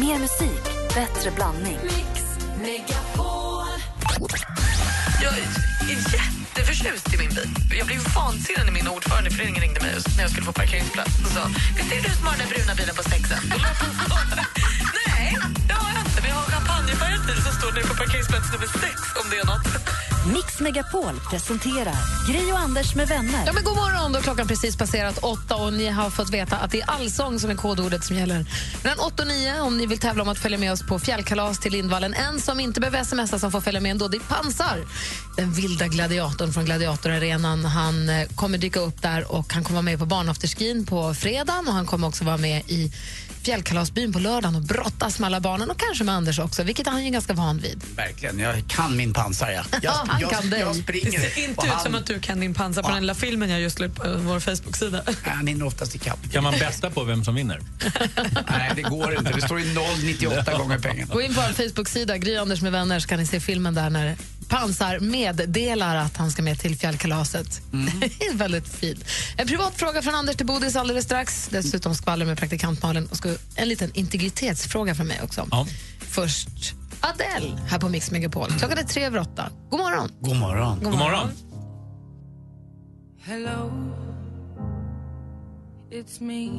Mer 0.00 0.18
musik, 0.18 0.62
bättre 0.94 1.30
blandning. 1.30 1.78
Jag 5.22 5.32
är 5.32 5.46
jätteförtjust 5.88 7.14
i 7.14 7.18
min 7.18 7.28
bil. 7.28 7.50
Jag 7.78 7.86
blev 7.86 8.00
vansinnig 8.14 8.64
när 8.64 8.72
min 8.72 8.88
ordförande 8.88 9.30
i 9.30 9.32
föreningen 9.32 9.62
ringde 9.62 9.80
mig 9.80 9.94
när 10.16 10.22
jag 10.22 10.30
skulle 10.30 10.46
få 10.46 10.52
parkeringsplats 10.52 11.18
och 11.24 11.30
sa 11.30 11.48
Visst 11.76 11.92
är 11.92 11.96
det 11.96 12.08
du 12.08 12.14
som 12.14 12.26
har 12.26 12.36
den 12.36 12.48
bruna 12.48 12.74
bilen 12.74 12.94
på 12.96 13.02
sexen? 13.02 13.38
Nej, 15.06 15.36
det 15.68 15.74
har 15.74 15.82
jag 15.82 15.85
jag 16.24 16.34
har 16.34 16.44
en 16.44 16.50
champagnefärgad 16.50 17.26
bil 17.26 17.42
som 17.46 17.52
står 17.52 17.72
nere 17.72 17.86
på 17.90 17.94
parkeringsplats 17.94 18.52
nummer 18.52 18.66
sex 18.66 18.96
om 19.20 19.30
det 19.30 19.36
är 19.42 19.46
något. 19.46 19.66
Mix 20.34 20.60
Megapol 20.60 21.20
presenterar 21.30 21.96
Gri 22.28 22.52
och 22.52 22.58
Anders 22.58 22.94
med 22.94 23.08
vänner. 23.08 23.42
Ja, 23.46 23.52
men 23.52 23.64
god 23.64 23.76
morgon, 23.76 24.12
då 24.12 24.20
klockan 24.20 24.46
precis 24.46 24.76
passerat 24.76 25.18
åtta 25.18 25.56
och 25.56 25.72
ni 25.72 25.86
har 25.88 26.10
fått 26.10 26.30
veta 26.30 26.56
att 26.56 26.70
det 26.70 26.80
är 26.80 26.90
allsång 26.90 27.40
som 27.40 27.50
är 27.50 27.54
kodordet 27.54 28.04
som 28.04 28.16
gäller. 28.16 28.46
Mellan 28.82 28.98
8 28.98 29.22
och 29.22 29.28
9 29.28 29.60
om 29.60 29.78
ni 29.78 29.86
vill 29.86 29.98
tävla 29.98 30.22
om 30.22 30.28
att 30.28 30.38
följa 30.38 30.58
med 30.58 30.72
oss 30.72 30.82
på 30.82 30.98
fjällkalas 30.98 31.58
till 31.58 31.72
Lindvallen. 31.72 32.14
En 32.14 32.40
som 32.40 32.60
inte 32.60 32.80
behöver 32.80 33.04
smsa 33.04 33.38
som 33.38 33.52
får 33.52 33.60
följa 33.60 33.80
med 33.80 33.90
ändå, 33.90 34.08
det 34.08 34.16
är 34.16 34.20
Pansar. 34.20 34.84
Den 35.36 35.52
vilda 35.52 35.86
gladiatorn 35.86 36.52
från 36.52 36.64
Gladiatorarenan. 36.64 37.64
Han 37.64 38.08
eh, 38.08 38.28
kommer 38.28 38.58
dyka 38.58 38.80
upp 38.80 39.02
där 39.02 39.32
och 39.32 39.52
han 39.52 39.64
kommer 39.64 39.74
vara 39.74 39.82
med 39.82 39.98
på 39.98 40.06
barnafterskin 40.06 40.86
på 40.86 41.14
fredagen 41.14 41.68
och 41.68 41.74
han 41.74 41.86
kommer 41.86 42.08
också 42.08 42.24
vara 42.24 42.36
med 42.36 42.62
i 42.66 42.92
fjällkalasbyn 43.46 44.12
på 44.12 44.18
lördagen 44.18 44.56
och 44.56 44.62
brottas 44.62 45.18
med 45.18 45.26
alla 45.26 45.40
barnen 45.40 45.70
och 45.70 45.78
kanske 45.78 46.04
med 46.04 46.14
Anders 46.14 46.38
också, 46.38 46.62
vilket 46.62 46.86
han 46.86 46.98
är 46.98 47.10
ganska 47.10 47.32
van 47.32 47.58
vid. 47.58 47.82
Verkligen, 47.96 48.38
jag 48.38 48.64
kan 48.68 48.96
min 48.96 49.12
pansar. 49.12 49.50
Jag, 49.50 49.64
jag, 49.70 49.78
Ja, 49.82 50.04
han 50.08 50.20
jag, 50.20 50.30
kan 50.30 50.50
jag 50.50 50.74
Det 50.74 50.82
springer. 50.82 51.20
ser 51.20 51.44
inte 51.44 51.60
och 51.60 51.64
ut 51.64 51.70
han, 51.70 51.82
som 51.84 51.94
att 51.94 52.06
du 52.06 52.20
kan 52.20 52.40
din 52.40 52.54
pansar 52.54 52.82
på 52.82 52.88
den 52.88 53.00
lilla 53.00 53.14
filmen 53.14 53.50
jag 53.50 53.60
just 53.60 53.78
la 53.80 53.88
på 53.88 54.02
vår 54.18 54.40
Facebook-sida. 54.40 55.02
Han 55.22 55.46
hinner 55.46 55.66
oftast 55.66 55.94
ikapp. 55.94 56.32
Kan 56.32 56.44
man 56.44 56.54
bästa 56.58 56.90
på 56.90 57.04
vem 57.04 57.24
som 57.24 57.34
vinner? 57.34 57.60
Nej, 58.50 58.72
det 58.76 58.82
går 58.82 59.18
inte. 59.18 59.32
Det 59.32 59.42
står 59.42 59.60
ju 59.60 59.66
0,98 59.74 60.58
gånger 60.58 60.78
pengarna. 60.78 61.14
Gå 61.14 61.22
in 61.22 61.34
på 61.34 61.40
vår 61.40 61.52
Facebook-sida, 61.68 62.18
Gry 62.18 62.36
Anders 62.36 62.62
med 62.62 62.72
vänner, 62.72 63.00
så 63.00 63.08
kan 63.08 63.18
ni 63.18 63.26
se 63.26 63.40
filmen 63.40 63.74
där 63.74 63.90
när 63.90 64.16
Pansar 64.48 65.00
meddelar 65.00 65.96
att 65.96 66.16
han 66.16 66.30
ska 66.30 66.42
med 66.42 66.58
till 66.58 66.76
fjällkalaset. 66.76 67.60
Det 68.00 68.26
är 68.26 68.34
väldigt 68.34 68.68
fint. 68.68 69.04
En 69.36 69.46
privat 69.46 69.74
fråga 69.74 70.02
från 70.02 70.14
Anders 70.14 70.36
till 70.36 70.46
Bodis 70.46 70.76
alldeles 70.76 71.04
strax. 71.04 71.48
Dessutom 71.48 71.94
skvaller 71.94 72.26
med 72.26 72.38
praktikant 72.38 72.82
Malin 72.82 73.06
och 73.10 73.16
ska, 73.16 73.34
en 73.54 73.68
liten 73.68 73.90
integritetsfråga 73.94 74.94
från 74.94 75.06
mig 75.06 75.20
också. 75.22 75.48
Ja. 75.50 75.66
Först 76.00 76.74
Adele 77.00 77.58
här 77.68 77.78
på 77.78 77.88
Mix 77.88 78.10
Megapol. 78.10 78.50
Klockan 78.58 78.78
är 78.78 78.82
tre 78.82 79.04
över 79.04 79.18
åtta. 79.18 79.50
God 79.70 79.80
morgon. 79.80 80.10
God 80.20 80.36
morgon. 80.36 80.80
God 80.82 80.98
morgon. 80.98 81.28
Hello, 83.24 83.72
it's 85.90 86.20
me. 86.20 86.50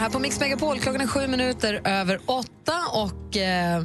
Här 0.00 0.10
på 0.10 0.18
Mix 0.18 0.40
Megapol. 0.40 0.80
Klockan 0.80 1.00
är 1.00 1.06
sju 1.06 1.26
minuter 1.26 1.80
över 1.84 2.20
åtta 2.26 2.78
och 2.92 3.36
eh, 3.36 3.84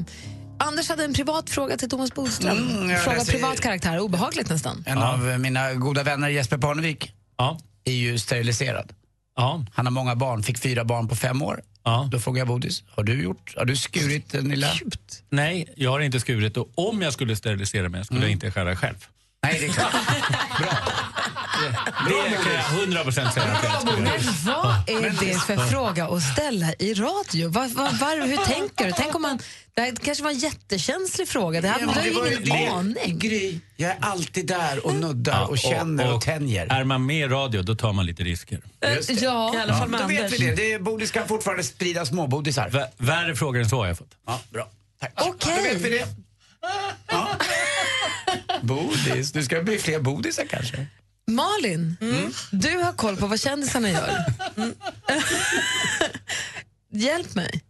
Anders 0.60 0.90
hade 0.90 1.04
en 1.06 1.14
privat 1.14 1.50
fråga 1.50 1.78
till 1.78 1.90
Thomas 1.90 2.14
Bodström. 2.14 2.58
Mm, 2.58 2.98
fråga 3.00 3.18
läser- 3.18 3.32
privat 3.34 3.62
karaktär, 3.62 4.00
obehagligt 4.00 4.50
nästan. 4.50 4.84
En 4.88 4.98
av 4.98 5.20
mina 5.40 5.74
goda 5.74 6.04
vänner, 6.04 6.30
Jesper 6.30 6.58
Parnevik, 6.58 7.12
Ja. 7.38 7.60
är 7.86 7.92
ju 7.94 8.20
steriliserad. 8.20 8.92
Ja. 9.36 9.66
Han 9.74 9.86
har 9.86 9.92
många 9.92 10.16
barn, 10.16 10.44
fick 10.44 10.58
fyra 10.60 10.84
barn 10.86 11.08
på 11.08 11.16
fem 11.16 11.42
år. 11.42 11.62
ja. 11.84 12.10
Då 12.12 12.20
frågar 12.20 12.40
jag 12.40 12.48
Bodis, 12.48 12.84
har 12.96 13.04
du 13.04 13.24
gjort, 13.24 13.54
har 13.58 13.66
du 13.66 13.76
skurit 13.76 14.32
den 14.32 14.50
lilla? 14.50 14.68
Nej, 15.30 15.74
jag 15.76 15.92
har 15.92 16.00
inte 16.00 16.20
skurit 16.20 16.58
och 16.58 16.70
om 16.76 17.02
jag 17.02 17.14
skulle 17.14 17.36
sterilisera 17.36 17.90
mig 17.90 18.06
skulle 18.06 18.22
jag 18.22 18.32
inte 18.32 18.52
skära 18.52 18.76
själv. 18.76 19.06
Nej, 19.44 19.58
det 19.60 19.66
är 19.66 19.70
klart. 19.70 19.92
Det 22.08 22.44
kan 22.44 22.54
jag 22.54 22.80
100 22.82 23.04
procent 23.04 23.34
säga 23.34 23.46
att 23.46 23.64
jag 23.64 23.82
skulle 23.82 24.10
göra. 24.10 24.20
Vad 24.46 24.76
är 25.06 25.10
det 25.26 25.40
för 25.40 25.58
fråga 25.68 26.06
att 26.08 26.24
ställa 26.24 26.74
i 26.80 26.94
radio? 26.94 27.50
Var, 27.50 27.68
var, 27.68 28.00
var, 28.00 28.28
hur 28.28 28.38
tänker 28.38 28.86
du? 28.86 28.92
Tänk 28.98 29.16
om 29.16 29.22
man, 29.22 29.40
det 29.74 29.82
här 29.82 29.96
kanske 30.04 30.24
var 30.24 30.32
en 30.32 30.38
jättekänslig 30.38 31.28
fråga. 31.28 31.62
Det 31.62 31.68
hade 31.68 31.84
Ja, 31.84 32.02
det 32.04 32.12
var 32.12 32.28
ingen 32.28 32.44
det. 32.44 32.68
aning. 32.68 33.20
Gry, 33.20 33.60
jag 33.76 33.92
är 33.92 33.98
alltid 34.02 34.48
där 34.48 34.86
och 34.86 34.96
nuddar 34.96 35.50
och, 35.50 35.58
känner 35.58 36.14
och, 36.14 36.22
tänjer. 36.22 36.68
Är 36.72 36.84
man 36.84 37.06
med 37.06 37.20
i 37.26 37.28
radio, 37.28 37.62
då 37.62 37.76
tar 37.76 37.94
man 37.94 38.06
lite 38.06 38.24
risker. 38.24 38.60
Ja, 39.22 39.56
I 39.56 39.58
alla 39.58 39.78
fall 39.78 39.90
med 39.90 40.00
Då 40.02 40.08
vet 40.08 40.32
vi 40.34 40.38
det. 40.38 40.56
det 40.56 40.74
är, 40.74 40.80
bodis 40.80 41.12
kan 41.12 41.28
fortfarande 41.28 41.64
sprida 41.64 42.06
småbodisar. 42.06 42.70
V- 42.70 42.86
värre 42.98 43.36
frågor 43.36 43.60
än 43.62 43.70
så 43.70 43.78
har 43.80 43.88
jag 43.88 43.98
fått. 43.98 44.12
Ja, 44.28 44.40
bra. 44.50 44.68
Tack. 45.00 45.14
Okej. 45.16 45.54
Då 45.58 45.64
vet 45.64 45.82
vi 45.82 45.90
det. 45.90 46.08
Ja. 47.12 47.28
Bodis. 48.62 49.32
Du 49.32 49.44
ska 49.44 49.62
bli 49.62 49.78
fler 49.78 50.00
bodisar 50.00 50.46
kanske. 50.50 50.86
Malin, 51.28 51.98
du 52.52 52.78
har 52.78 52.94
koll 52.94 53.18
på 53.18 53.28
vad 53.28 53.40
kändisarna 53.40 53.90
gör. 53.90 54.26
Mm. 54.58 54.74
Hjälp 56.92 57.36
mig. 57.36 57.62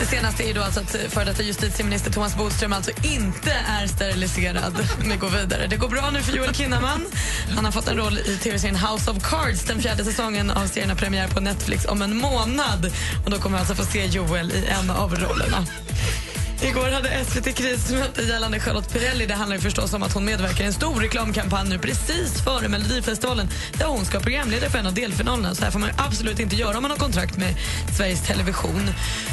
Det 0.00 0.06
senaste 0.06 0.42
är 0.42 0.46
ju 0.46 0.52
då 0.52 0.62
alltså 0.62 0.80
att 0.80 0.90
före 0.90 1.24
detta 1.24 1.42
justitieminister 1.42 2.10
Thomas 2.10 2.36
Bodström 2.36 2.72
alltså 2.72 2.90
inte 3.02 3.52
är 3.52 3.86
steriliserad. 3.86 4.88
Vi 5.04 5.16
går 5.16 5.28
vidare. 5.28 5.66
Det 5.66 5.76
går 5.76 5.88
bra 5.88 6.10
nu 6.10 6.22
för 6.22 6.36
Joel 6.36 6.54
Kinnaman. 6.54 7.06
Han 7.54 7.64
har 7.64 7.72
fått 7.72 7.88
en 7.88 7.96
roll 7.96 8.18
i 8.18 8.36
tv-serien 8.36 8.76
House 8.76 9.10
of 9.10 9.16
Cards. 9.30 9.64
Den 9.64 9.82
fjärde 9.82 10.04
säsongen 10.04 10.50
av 10.50 10.66
serien 10.66 10.90
har 10.90 10.96
premiär 10.96 11.28
på 11.28 11.40
Netflix 11.40 11.84
om 11.84 12.02
en 12.02 12.16
månad. 12.16 12.92
Och 13.24 13.30
Då 13.30 13.38
kommer 13.38 13.56
vi 13.56 13.60
alltså 13.60 13.74
få 13.74 13.84
se 13.92 14.06
Joel 14.06 14.52
i 14.52 14.66
en 14.66 14.90
av 14.90 15.14
rollerna. 15.14 15.66
Igår 16.62 16.88
hade 16.88 17.24
SVT 17.24 17.56
krismöte 17.56 18.22
gällande 18.22 18.60
Charlotte 18.60 18.92
Perrelli. 18.92 19.26
Det 19.26 19.34
handlar 19.34 19.56
ju 19.56 19.62
förstås 19.62 19.92
om 19.94 20.02
att 20.02 20.12
hon 20.12 20.24
medverkar 20.24 20.64
i 20.64 20.66
en 20.66 20.72
stor 20.72 21.00
reklamkampanj 21.00 21.68
nu 21.68 21.78
precis 21.78 22.44
före 22.44 22.68
Melodifestivalen 22.68 23.48
där 23.78 23.86
hon 23.86 24.04
ska 24.04 24.20
programleda 24.20 24.70
för 24.70 24.78
en 24.78 24.86
av 24.86 24.94
delfinalerna. 24.94 25.54
Så 25.54 25.64
här 25.64 25.70
får 25.70 25.78
man 25.78 25.90
absolut 25.96 26.38
inte 26.38 26.56
göra 26.56 26.76
om 26.76 26.82
man 26.82 26.90
har 26.90 26.98
kontrakt 26.98 27.36
med 27.36 27.54
Sveriges 27.96 28.26
Television. 28.26 28.90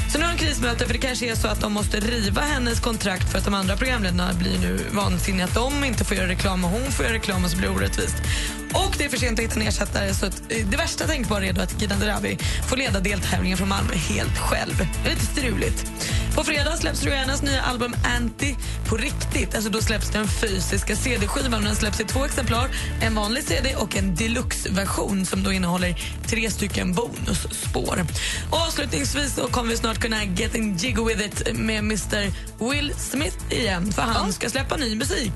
Så 0.09 0.17
nu 0.17 0.25
har 0.25 0.31
de 0.31 0.37
krismöte 0.37 0.85
för 0.85 0.93
det 0.93 0.99
kanske 0.99 1.31
är 1.31 1.35
så 1.35 1.47
att 1.47 1.61
de 1.61 1.73
måste 1.73 1.99
riva 1.99 2.41
hennes 2.41 2.79
kontrakt 2.79 3.31
för 3.31 3.37
att 3.37 3.45
de 3.45 3.53
andra 3.53 3.77
programledarna 3.77 4.33
blir 4.33 4.59
nu 4.59 4.79
vansinniga 4.91 5.45
att 5.45 5.53
de 5.53 5.83
inte 5.83 6.05
får 6.05 6.17
göra 6.17 6.27
reklam 6.27 6.65
och 6.65 6.71
hon 6.71 6.91
får 6.91 7.05
göra 7.05 7.15
reklam 7.15 7.43
och 7.43 7.51
så 7.51 7.57
blir 7.57 7.67
det 7.67 7.75
orättvist. 7.75 8.15
Och 8.73 8.95
det 8.97 9.05
är 9.05 9.09
för 9.09 9.17
sent 9.17 9.39
att 9.39 9.45
hitta 9.45 9.55
en 9.59 9.67
ersättare 9.67 10.13
så 10.13 10.25
att, 10.25 10.41
eh, 10.49 10.67
det 10.67 10.77
värsta 10.77 11.07
tänkbara 11.07 11.45
är 11.45 11.53
då 11.53 11.61
att 11.61 11.81
Gidan 11.81 11.99
Dirawi 11.99 12.37
får 12.69 12.77
leda 12.77 12.99
deltävlingen 12.99 13.57
från 13.57 13.69
Malmö 13.69 13.93
helt 13.93 14.37
själv. 14.37 14.87
Det 15.03 15.09
är 15.09 15.13
lite 15.13 15.25
struligt. 15.25 15.85
På 16.35 16.43
fredag 16.43 16.77
släpps 16.77 17.03
Rihannas 17.03 17.41
nya 17.41 17.61
album 17.61 17.95
Anti 18.17 18.55
på 18.89 18.97
riktigt. 18.97 19.55
Alltså 19.55 19.69
då 19.69 19.81
släpps 19.81 20.09
den 20.09 20.27
fysiska 20.27 20.95
CD-skivan. 20.95 21.63
Den 21.63 21.75
släpps 21.75 21.99
i 21.99 22.03
två 22.03 22.25
exemplar. 22.25 22.69
En 23.01 23.15
vanlig 23.15 23.43
CD 23.43 23.75
och 23.75 23.97
en 23.97 24.15
deluxe-version 24.15 25.25
som 25.25 25.43
då 25.43 25.51
innehåller 25.51 25.99
tre 26.27 26.51
stycken 26.51 26.93
bonusspår. 26.93 28.05
Och 28.49 28.57
avslutningsvis 28.57 29.35
så 29.35 29.47
kommer 29.47 29.69
vi 29.69 29.77
snart 29.77 29.96
kunna 29.99 30.23
get 30.25 30.55
in 30.55 30.77
jiggy 30.77 31.01
with 31.01 31.25
it 31.25 31.55
med 31.55 31.79
Mr 31.79 32.31
Will 32.71 32.93
Smith 32.97 33.37
igen. 33.49 33.91
För 33.91 34.01
han 34.01 34.33
ska 34.33 34.49
släppa 34.49 34.77
ny 34.77 34.95
musik. 34.95 35.31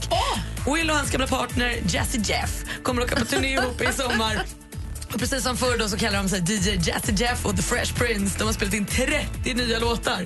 Will 0.75 0.89
och 0.89 0.95
hans 0.95 1.11
gamla 1.11 1.27
partner 1.27 1.75
Jazzy 1.87 2.19
Jeff 2.19 2.63
kommer 2.83 3.01
åka 3.03 3.15
på 3.15 3.25
turné 3.25 3.53
ihop 3.53 3.81
i 3.81 3.93
sommar. 3.93 4.41
Och 5.13 5.19
precis 5.19 5.43
som 5.43 5.57
förr 5.57 5.77
då 5.77 5.87
så 5.89 5.97
kallar 5.97 6.17
de 6.17 6.29
sig 6.29 6.39
DJ 6.39 6.69
Jazzy 6.89 7.13
Jeff 7.13 7.45
och 7.45 7.55
The 7.57 7.61
Fresh 7.63 7.93
Prince. 7.95 8.35
De 8.39 8.43
har 8.43 8.53
spelat 8.53 8.73
in 8.73 8.85
30 8.85 9.53
nya 9.53 9.79
låtar. 9.79 10.25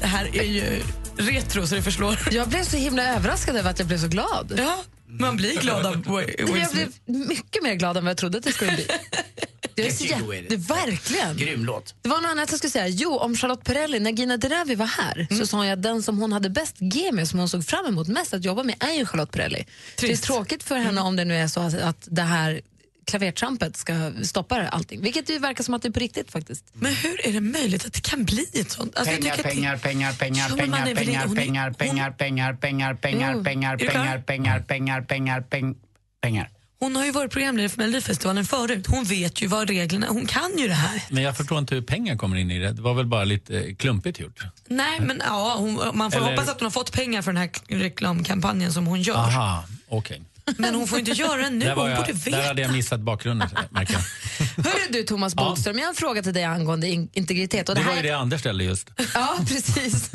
Det 0.00 0.06
här 0.06 0.36
är 0.36 0.42
ju 0.42 0.82
retro 1.16 1.66
så 1.66 1.74
det 1.74 1.82
förslår. 1.82 2.18
Jag 2.30 2.48
blev 2.48 2.64
så 2.64 2.76
himla 2.76 3.02
överraskad 3.16 3.56
över 3.56 3.70
att 3.70 3.78
jag 3.78 3.88
blev 3.88 3.98
så 3.98 4.08
glad. 4.08 4.54
Ja, 4.58 4.82
man 5.06 5.36
blir 5.36 5.60
glad 5.60 5.86
av 5.86 5.94
Will 6.16 6.60
Jag 6.60 6.70
Smith. 6.70 6.90
blev 7.06 7.26
mycket 7.28 7.62
mer 7.62 7.74
glad 7.74 7.96
än 7.96 8.04
vad 8.04 8.10
jag 8.10 8.16
trodde 8.18 8.38
att 8.38 8.44
det 8.44 8.52
skulle 8.52 8.72
bli. 8.72 8.86
Det 9.82 9.88
är 9.88 9.92
så 9.92 10.04
Get 10.04 10.12
you 10.20 10.22
jä- 10.22 10.30
with 10.30 10.48
det, 10.48 10.54
it. 10.54 10.70
verkligen. 10.70 11.36
Grym 11.36 11.64
låt. 11.64 11.94
Det 12.02 12.08
var 12.08 12.20
något 12.20 12.30
annat 12.30 12.50
jag 12.50 12.58
skulle 12.58 12.70
säga. 12.70 12.88
Jo, 12.88 13.18
om 13.18 13.36
Charlotte 13.36 13.64
Perrelli, 13.64 14.00
när 14.00 14.10
Gina 14.10 14.36
Dirawi 14.36 14.74
var 14.74 14.86
här 14.86 15.26
så 15.38 15.46
sa 15.46 15.64
jag 15.66 15.72
att 15.72 15.82
den 15.82 16.02
som 16.02 16.18
hon 16.18 16.32
hade 16.32 16.50
bäst 16.50 16.76
G 16.78 17.12
med, 17.12 17.28
som 17.28 17.38
hon 17.38 17.48
såg 17.48 17.64
fram 17.66 17.86
emot 17.86 18.08
mest 18.08 18.34
att 18.34 18.44
jobba 18.44 18.62
med, 18.62 18.74
är 18.80 18.92
ju 18.92 19.06
Charlotte 19.06 19.30
Perrelli. 19.32 19.66
Trist. 19.96 20.22
Det 20.22 20.26
är 20.32 20.34
tråkigt 20.34 20.62
för 20.62 20.76
henne 20.76 21.00
om 21.00 21.16
det 21.16 21.24
nu 21.24 21.34
är 21.36 21.48
så 21.48 21.60
att 21.60 22.08
det 22.10 22.22
här 22.22 22.60
klavertrampet 23.06 23.76
ska 23.76 24.12
stoppa 24.22 24.68
allting. 24.68 25.00
Vilket 25.02 25.30
ju 25.30 25.38
verkar 25.38 25.64
som 25.64 25.74
att 25.74 25.82
det 25.82 25.88
är 25.88 25.92
på 25.92 26.00
riktigt 26.00 26.30
faktiskt. 26.30 26.64
Men 26.72 26.94
hur 26.94 27.26
är 27.26 27.32
det 27.32 27.40
möjligt 27.40 27.86
att 27.86 27.92
det 27.92 28.00
kan 28.02 28.24
bli 28.24 28.46
ett 28.54 28.70
sånt? 28.70 28.96
Alltså, 28.96 29.12
jag 29.14 29.20
Pengar, 29.20 29.36
tycker 29.36 29.48
att 29.48 29.54
det- 29.54 29.60
pengar, 29.60 29.76
pengar, 29.76 30.12
pengar, 30.12 30.46
Jo, 30.50 30.56
men 30.56 30.70
man 30.70 30.78
pengar, 30.80 30.90
är 30.90 30.94
väl- 30.94 31.04
pengar, 31.06 31.26
hon 31.26 31.38
är- 31.38 31.40
pengar, 31.42 31.64
hon- 31.64 31.74
pengar, 31.74 32.10
pengar, 32.12 32.52
pengar, 32.54 32.94
pengar, 32.94 33.34
Jo. 33.36 33.44
pengar, 33.44 33.76
du 33.76 33.86
klar? 33.88 33.92
pengar, 33.94 34.18
pengar, 34.20 34.60
pengar, 34.60 35.00
pengar, 35.02 35.40
peng- 35.50 35.74
pengar. 36.20 36.50
Hon 36.80 36.96
har 36.96 37.04
ju 37.04 37.10
varit 37.10 37.32
programledare 37.32 37.68
för 37.68 37.78
Melodifestivalen 37.78 38.44
förut. 38.44 38.86
Hon 38.86 39.04
vet 39.04 39.42
ju 39.42 39.46
vad 39.46 39.68
reglerna 39.70 40.06
Hon 40.06 40.26
kan 40.26 40.58
ju 40.58 40.68
det 40.68 40.74
här. 40.74 41.02
Men 41.10 41.22
jag 41.22 41.36
förstår 41.36 41.58
inte 41.58 41.74
hur 41.74 41.82
pengar 41.82 42.16
kommer 42.16 42.36
in 42.36 42.50
i 42.50 42.58
det. 42.58 42.72
Det 42.72 42.82
var 42.82 42.94
väl 42.94 43.06
bara 43.06 43.24
lite 43.24 43.60
eh, 43.60 43.74
klumpigt 43.74 44.20
gjort. 44.20 44.42
Nej, 44.66 45.00
men 45.00 45.22
ja, 45.26 45.54
hon, 45.58 45.80
man 45.94 46.10
får 46.10 46.18
Eller- 46.18 46.30
hoppas 46.30 46.48
att 46.48 46.60
hon 46.60 46.66
har 46.66 46.70
fått 46.70 46.92
pengar 46.92 47.22
för 47.22 47.32
den 47.32 47.40
här 47.40 47.50
reklamkampanjen 47.68 48.72
som 48.72 48.86
hon 48.86 49.02
gör. 49.02 49.16
Aha, 49.16 49.64
okej. 49.88 50.22
Men 50.56 50.74
hon 50.74 50.86
får 50.88 50.98
inte 50.98 51.10
göra 51.10 51.42
det 51.42 51.50
nu, 51.50 51.64
Där, 51.64 51.74
hon 51.74 51.90
jag, 51.90 51.96
borde 51.98 52.12
där 52.12 52.18
veta. 52.30 52.42
hade 52.42 52.62
jag 52.62 52.72
missat 52.72 53.00
bakgrunden, 53.00 53.48
märker 53.70 53.92
jag. 53.94 54.64
Hörru 54.64 54.92
du 54.92 55.02
Thomas 55.02 55.32
Ja. 55.36 55.44
Bodström, 55.44 55.78
jag 55.78 55.84
har 55.84 55.88
en 55.90 55.94
fråga 55.96 56.22
till 56.22 56.32
dig 56.34 56.44
angående 56.44 56.88
in- 56.88 57.08
integritet. 57.12 57.68
Och 57.68 57.74
Det 57.74 57.80
det 57.80 57.84
var 57.86 57.92
här, 57.94 58.02
ju 58.02 58.08
det 58.08 58.16
Anders 58.16 58.40
ställde 58.40 58.64
just. 58.64 58.90
Ja, 59.14 59.38
precis. 59.48 60.10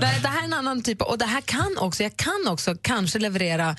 Det 0.00 0.06
här 0.06 0.40
är 0.40 0.44
en 0.44 0.52
annan 0.52 0.82
typ 0.82 1.02
och 1.02 1.18
det 1.18 1.24
här 1.26 1.40
kan 1.40 1.78
också, 1.78 2.02
jag 2.02 2.16
kan 2.16 2.46
också 2.48 2.74
kanske 2.82 3.18
leverera, 3.18 3.76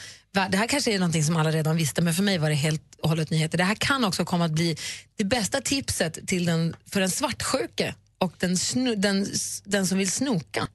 det 0.50 0.58
här 0.58 0.68
kanske 0.68 0.94
är 0.94 1.00
någonting 1.00 1.24
som 1.24 1.36
alla 1.38 1.52
redan 1.52 1.76
visste 1.78 2.02
men 2.02 2.14
för 2.14 2.24
mig 2.24 2.38
var 2.38 2.50
det 2.50 2.56
helt 2.56 2.82
och 3.02 3.10
hållet 3.10 3.30
nyheter. 3.30 3.58
Det 3.58 3.64
här 3.64 3.76
kan 3.76 4.06
också 4.06 4.26
komma 4.26 4.46
att 4.46 4.52
bli 4.52 4.78
det 5.18 5.24
bästa 5.24 5.62
tipset 5.62 6.28
till 6.28 6.46
den, 6.46 6.76
för 6.92 7.00
den 7.00 7.10
svartsjuke 7.12 7.96
och 8.18 8.34
den, 8.40 8.58
snu, 8.58 8.96
den, 8.96 9.28
den 9.64 9.88
som 9.88 9.98
vill 9.98 10.12
snoka 10.12 10.68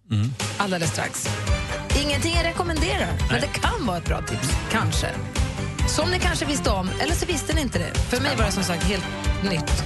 alldeles 0.56 0.90
strax. 0.90 1.28
Ingenting 2.10 2.34
jag 2.34 2.44
rekommenderar, 2.44 3.08
men 3.30 3.40
det 3.40 3.46
kan 3.46 3.86
vara 3.86 3.98
ett 3.98 4.04
bra 4.04 4.22
tips. 4.22 4.48
Kanske. 4.70 5.06
Som 5.88 6.10
ni 6.10 6.18
kanske 6.18 6.44
visste 6.44 6.70
om, 6.70 6.90
eller 7.00 7.14
så 7.14 7.26
visste 7.26 7.54
ni 7.54 7.60
inte 7.60 7.78
det. 7.78 7.94
För 7.98 8.20
mig 8.22 8.36
var 8.36 8.44
det 8.44 8.52
som 8.52 8.62
sagt 8.62 8.84
helt 8.84 9.04
nytt. 9.42 9.84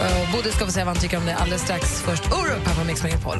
Uh, 0.00 0.32
Bodil 0.32 0.52
ska 0.52 0.64
få 0.64 0.72
säga 0.72 0.84
vad 0.84 0.94
han 0.94 1.02
tycker 1.02 1.16
om 1.16 1.26
det 1.26 1.34
alldeles 1.34 1.62
strax. 1.62 2.00
Först 2.00 2.32
Orup 2.32 2.66
här 2.66 2.74
på 2.74 2.84
Mix 2.84 3.02
Megapol. 3.02 3.38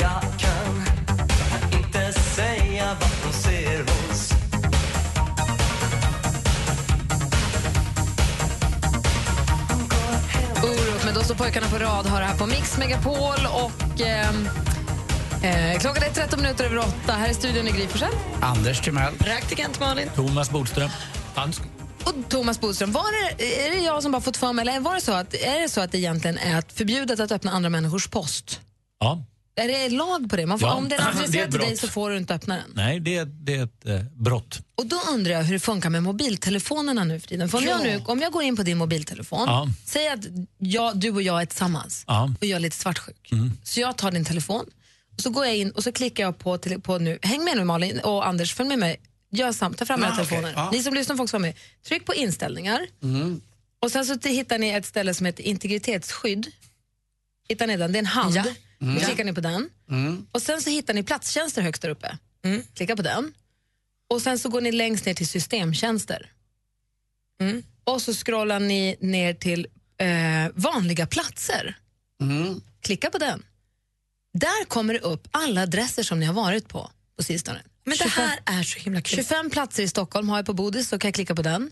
Jag 0.00 0.22
kan 0.38 1.78
inte 1.82 2.12
säga 2.20 2.96
vad 3.00 3.10
hon 3.24 3.32
ser 3.32 3.78
hos 3.78 4.32
Orup 10.62 11.04
med 11.04 11.14
Då 11.14 11.20
står 11.20 11.34
pojkarna 11.34 11.66
på 11.66 11.78
rad 11.78 12.06
har 12.06 12.20
det 12.20 12.26
här 12.26 12.38
på 12.38 12.46
Mix 12.46 12.78
Megapol 12.78 13.46
och 13.52 14.00
ehm, 14.00 14.48
eh, 15.42 15.78
klockan 15.80 16.02
är 16.02 16.10
13 16.14 16.42
minuter 16.42 16.64
över 16.64 16.78
åtta. 16.78 17.12
Här 17.12 17.30
i 17.30 17.34
studion 17.34 17.66
är 17.68 17.72
Gry. 17.72 17.86
Anders 18.40 18.80
Timell. 18.80 19.14
Praktikant 19.14 19.80
Malin. 19.80 20.08
Thomas 20.14 20.50
Bodström. 20.50 20.90
Hans. 21.34 21.60
Och 22.04 22.14
Thomas 22.28 22.60
Bodström, 22.60 22.92
var 22.92 23.36
det, 23.38 23.66
är 23.66 23.70
det 23.70 23.76
jag 23.84 24.02
som 24.02 24.12
bara 24.12 24.22
fått 24.22 24.36
för 24.36 24.52
mig, 24.52 24.62
eller 24.68 24.80
var 24.80 24.94
det 24.94 25.00
så 25.00 25.12
att, 25.12 25.34
är 25.34 25.60
det 25.60 25.68
så 25.68 25.80
att 25.80 25.92
det 25.92 25.98
egentligen 25.98 26.38
är 26.38 26.56
att 26.58 26.72
förbjudet 26.72 27.20
att 27.20 27.32
öppna 27.32 27.50
andra 27.50 27.70
människors 27.70 28.08
post? 28.08 28.60
Ja. 29.00 29.24
Är 29.56 29.68
det 29.68 29.88
lag 29.88 30.30
på 30.30 30.36
det? 30.36 30.46
Man 30.46 30.58
får, 30.58 30.68
Ja, 30.68 30.74
om 30.74 30.88
den 30.88 31.00
är 31.00 31.04
det 31.04 31.08
är 31.10 31.14
adresserad 31.22 31.50
till 31.50 31.60
dig 31.60 31.76
så 31.76 31.88
får 31.88 32.10
du 32.10 32.16
inte 32.16 32.34
öppna 32.34 32.54
den. 32.54 32.64
Nej, 32.74 33.00
det, 33.00 33.24
det 33.24 33.54
är 33.56 33.64
ett 33.64 33.86
eh, 33.86 34.00
brott. 34.16 34.58
Och 34.74 34.86
då 34.86 34.96
undrar 35.14 35.32
jag 35.32 35.42
hur 35.42 35.52
det 35.52 35.60
funkar 35.60 35.90
med 35.90 36.02
mobiltelefonerna 36.02 37.04
nu 37.04 37.20
för 37.20 37.28
tiden. 37.28 37.48
För 37.48 37.58
om, 37.58 37.64
jag, 37.64 37.82
nu, 37.82 38.02
om 38.06 38.20
jag 38.20 38.32
går 38.32 38.42
in 38.42 38.56
på 38.56 38.62
din 38.62 38.78
mobiltelefon, 38.78 39.44
Ja. 39.46 39.68
säg 39.84 40.08
att 40.08 40.20
jag, 40.58 40.96
du 40.98 41.10
och 41.10 41.22
jag 41.22 41.42
är 41.42 41.46
tillsammans 41.46 42.04
Ja. 42.06 42.22
Mm. 42.22 42.36
och 42.40 42.46
jag 42.46 42.56
är 42.56 42.60
lite 42.60 42.76
svartsjuk. 42.76 43.30
Så 43.62 43.80
jag 43.80 43.96
tar 43.96 44.10
din 44.10 44.24
telefon 44.24 44.64
och 45.16 45.20
så 45.20 45.30
går 45.30 45.46
jag 45.46 45.56
in 45.56 45.70
och 45.70 45.84
så 45.84 45.92
klickar 45.92 46.24
jag 46.24 46.38
på, 46.38 46.58
tele- 46.58 46.78
på 46.78 46.98
nu, 46.98 47.18
häng 47.22 47.44
med 47.44 47.56
nu 47.56 47.64
Malin 47.64 48.00
och 48.00 48.26
Anders, 48.26 48.54
följ 48.54 48.68
med 48.68 48.78
mig. 48.78 49.00
Gör 49.30 49.52
samt, 49.52 49.78
ta 49.78 49.86
fram 49.86 50.02
era 50.02 50.16
telefoner. 50.16 50.52
ja. 50.56 50.70
Ni 50.72 50.82
som 50.82 50.94
lyssnar 50.94 51.16
får 51.16 51.22
också 51.24 51.36
vara 51.36 51.42
med. 51.42 51.54
Tryck 51.88 52.04
på 52.06 52.14
inställningar 52.14 52.86
och 53.80 53.92
sen 53.92 54.06
så 54.06 54.28
hittar 54.28 54.58
ni 54.58 54.68
ett 54.68 54.86
ställe 54.86 55.14
som 55.14 55.26
heter 55.26 55.42
integritetsskydd. 55.42 56.46
Hittar 57.48 57.66
ni 57.66 57.76
den? 57.76 57.92
Det 57.92 57.96
är 57.96 58.00
en 58.00 58.06
hand. 58.06 58.36
Ja. 58.36 58.44
Då 58.78 59.00
klickar 59.06 59.24
ni 59.24 59.32
på 59.32 59.40
den. 59.40 59.70
Och 60.32 60.42
sen 60.42 60.62
så 60.62 60.70
hittar 60.70 60.94
ni 60.94 61.02
platstjänster 61.02 61.62
högst 61.62 61.82
där 61.82 61.88
uppe. 61.88 62.18
Klicka 62.74 62.96
på 62.96 63.02
den. 63.02 63.32
Och 64.08 64.22
sen 64.22 64.38
så 64.38 64.48
går 64.48 64.60
ni 64.60 64.72
längst 64.72 65.06
ner 65.06 65.14
till 65.14 65.28
systemtjänster. 65.28 66.30
Och 67.84 68.02
så 68.02 68.14
scrollar 68.14 68.60
ni 68.60 68.96
ner 69.00 69.34
till 69.34 69.66
eh, 69.98 70.06
vanliga 70.54 71.06
platser. 71.06 71.78
Klicka 72.82 73.10
på 73.10 73.18
den. 73.18 73.42
Där 74.32 74.64
kommer 74.64 74.94
det 74.94 75.00
upp 75.00 75.28
alla 75.30 75.62
adresser 75.62 76.02
som 76.02 76.20
ni 76.20 76.26
har 76.26 76.34
varit 76.34 76.68
på 76.68 76.90
på 77.16 77.22
sistone. 77.22 77.62
Men 77.84 77.92
det 77.98 78.04
25 78.04 78.24
här 78.24 78.58
är 78.60 78.62
så 78.62 78.78
himla 78.78 79.00
kul. 79.00 79.16
25 79.16 79.50
platser 79.50 79.82
i 79.82 79.88
Stockholm 79.88 80.28
har 80.28 80.38
jag 80.38 80.46
på 80.46 80.52
Bodis, 80.52 80.88
så 80.88 80.98
kan 80.98 81.08
jag 81.08 81.14
klicka 81.14 81.34
på 81.34 81.42
den. 81.42 81.70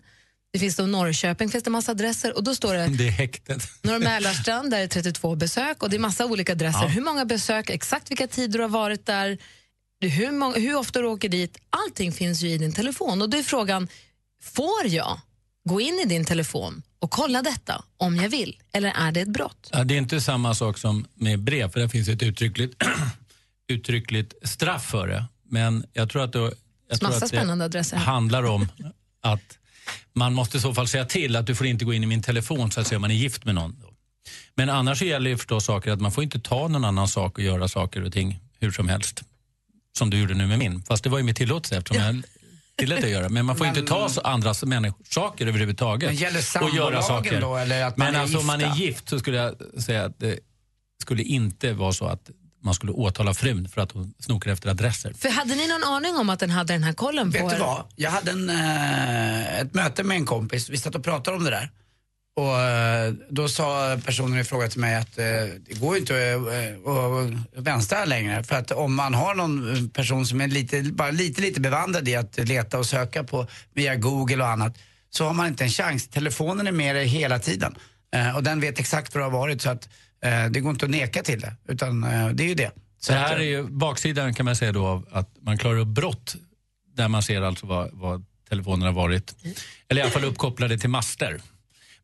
Det 0.53 0.59
finns 0.59 0.77
då 0.77 0.87
Norrköping, 0.87 1.49
finns 1.49 1.65
det 1.65 1.71
massa 1.71 1.93
adresser 1.93 2.37
och 2.37 2.45
då 2.45 2.55
står 2.55 2.75
det 2.75 2.87
Det 2.99 3.07
är 3.07 3.11
häktet. 3.11 3.63
Norr 3.83 3.99
Mälarstrand, 3.99 4.71
där 4.71 4.81
är 4.81 4.87
32 4.87 5.37
besök 5.37 5.83
och 5.83 5.91
det 5.91 5.97
är 5.97 6.01
massa 6.01 6.27
olika 6.27 6.53
adresser. 6.53 6.83
Ja. 6.83 6.87
Hur 6.89 7.03
många 7.03 7.25
besök, 7.25 7.71
exakt 7.71 8.11
vilka 8.11 8.27
tider 8.27 8.59
du 8.59 8.63
har 8.65 8.69
varit 8.69 9.07
där, 9.07 9.39
hur, 10.01 10.33
många, 10.33 10.59
hur 10.59 10.77
ofta 10.77 11.01
du 11.01 11.07
åker 11.07 11.29
dit. 11.29 11.59
Allting 11.71 12.13
finns 12.13 12.43
ju 12.43 12.49
i 12.49 12.59
din 12.59 12.73
telefon 12.73 13.23
och 13.23 13.31
då 13.31 13.37
är 13.37 13.43
frågan, 13.43 13.89
får 14.43 14.87
jag 14.87 15.21
gå 15.65 15.81
in 15.81 15.95
i 15.95 16.05
din 16.05 16.25
telefon 16.25 16.83
och 17.01 17.11
kolla 17.11 17.43
detta 17.43 17.85
om 17.97 18.17
jag 18.17 18.29
vill? 18.29 18.57
Eller 18.73 18.93
är 18.97 19.13
det 19.13 19.21
ett 19.21 19.29
brott? 19.29 19.71
Ja, 19.73 19.85
det 19.85 19.95
är 19.95 19.99
inte 19.99 20.21
samma 20.21 20.55
sak 20.55 20.79
som 20.79 21.07
med 21.15 21.41
brev, 21.41 21.71
för 21.71 21.81
det 21.81 21.89
finns 21.89 22.09
ett 22.09 22.23
uttryckligt, 22.23 22.83
uttryckligt 23.69 24.35
straff 24.49 24.85
för 24.85 25.09
det. 25.09 25.25
Men 25.49 25.85
jag 25.93 26.11
tror 26.11 26.25
att 26.25 26.33
det, 26.33 26.53
jag 26.89 27.01
tror 27.01 27.15
att 27.15 27.31
det 27.31 27.65
adresser 27.65 27.97
handlar 27.97 28.43
om 28.43 28.69
att 29.21 29.59
man 30.13 30.35
måste 30.35 30.57
i 30.59 30.61
så 30.61 30.75
fall 30.75 30.89
säga 30.89 31.05
till 31.05 31.37
att 31.37 31.47
du 31.47 31.55
får 31.55 31.67
inte 31.67 31.85
gå 31.85 31.95
in 31.95 32.03
i 32.03 32.07
min 32.07 32.23
telefon 32.23 32.71
så 32.71 32.81
att 32.81 32.87
säga 32.87 32.97
om 32.97 33.03
man 33.03 33.11
är 33.11 33.15
gift 33.15 33.45
med 33.45 33.55
någon. 33.55 33.77
Men 34.55 34.71
annars 34.71 35.03
gäller 35.03 35.31
ju 35.31 35.37
förstås 35.37 35.65
saker 35.65 35.91
att 35.91 36.01
man 36.01 36.13
får 36.13 36.25
inte 36.25 36.41
ta 36.41 36.69
någon 36.69 36.85
annan 36.85 37.09
sak 37.09 37.39
och 37.39 37.45
göra 37.45 37.69
saker 37.69 38.05
och 38.05 38.13
ting 38.13 38.41
hur 38.61 38.71
som 38.71 38.89
helst. 38.89 39.23
Som 39.99 40.11
du 40.11 40.19
gjorde 40.21 40.35
nu 40.35 40.47
med 40.47 40.59
min. 40.59 40.83
Fast 40.83 41.05
det 41.05 41.11
var 41.11 41.19
ju 41.19 41.25
med 41.25 41.37
tillåtelse 41.37 41.77
eftersom 41.77 42.03
jag 42.03 42.23
tillät 42.81 43.01
dig 43.01 43.11
göra. 43.11 43.29
Men 43.29 43.45
man 43.47 43.57
får 43.57 43.65
Men- 43.65 43.77
inte 43.77 43.89
ta 43.89 44.09
så 44.09 44.21
andras 44.21 44.65
människors 44.65 45.07
saker 45.09 45.47
överhuvudtaget. 45.47 46.09
Men 46.09 46.17
gäller 46.17 46.39
och 46.63 46.71
göra 46.77 47.03
sambolagen 47.03 47.03
saker. 47.03 47.41
då, 47.41 47.57
eller 47.57 47.85
att 47.85 47.97
man 47.97 48.07
Men 48.07 48.15
är 48.15 48.21
alltså 48.21 48.39
om 48.39 48.47
man 48.47 48.61
är 48.61 48.75
gift 48.77 49.09
så 49.09 49.19
skulle 49.19 49.37
jag 49.37 49.55
säga 49.83 50.05
att 50.05 50.19
det 50.21 50.39
skulle 51.03 51.23
inte 51.23 51.73
vara 51.73 51.93
så 51.93 52.07
att 52.07 52.31
man 52.63 52.75
skulle 52.75 52.93
åtala 52.93 53.35
frun 53.35 53.69
för 53.69 53.81
att 53.81 53.93
hon 53.93 54.15
snokar 54.19 54.51
efter 54.51 54.71
adresser. 54.71 55.13
För 55.13 55.29
hade 55.29 55.55
ni 55.55 55.69
någon 55.69 55.85
aning 55.85 56.17
om 56.17 56.31
att 56.31 56.39
den 56.41 56.51
hade 56.51 56.73
den 56.73 56.83
här 56.85 56.93
kollen 56.93 57.33
på 57.33 57.39
Vet 57.39 57.49
du 57.51 57.57
er? 57.57 57.61
vad? 57.61 57.85
Jag 57.97 58.11
hade 58.11 58.31
en, 58.31 58.51
eh, 58.51 59.61
ett 59.61 59.75
möte 59.75 60.03
med 60.03 60.17
en 60.17 60.27
kompis, 60.27 60.71
vi 60.71 60.77
satt 60.77 60.95
och 60.95 61.05
pratade 61.05 61.37
om 61.37 61.45
det 61.45 61.51
där. 61.51 61.71
Och 62.41 62.61
eh, 62.61 63.13
då 63.29 63.49
sa 63.49 63.99
personen 64.05 64.39
i 64.39 64.45
fråga 64.45 64.69
till 64.69 64.81
mig 64.81 64.95
att 64.95 65.19
eh, 65.19 65.25
det 65.67 65.81
går 65.81 65.95
ju 65.95 66.01
inte 66.01 66.17
eh, 66.17 66.93
att 66.93 67.65
vänstra 67.67 68.05
längre. 68.05 68.43
För 68.45 68.57
att 68.57 68.71
om 68.71 68.95
man 68.95 69.15
har 69.15 69.35
någon 69.35 69.91
person 69.91 70.27
som 70.27 70.41
är 70.41 70.49
lite, 70.49 70.83
bara 70.83 71.11
lite, 71.11 71.41
lite 71.41 71.61
bevandrad 71.61 72.09
i 72.09 72.17
att 72.17 72.39
leta 72.39 72.79
och 72.79 72.87
söka 72.87 73.25
på 73.25 73.47
via 73.75 73.97
Google 73.97 74.43
och 74.45 74.49
annat 74.49 74.79
så 75.11 75.25
har 75.25 75.33
man 75.33 75.47
inte 75.47 75.65
en 75.65 75.71
chans. 75.71 76.09
Telefonen 76.09 76.67
är 76.67 76.73
med 76.73 76.97
dig 76.97 77.07
hela 77.07 77.39
tiden. 77.39 77.75
Och 78.37 78.43
den 78.43 78.61
vet 78.61 78.81
exakt 78.81 79.15
var 79.15 79.21
du 79.21 79.25
har 79.25 79.31
varit 79.31 79.63
så 79.63 79.71
att 79.71 79.89
det 80.51 80.61
går 80.61 80.71
inte 80.71 80.85
att 80.85 80.91
neka 80.91 81.23
till 81.23 81.41
det. 81.41 81.57
Utan 81.69 82.01
det 82.35 82.43
är 82.45 82.49
ju 82.49 82.55
det. 82.55 82.71
Så 83.01 83.13
Det 83.13 83.21
att, 83.21 83.29
här 83.29 83.37
eh, 83.37 83.43
är 83.43 83.47
ju 83.47 83.63
baksidan 83.63 84.35
kan 84.35 84.45
man 84.45 84.57
säga 84.57 84.73
då 84.73 84.87
av 84.87 85.09
att 85.13 85.29
man 85.41 85.59
klarar 85.59 85.79
upp 85.79 85.89
brott 85.89 86.37
där 86.97 87.09
man 87.09 87.23
ser 87.23 87.43
alltså 87.43 87.67
vad, 87.67 87.91
vad 87.93 88.25
telefonerna 88.49 88.87
har 88.87 88.93
varit. 88.93 89.35
Eller 89.89 90.01
i 90.01 90.03
alla 90.03 90.11
fall 90.11 90.25
uppkopplade 90.25 90.79
till 90.79 90.91
master. 90.91 91.41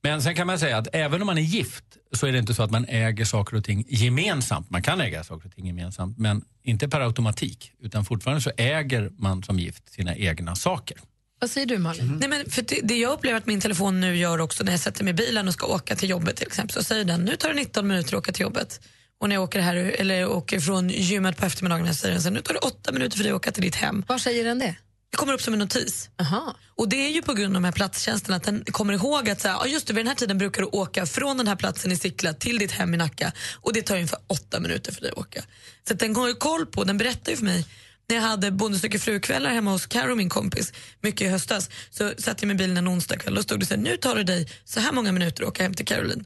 Men 0.03 0.23
sen 0.23 0.35
kan 0.35 0.47
man 0.47 0.59
säga 0.59 0.79
att 0.79 0.89
även 0.93 1.21
om 1.21 1.27
man 1.27 1.39
är 1.39 1.43
gift 1.43 1.85
så 2.13 2.27
är 2.27 2.33
det 2.33 2.39
inte 2.39 2.55
så 2.55 2.63
att 2.63 2.71
man 2.71 2.85
äger 2.89 3.25
saker 3.25 3.57
och 3.57 3.65
ting 3.65 3.85
gemensamt. 3.89 4.71
Man 4.71 4.83
kan 4.83 5.01
äga 5.01 5.25
saker 5.25 5.49
och 5.49 5.55
ting 5.55 5.67
gemensamt 5.67 6.19
men 6.19 6.45
inte 6.63 6.89
per 6.89 7.01
automatik. 7.01 7.73
Utan 7.83 8.05
fortfarande 8.05 8.43
så 8.43 8.51
äger 8.57 9.11
man 9.19 9.43
som 9.43 9.59
gift 9.59 9.93
sina 9.93 10.17
egna 10.17 10.55
saker. 10.55 10.97
Vad 11.41 11.51
säger 11.51 11.67
du 11.67 11.79
Malin? 11.79 12.17
Nej, 12.21 12.29
men 12.29 12.51
för 12.51 12.63
det, 12.63 12.81
det 12.83 12.97
jag 12.97 13.13
upplever 13.13 13.39
att 13.39 13.47
min 13.47 13.61
telefon 13.61 14.01
nu 14.01 14.17
gör 14.17 14.41
också 14.41 14.65
när 14.65 14.73
jag 14.73 14.81
sätter 14.81 15.05
mig 15.05 15.11
i 15.11 15.15
bilen 15.15 15.49
och 15.49 15.55
ska 15.55 15.67
åka 15.67 15.97
till 15.97 16.11
jobbet 16.11 16.37
till 16.37 16.47
exempel 16.47 16.75
så 16.75 16.83
säger 16.83 17.05
den 17.05 17.25
nu 17.25 17.37
tar 17.37 17.49
det 17.49 17.55
19 17.55 17.87
minuter 17.87 18.15
att 18.15 18.19
åka 18.19 18.33
till 18.33 18.43
jobbet. 18.43 18.81
Och 19.21 19.29
när 19.29 19.37
jag 19.37 19.43
åker, 19.43 19.61
här, 19.61 19.77
eller 19.77 20.29
åker 20.29 20.61
från 20.61 20.89
gymmet 20.89 21.37
på 21.37 21.47
eftermiddagen 21.47 21.95
säger 21.95 22.15
den 22.15 22.23
så 22.23 22.31
nu 22.31 22.41
tar 22.41 22.55
det 22.55 22.61
8 22.61 22.93
minuter 22.93 23.17
för 23.17 23.25
dig 23.25 23.33
att 23.33 23.37
åka 23.37 23.51
till 23.51 23.63
ditt 23.63 23.75
hem. 23.75 24.05
Var 24.09 24.19
säger 24.19 24.45
den 24.45 24.59
det? 24.59 24.77
Det 25.11 25.17
kommer 25.17 25.33
upp 25.33 25.43
som 25.43 25.53
en 25.53 25.59
notis. 25.59 26.11
Aha. 26.21 26.55
Och 26.75 26.89
det 26.89 27.07
är 27.07 27.11
ju 27.11 27.23
på 27.23 27.35
grund 27.35 27.57
av 27.57 27.63
de 27.63 27.65
här 27.65 27.73
platstjänsterna 27.73 28.37
att 28.37 28.43
den 28.43 28.65
kommer 28.65 28.93
ihåg 28.93 29.31
att 29.31 29.41
så 29.41 29.49
här, 29.49 29.67
just 29.67 29.87
det, 29.87 29.95
vid 29.95 30.05
den 30.05 30.09
här 30.09 30.15
tiden 30.15 30.39
brukar 30.39 30.63
du 30.63 30.69
åka 30.69 31.07
från 31.07 31.37
den 31.37 31.49
här 31.49 31.57
platsen 31.57 31.93
i 31.93 31.97
Sickla 31.97 32.33
till 32.33 32.59
ditt 32.59 32.73
hem 32.73 32.95
i 32.95 32.97
Nacka 32.97 33.33
och 33.55 33.73
det 33.73 33.83
tar 33.83 33.95
ungefär 33.95 34.19
åtta 34.27 34.61
minuter 34.61 34.93
för 34.93 35.01
dig 35.01 35.11
att 35.11 35.19
åka. 35.19 35.43
Så 35.89 35.95
att 35.95 36.01
den 36.01 36.17
har 36.17 36.29
ju 36.29 36.35
koll 36.35 36.67
på, 36.67 36.85
den 36.85 36.99
berättar 36.99 37.31
ju 37.31 37.37
för 37.37 37.45
mig 37.45 37.67
när 38.09 38.17
jag 38.17 38.23
hade 38.23 38.51
Bonde 38.51 38.79
söker 38.79 38.99
fru-kvällar 38.99 39.51
hemma 39.51 39.71
hos 39.71 39.87
Karo, 39.87 40.15
min 40.15 40.29
kompis, 40.29 40.73
mycket 41.01 41.21
i 41.21 41.29
höstas, 41.29 41.71
så 41.91 42.13
satt 42.19 42.43
jag 42.43 42.49
med 42.49 42.57
bilen 42.57 42.77
en 42.77 42.89
onsdag 42.89 43.17
kväll 43.17 43.37
och 43.37 43.43
stod 43.43 43.61
det 43.61 43.67
så 43.67 43.75
här, 43.75 43.83
nu 43.83 43.97
tar 43.97 44.17
det 44.17 44.25
dig 44.25 44.49
så 44.65 44.81
här 44.81 44.93
många 44.93 45.13
minuter 45.13 45.43
att 45.43 45.49
åka 45.49 45.63
hem 45.63 45.75
till 45.75 45.87
Caroline. 45.87 46.25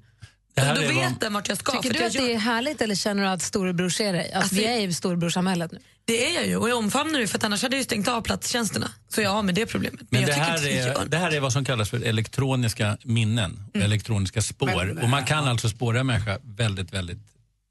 Det 0.55 0.61
här 0.61 0.75
då 0.75 0.81
är 0.81 0.87
vet 0.89 0.97
vad- 0.97 1.21
den 1.21 1.33
vart 1.33 1.49
jag 1.49 1.59
ska. 1.59 1.73
Tycker 1.83 1.95
du 1.95 2.01
jag 2.01 2.07
att 2.07 2.13
det 2.13 2.19
gör- 2.19 2.29
är 2.31 2.39
härligt 2.39 2.81
eller 2.81 2.95
känner 2.95 3.23
du 3.23 3.29
att 3.29 3.43
storebror 3.43 3.89
ser 3.89 4.13
dig? 4.13 4.23
Alltså, 4.25 4.39
Alltså, 4.39 4.55
vi 4.55 4.65
är 4.65 4.89
i 4.89 4.93
storebrorsamhället 4.95 5.73
nu. 5.73 5.79
Det 6.05 6.27
är 6.31 6.35
jag 6.35 6.47
ju 6.47 6.57
och 6.57 6.69
jag 6.71 6.79
omfamnar 6.79 7.19
det 7.21 7.27
för 7.29 7.39
att 7.39 7.45
annars 7.45 7.63
hade 7.63 7.77
jag 7.77 7.85
stängt 7.85 8.09
av 8.09 8.21
platstjänsterna. 8.23 8.91
Så 9.09 9.21
jag 9.21 9.31
har 9.31 9.43
med 9.43 9.55
det 9.55 9.67
problemet. 9.67 10.01
Men, 10.01 10.07
Men 10.11 10.21
jag 10.21 10.31
det 10.31 10.35
här, 10.35 10.59
det 10.59 10.79
är, 10.79 11.05
det 11.07 11.17
här 11.17 11.31
är 11.35 11.41
vad 11.41 11.53
som 11.53 11.65
kallas 11.65 11.91
för 11.91 12.03
elektroniska 12.05 12.99
minnen, 13.05 13.63
och 13.75 13.81
elektroniska 13.81 14.43
spår. 14.43 14.85
Men, 14.85 14.99
och 14.99 15.09
man 15.09 15.25
kan 15.25 15.49
alltså 15.49 15.69
spåra 15.69 16.01
en 16.01 16.07
människa 16.07 16.39
väldigt, 16.43 16.93
väldigt 16.93 17.19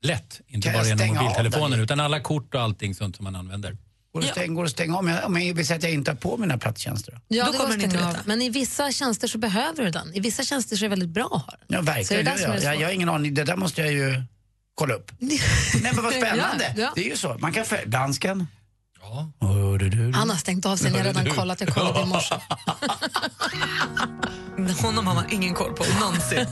lätt. 0.04 0.42
Inte 0.48 0.68
Kan 0.68 0.76
jag 0.76 0.82
bara 0.98 1.06
genom 1.54 1.72
den? 1.72 1.80
utan 1.80 2.00
alla 2.00 2.20
kort 2.20 2.56
och 2.56 2.62
allting 2.62 2.96
sånt 2.96 3.16
som 3.16 3.24
man 3.24 3.36
använder. 3.36 3.78
Går 4.14 4.22
det 4.22 4.48
går 4.48 4.64
det 4.64 4.68
att 4.68 4.72
stänga 4.72 4.98
om 4.98 5.08
jag, 5.08 5.26
om 5.26 5.42
jag 5.42 5.54
vill 5.54 5.68
säga 5.68 5.78
att 5.78 5.84
jag 5.84 5.92
inte 5.92 6.12
har 6.12 6.16
på 6.16 6.38
mina 6.38 6.58
platstjänster? 6.58 7.12
Då? 7.12 7.20
Ja, 7.28 7.46
Då 7.46 7.52
det 7.52 7.58
kommer 7.58 7.72
den 7.72 7.80
att 7.80 7.84
inte 7.86 7.98
veta. 7.98 8.10
av. 8.10 8.16
Men 8.26 8.42
i 8.42 8.50
vissa 8.50 8.92
tjänster 8.92 9.28
så 9.28 9.38
behöver 9.38 9.84
du 9.84 9.90
den. 9.92 10.14
I 10.14 10.20
vissa 10.20 10.44
tjänster 10.44 10.76
så 10.76 10.86
är 10.86 10.90
det 10.90 10.90
väldigt 10.90 11.10
bra 11.10 11.26
att 11.26 11.32
ha 11.46 11.52
den. 11.52 11.60
Ja, 11.68 11.78
Så 11.80 11.84
det 11.86 11.92
verkligen. 11.92 12.26
det 12.26 12.38
som 12.38 12.52
är 12.52 12.56
jag, 12.56 12.62
det 12.62 12.66
jag, 12.66 12.76
jag 12.82 12.88
har 12.88 12.94
ingen 12.94 13.10
aning. 13.10 13.34
Det 13.34 13.44
där 13.44 13.56
måste 13.56 13.82
jag 13.82 13.92
ju 13.92 14.24
kolla 14.76 14.94
upp. 14.94 15.12
Nej, 15.20 15.40
men 15.94 16.04
vad 16.04 16.14
spännande. 16.14 16.74
Ja, 16.78 16.82
ja. 16.82 16.92
Det 16.96 17.02
är 17.02 17.10
ju 17.10 17.18
så. 17.18 17.38
Man 17.40 17.54
kan 17.54 17.66
följa 17.66 17.86
dansken. 17.86 18.48
Han 20.14 20.30
har 20.30 20.36
stängt 20.38 20.66
av 20.66 20.78
sig, 20.78 20.92
ni 20.92 20.98
har 20.98 21.06
redan 21.06 21.26
kollat. 21.26 21.62
Jag 21.62 21.70
kollade 21.70 22.02
i 22.02 22.06
morse. 22.06 22.36
Honom 24.82 25.08
har 25.08 25.16
man 25.16 25.24
ingen 25.32 25.54
koll 25.54 25.74
på 25.74 25.86
någonsin. 26.00 26.46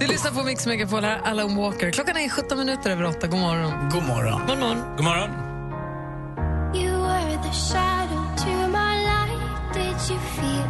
Du 0.00 0.06
lyssnar 0.06 0.30
på 0.30 0.44
Mix 0.44 0.66
Megapol, 0.66 1.04
här 1.04 1.16
är 1.18 1.22
Alan 1.22 1.56
Walker. 1.56 1.90
Klockan 1.90 2.16
är 2.16 2.28
17 2.28 2.58
minuter 2.58 2.90
över 2.90 3.04
8. 3.04 3.26
God 3.26 3.40
morgon. 3.40 3.88
God 3.90 4.02
morgon. 4.02 4.40
God 4.46 4.58
morgon. 4.58 4.96
God 4.96 5.04
morgon. 5.04 5.57
Were 7.08 7.38
the 7.42 7.52
shadow 7.52 8.22
to 8.42 8.52
my 8.68 8.94
light. 9.08 9.40
Did 9.72 9.98
you 10.10 10.18
feel 10.36 10.68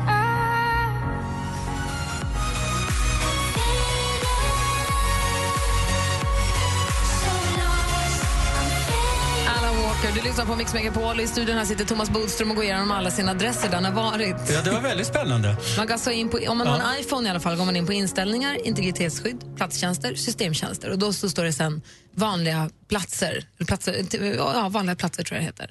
Alan 9.48 9.82
Walker, 9.82 10.12
du 10.14 10.20
lyssnar 10.28 10.46
på 10.46 10.56
Mix 10.56 10.74
Megapol. 10.74 11.20
I 11.20 11.26
studion 11.26 11.56
här 11.56 11.64
sitter 11.64 11.84
Thomas 11.84 12.10
Bodström 12.10 12.50
och 12.50 12.56
går 12.56 12.64
igenom 12.64 12.90
alla 12.90 13.10
sina 13.10 13.30
adresser 13.30 13.68
där 13.68 13.74
han 13.74 13.84
har 13.84 13.92
varit. 13.92 14.36
Ja, 14.50 14.62
det 14.64 14.70
var 14.70 14.80
väldigt 14.80 15.06
spännande. 15.06 15.56
Man 15.76 15.86
kan 15.86 15.98
så 15.98 16.10
in 16.10 16.28
på, 16.28 16.38
om 16.48 16.58
man 16.58 16.66
har 16.66 16.76
en 16.76 17.00
iPhone 17.00 17.28
i 17.28 17.30
alla 17.30 17.40
fall 17.40 17.56
går 17.56 17.64
man 17.64 17.76
in 17.76 17.86
på 17.86 17.92
inställningar, 17.92 18.66
integritetsskydd, 18.66 19.56
platstjänster, 19.56 20.14
systemtjänster. 20.14 20.90
Och 20.90 20.98
då 20.98 21.12
så 21.12 21.30
står 21.30 21.44
det 21.44 21.52
sen 21.52 21.82
vanliga 22.14 22.70
platser, 22.88 23.44
platser 23.66 24.06
ja, 24.36 24.68
vanliga 24.68 24.96
platser 24.96 25.22
tror 25.22 25.36
jag 25.36 25.42
det 25.42 25.46
heter. 25.46 25.70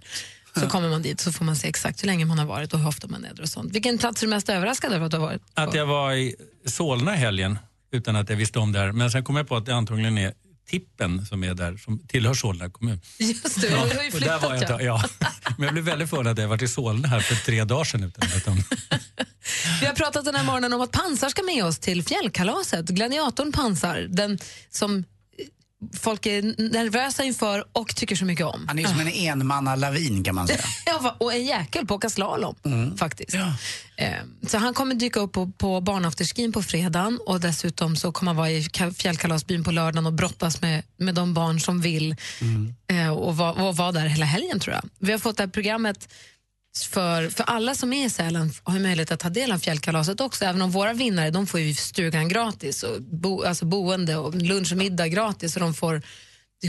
Så 0.62 0.70
kommer 0.70 0.90
man 0.90 1.02
dit 1.02 1.22
så 1.22 1.32
får 1.32 1.46
man 1.46 1.56
se 1.56 1.68
exakt 1.68 2.04
hur 2.04 2.08
länge 2.08 2.26
man 2.26 2.40
har 2.40 2.46
varit 2.46 2.74
och 2.74 2.80
hur 2.80 2.88
ofta 2.88 3.08
man 3.08 3.26
är 3.26 3.34
där 3.34 3.42
och 3.44 3.50
sånt. 3.50 3.76
Vilken 3.76 3.98
plats 3.98 4.22
är 4.24 4.28
du 4.28 4.30
mest 4.30 4.50
överraskad 4.50 4.94
över 4.94 5.06
att 5.06 5.12
du 5.12 5.18
har 5.18 5.26
varit 5.26 5.56
på? 5.56 5.62
Att 5.62 5.74
jag 5.74 5.86
var 5.86 6.14
i 6.14 6.36
Solna 6.66 7.14
i 7.14 7.18
helgen 7.18 7.60
utan 7.92 8.16
att 8.16 8.30
jag 8.30 8.38
visste 8.38 8.60
om 8.60 8.72
det 8.72 8.80
här. 8.80 8.92
Men 8.92 9.12
sen 9.12 9.24
kom 9.24 9.36
jag 9.36 9.48
på 9.48 9.56
att 9.58 9.66
det 9.66 9.76
antagligen 9.76 10.18
är 10.18 10.34
Tippen 10.70 11.26
som 11.26 11.44
är 11.44 11.54
där, 11.54 11.78
som 11.78 12.00
tillhör 12.08 12.34
Solna 12.34 12.70
kommun. 12.70 13.02
Just 13.20 13.62
det, 13.62 13.68
du 13.68 13.76
har 13.76 13.86
ju 13.86 13.92
och 13.92 13.98
där 13.98 14.12
flyttat 14.12 14.42
var 14.44 14.56
jag, 14.56 14.64
ja. 14.64 14.64
inte- 14.64 14.84
ja. 14.84 15.04
Men 15.58 15.64
jag 15.66 15.74
blev 15.74 15.86
väldigt 15.86 16.10
förvånad 16.10 16.32
att 16.32 16.40
jag 16.40 16.48
varit 16.48 16.62
i 16.62 16.68
Solna 16.68 17.08
här 17.08 17.20
för 17.20 17.36
tre 17.36 17.64
dagar 17.64 17.84
sedan 17.84 18.04
utan 18.04 18.28
att 18.28 18.36
veta 18.36 18.52
om 18.52 18.58
Vi 19.82 19.86
har 19.88 19.94
pratat 19.94 20.26
den 20.26 20.36
här 20.36 20.44
morgonen 20.44 20.74
om 20.74 20.82
att 20.82 20.92
Pansar 20.92 21.30
ska 21.30 21.44
med 21.44 21.66
oss 21.66 21.80
till 21.80 22.04
fjällkalaset. 22.04 22.86
Gladiatorn 22.86 23.52
Pansar, 23.52 24.06
den 24.10 24.40
som 24.70 25.04
folk 26.00 26.26
är 26.26 26.42
nervösa 26.72 27.24
inför 27.24 27.66
och 27.72 27.96
tycker 27.96 28.16
så 28.16 28.26
mycket 28.26 28.46
om. 28.46 28.66
Han 28.68 28.80
är 28.80 28.84
ju 28.84 28.88
som 28.90 29.00
en 29.00 29.08
enmannalavin 29.14 30.24
kan 30.24 30.36
man 30.36 30.48
säga. 30.48 30.60
Ja, 30.86 31.16
och 31.20 31.34
en 31.34 31.46
jäkel 31.46 31.86
på 31.88 31.96
åka 31.96 32.10
slalom, 32.10 32.56
faktiskt. 33.00 33.34
Eh, 33.96 34.14
Så 34.48 34.58
han 34.58 34.74
kommer 34.74 34.96
dyka 34.96 35.20
upp 35.20 35.32
på, 35.34 35.52
på 35.58 35.82
barnafterskin 35.82 36.52
på 36.52 36.64
fredagen 36.64 37.20
och 37.26 37.40
dessutom 37.40 37.96
så 37.96 38.12
kommer 38.12 38.30
han 38.30 38.38
vara 38.38 38.52
i 38.52 38.62
ka- 38.62 38.94
fjällkalasbyn 38.94 39.64
på 39.64 39.72
lördagen 39.72 40.06
och 40.06 40.14
brottas 40.14 40.62
med, 40.62 40.84
med 40.98 41.16
de 41.16 41.34
barn 41.34 41.60
som 41.60 41.82
vill 41.82 42.16
eh, 42.88 43.10
och 43.10 43.38
vara 43.38 43.72
vara 43.72 43.92
där 43.92 44.08
hela 44.08 44.26
helgen 44.26 44.60
tror 44.60 44.76
jag. 44.76 44.84
Vi 45.00 45.12
har 45.12 45.20
fått 45.20 45.38
det 45.38 45.44
här 45.44 45.50
programmet 45.50 46.10
för, 46.84 47.30
för 47.30 47.44
alla 47.44 47.76
som 47.76 47.94
är 47.94 48.06
i 48.06 48.10
Sälen 48.10 48.52
har 48.64 48.80
möjlighet 48.80 49.12
att 49.12 49.20
ta 49.20 49.30
del 49.30 49.52
av 49.52 49.60
fjällkalaset 49.60 50.22
också, 50.22 50.46
även 50.46 50.62
om 50.62 50.72
våra 50.72 50.94
vinnare 50.94 51.32
de 51.32 51.48
får 51.48 51.60
ju 51.60 51.74
stugan 51.76 52.30
gratis, 52.30 52.84
och 52.84 53.02
bo, 53.02 53.44
alltså 53.44 53.66
boende 53.66 54.16
och 54.16 54.36
lunch 54.36 54.72
och 54.72 54.78
middag 54.78 55.08
gratis 55.08 55.56
och 55.56 55.62
de 55.62 55.74
får 55.74 56.02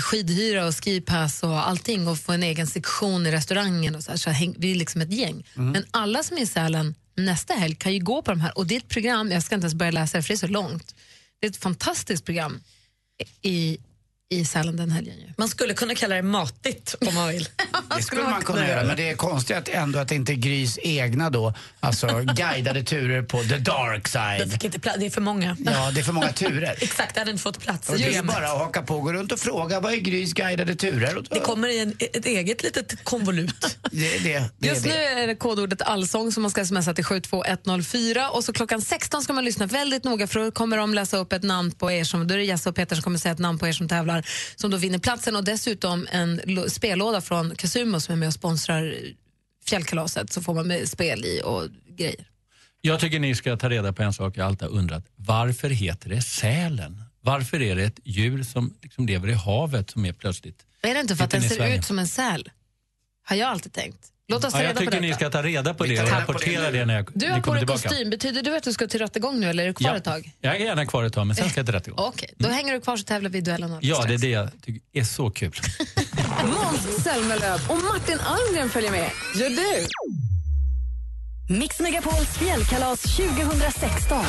skidhyra 0.00 0.66
och 0.66 0.84
skipass 0.84 1.42
och 1.42 1.68
allting 1.68 2.08
och 2.08 2.18
få 2.18 2.32
en 2.32 2.42
egen 2.42 2.66
sektion 2.66 3.26
i 3.26 3.32
restaurangen. 3.32 3.94
Och 3.94 4.04
så 4.04 4.10
här, 4.10 4.18
så 4.18 4.30
häng, 4.30 4.54
vi 4.58 4.70
är 4.70 4.76
liksom 4.76 5.00
ett 5.00 5.12
gäng. 5.12 5.46
Men 5.54 5.84
alla 5.90 6.22
som 6.22 6.36
är 6.36 6.42
i 6.42 6.46
Sälen 6.46 6.94
nästa 7.16 7.54
helg 7.54 7.74
kan 7.74 7.92
ju 7.92 8.00
gå 8.00 8.22
på 8.22 8.30
de 8.30 8.40
här 8.40 8.58
och 8.58 8.66
det 8.66 8.74
är 8.74 8.78
ett 8.78 8.88
program, 8.88 9.30
jag 9.30 9.42
ska 9.42 9.54
inte 9.54 9.64
ens 9.64 9.74
börja 9.74 9.92
läsa 9.92 10.16
det 10.16 10.22
för 10.22 10.28
det 10.28 10.34
är 10.34 10.36
så 10.36 10.46
långt. 10.46 10.94
Det 11.40 11.46
är 11.46 11.50
ett 11.50 11.56
fantastiskt 11.56 12.24
program 12.24 12.60
i, 13.42 13.78
i 14.30 14.44
Sälen 14.44 14.76
den 14.76 14.90
helgen. 14.90 15.16
Ju. 15.18 15.32
Man 15.36 15.48
skulle 15.48 15.74
kunna 15.74 15.94
kalla 15.94 16.14
det 16.14 16.22
matigt 16.22 16.94
om 17.08 17.14
man 17.14 17.28
vill. 17.28 17.48
Det 17.96 18.02
skulle 18.02 18.22
man 18.22 18.42
kunna 18.42 18.68
göra, 18.68 18.84
men 18.84 18.96
det 18.96 19.08
är 19.10 19.14
konstigt 19.14 19.56
att 19.56 19.68
ändå 19.68 19.98
att 19.98 20.08
det 20.08 20.14
inte 20.14 20.32
är 20.32 20.34
Grys 20.34 20.78
egna 20.82 21.30
då, 21.30 21.54
alltså 21.80 22.06
guidade 22.36 22.82
turer 22.82 23.22
på 23.22 23.42
the 23.42 23.56
dark 23.56 24.02
Det, 24.04 24.10
side. 24.10 24.52
fick 24.52 24.64
inte 24.64 24.78
pla- 24.78 24.98
det 24.98 25.06
är 25.06 25.10
för 25.10 25.20
många. 25.20 25.56
Ja, 25.64 25.90
det 25.94 26.00
är 26.00 26.04
för 26.04 26.12
många 26.12 26.32
turer. 26.32 26.74
Exakt, 26.80 27.14
det 27.14 27.20
hade 27.20 27.30
inte 27.30 27.42
fått 27.42 27.60
plats 27.60 27.88
Och 27.88 27.98
det 27.98 28.16
är 28.16 28.22
bara 28.22 28.52
att 28.52 28.58
haka 28.58 28.82
på, 28.82 29.00
gå 29.00 29.12
runt 29.12 29.32
och 29.32 29.38
fråga 29.38 29.80
vad 29.80 29.92
är 29.92 29.96
Grys 29.96 30.32
guidade 30.32 30.74
turer? 30.74 31.22
Det 31.30 31.40
kommer 31.40 31.68
i 31.68 31.78
en, 31.78 31.96
ett 31.98 32.26
eget 32.26 32.62
litet 32.62 33.04
konvolut. 33.04 33.78
det, 33.90 34.18
det, 34.18 34.44
det, 34.58 34.68
Just 34.68 34.84
nu 34.84 34.92
är 34.92 35.26
det 35.26 35.34
kodordet 35.34 35.82
allsång 35.82 36.32
som 36.32 36.42
man 36.42 36.50
ska 36.50 36.64
smsa 36.64 36.94
till 36.94 37.04
72104 37.04 38.30
och 38.30 38.44
så 38.44 38.52
klockan 38.52 38.82
16 38.82 39.22
ska 39.22 39.32
man 39.32 39.44
lyssna 39.44 39.66
väldigt 39.66 40.04
noga 40.04 40.26
för 40.26 40.40
då 40.40 40.50
kommer 40.50 40.76
de 40.76 40.94
läsa 40.94 41.16
upp 41.16 41.32
ett 41.32 41.42
namn 41.42 41.72
på 41.72 41.92
er 41.92 42.04
som, 42.04 42.26
då 42.28 42.34
är 42.34 42.38
det 42.38 42.44
Jesse 42.44 42.68
och 42.68 42.76
Peter 42.76 42.96
som 42.96 43.02
kommer 43.02 43.18
säga 43.18 43.32
ett 43.32 43.38
namn 43.38 43.58
på 43.58 43.68
er 43.68 43.72
som 43.72 43.88
tävlar 43.88 44.17
som 44.56 44.70
då 44.70 44.76
vinner 44.76 44.98
platsen 44.98 45.36
och 45.36 45.44
dessutom 45.44 46.06
en 46.10 46.40
spellåda 46.70 47.20
från 47.20 47.56
Casumo 47.56 48.00
som 48.00 48.12
är 48.12 48.16
med 48.16 48.26
och 48.26 48.34
sponsrar 48.34 48.94
fjällkalaset 49.64 50.32
så 50.32 50.42
får 50.42 50.54
man 50.54 50.68
med 50.68 50.88
spel 50.88 51.24
i 51.24 51.42
och 51.44 51.68
grejer. 51.96 52.26
Jag 52.80 53.00
tycker 53.00 53.18
ni 53.18 53.34
ska 53.34 53.56
ta 53.56 53.70
reda 53.70 53.92
på 53.92 54.02
en 54.02 54.12
sak 54.12 54.36
jag 54.36 54.46
alltid 54.46 54.68
har 54.68 54.74
undrat. 54.74 55.04
Varför 55.16 55.70
heter 55.70 56.10
det 56.10 56.22
sälen? 56.22 57.02
Varför 57.20 57.62
är 57.62 57.76
det 57.76 57.84
ett 57.84 58.00
djur 58.04 58.42
som 58.42 58.74
liksom 58.82 59.06
lever 59.06 59.28
i 59.28 59.32
havet 59.32 59.90
som 59.90 60.04
är 60.04 60.12
plötsligt... 60.12 60.64
Är 60.82 60.94
det 60.94 61.00
inte 61.00 61.16
för 61.16 61.24
att 61.24 61.30
den 61.30 61.42
ser 61.42 61.76
ut 61.76 61.84
som 61.84 61.98
en 61.98 62.08
säl? 62.08 62.50
Har 63.22 63.36
jag 63.36 63.48
alltid 63.48 63.72
tänkt. 63.72 64.12
Låt 64.30 64.44
oss 64.44 64.52
ta 64.52 64.58
Ja, 64.58 64.62
jag 64.64 64.68
reda 64.68 64.74
på 64.74 64.80
tycker 64.80 64.90
detta. 64.90 65.00
ni 65.06 65.14
ska 65.14 65.30
ta 65.30 65.42
reda 65.42 65.74
på 65.74 65.84
det 65.84 66.02
och 66.02 66.08
på 66.08 66.14
rapportera 66.16 66.70
det 66.70 66.84
när 66.86 66.94
jag, 66.94 67.08
Du 67.14 67.26
ni 67.26 67.32
har 67.32 67.38
på 67.38 67.42
kommer 67.44 67.54
dig 67.56 67.66
tillbaka. 67.66 67.88
kostym. 67.88 68.10
Betyder 68.10 68.42
det 68.42 68.56
att 68.56 68.62
du 68.62 68.72
ska 68.72 68.86
till 68.86 69.00
rättegång 69.00 69.40
nu 69.40 69.50
eller 69.50 69.62
är 69.62 69.66
du 69.68 69.74
kvar 69.74 69.90
Ja, 69.90 69.96
ett 69.96 70.04
tag? 70.04 70.32
jag 70.40 70.56
är 70.56 70.64
gärna 70.64 70.86
kvar 70.86 71.04
ett 71.04 71.12
tag 71.12 71.26
men 71.26 71.36
sen 71.36 71.50
ska 71.50 71.58
jag 71.60 71.66
till 71.66 71.74
rättegång. 71.74 71.98
Okej, 72.08 72.34
då 72.36 72.48
hänger 72.48 72.72
du 72.72 72.80
kvar 72.80 72.96
så 72.96 73.04
tävlar 73.04 73.30
vi 73.30 73.38
i 73.38 73.40
duellen 73.40 73.72
alldeles 73.72 73.98
Ja, 73.98 74.04
det 74.08 74.14
är 74.14 74.18
strax. 74.18 74.20
det 74.22 74.28
jag 74.28 74.50
tycker 74.62 74.82
är 75.00 75.04
så 75.04 75.30
kul. 75.30 75.52
Måns 76.44 77.02
Zelmerlöw 77.04 77.60
och 77.68 77.76
Martin 77.84 78.18
Almgren 78.20 78.70
följer 78.70 78.90
med. 78.90 79.10
Gör 79.36 79.50
du? 79.50 79.86
Mix 81.54 81.80
Megapols 81.80 82.38
fjällkalas 82.38 83.02
2016. 83.02 84.24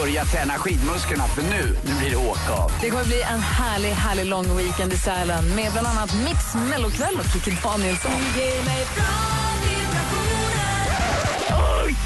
Börja 0.00 0.24
träna 0.24 0.54
skidmusklerna 0.54 1.24
för 1.26 1.42
nu, 1.42 1.76
nu 1.84 1.94
blir 2.00 2.10
det 2.10 2.16
åka 2.16 2.52
av. 2.52 2.72
Det 2.80 2.90
kommer 2.90 3.04
bli 3.04 3.22
en 3.22 3.40
härlig, 3.40 3.90
härlig 3.90 4.26
lång 4.26 4.56
weekend 4.56 4.92
i 4.92 4.96
Sälen 4.96 5.54
med 5.54 5.72
bland 5.72 5.86
annat 5.86 6.14
Mix 6.24 6.54
Mellokväll 6.70 7.16
och 7.18 7.24
Kikki 7.32 7.58
Danielsson. 7.62 8.12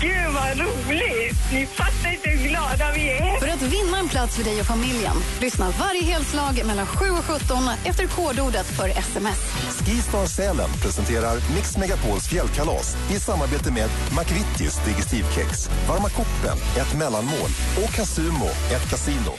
Gud 0.02 0.34
vad 0.34 0.58
roligt! 0.58 1.38
Ni 1.52 1.66
fattar 1.66 2.12
inte 2.12 2.28
hur 2.30 2.48
glada 2.48 2.92
vi 2.94 3.10
är. 3.10 3.40
För 3.40 3.48
att 3.48 3.62
vinna 3.62 3.98
en 3.98 4.08
plats 4.08 4.36
för 4.36 4.44
dig 4.44 4.60
och 4.60 4.66
familjen, 4.66 5.16
lyssna 5.40 5.72
varje 5.80 6.02
helslag 6.02 6.62
mellan 6.66 6.86
7 6.86 7.10
och 7.10 7.24
17 7.24 7.58
efter 7.84 8.06
kodordet 8.06 8.66
för 8.66 8.88
sms. 8.88 9.38
Skistar 9.86 10.26
Sälen 10.26 10.70
presenterar 10.82 11.36
Mix 11.54 11.76
Megapols 11.76 12.28
fjällkalas 12.28 12.96
i 13.10 13.20
samarbete 13.20 13.72
med 13.72 13.90
McVittys 14.18 14.84
Digestivkex, 14.86 15.70
Varma 15.88 16.08
koppen, 16.08 16.58
ett 16.76 16.98
mellanmål 16.98 17.50
och 17.84 17.90
Casumo, 17.94 18.50
ett 18.74 18.90
kasino. 18.90 19.32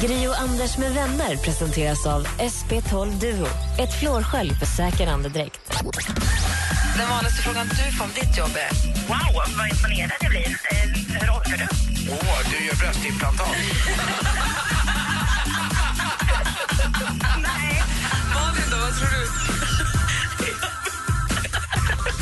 Gri 0.00 0.28
och 0.28 0.40
Anders 0.40 0.78
med 0.78 0.94
vänner 0.94 1.36
presenteras 1.36 2.06
av 2.06 2.26
SP12 2.26 3.20
Duo. 3.20 3.46
Ett 3.78 4.00
flårskölj 4.00 4.50
för 4.50 4.66
säker 4.66 5.06
andedräkt. 5.06 5.60
Den 6.98 7.08
vanligaste 7.08 7.42
frågan 7.42 7.66
du 7.68 7.96
får 7.96 8.04
om 8.04 8.10
ditt 8.14 8.38
jobb 8.38 8.56
är? 8.66 8.70
Wow, 9.08 9.42
vad 9.58 9.66
imponerad 9.98 10.16
jag 10.20 10.30
blir. 10.30 10.58
Hur 11.20 11.30
orkar 11.30 11.58
du? 11.58 11.66
Åh, 12.10 12.38
du 12.50 12.66
gör 12.66 12.74
bröstimplantat. 12.74 13.48
Malin 18.34 18.70
då, 18.70 18.76
vad 18.76 18.98
tror 18.98 19.08
du? 19.10 19.28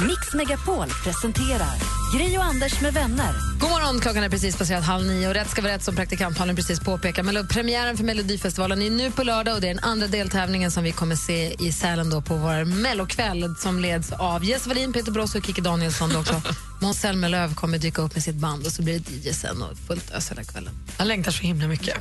Mix 0.07 0.35
Megapol 0.35 0.89
presenterar 1.05 1.77
Gri 2.15 2.39
och 2.39 2.45
Anders 2.45 2.81
med 2.81 2.95
vänner. 2.95 3.35
God 3.61 3.71
morgon, 3.71 4.01
klockan 4.01 4.25
är 4.25 4.29
precis 4.29 4.57
passerat 4.57 4.85
halv 4.85 5.07
nio 5.07 5.29
och 5.29 5.35
rätt 5.35 5.51
ska 5.51 5.63
vara 5.63 5.73
rätt 5.73 5.83
som 5.83 5.97
praktikant 5.97 6.39
Malin 6.39 6.57
precis 6.57 6.81
påpekar. 6.81 7.23
Men 7.23 7.49
premiären 7.49 7.97
för 7.97 8.05
Melodifestivalen 8.05 8.83
är 8.83 8.91
nu 8.91 9.11
på 9.11 9.23
lördag 9.23 9.55
och 9.55 9.61
det 9.61 9.69
är 9.69 9.75
den 9.75 9.85
andra 9.85 10.07
deltävlingen 10.07 10.71
som 10.71 10.85
vi 10.85 10.93
kommer 10.93 11.17
se 11.17 11.57
i 11.59 11.73
Sälen 11.73 12.11
då 12.11 12.23
på 12.23 12.37
vår 12.37 12.65
mellokväll 12.65 13.55
som 13.59 13.81
leds 13.81 14.13
av 14.13 14.45
Jess 14.45 14.67
Wallin, 14.67 14.93
Peter 14.93 15.13
Bross 15.13 15.35
och 15.35 15.47
Kikki 15.47 15.61
Danielsson 15.61 16.17
också. 16.17 16.43
Måns 16.83 17.01
Zelmerlöw 17.01 17.55
kommer 17.55 17.79
dyka 17.79 18.03
upp 18.03 18.15
med 18.15 18.23
sitt 18.23 18.35
band 18.35 18.67
och 18.67 18.73
så 18.73 18.83
blir 18.83 18.99
det 18.99 19.11
DJ 19.13 19.33
sen 19.33 19.63
och 19.63 19.79
fullt 19.89 20.11
ös 20.15 20.31
hela 20.31 20.45
kvällen. 20.45 20.75
Jag 20.99 21.07
längtar 21.07 21.31
så 21.31 21.43
himla 21.43 21.69
mycket. 21.69 21.97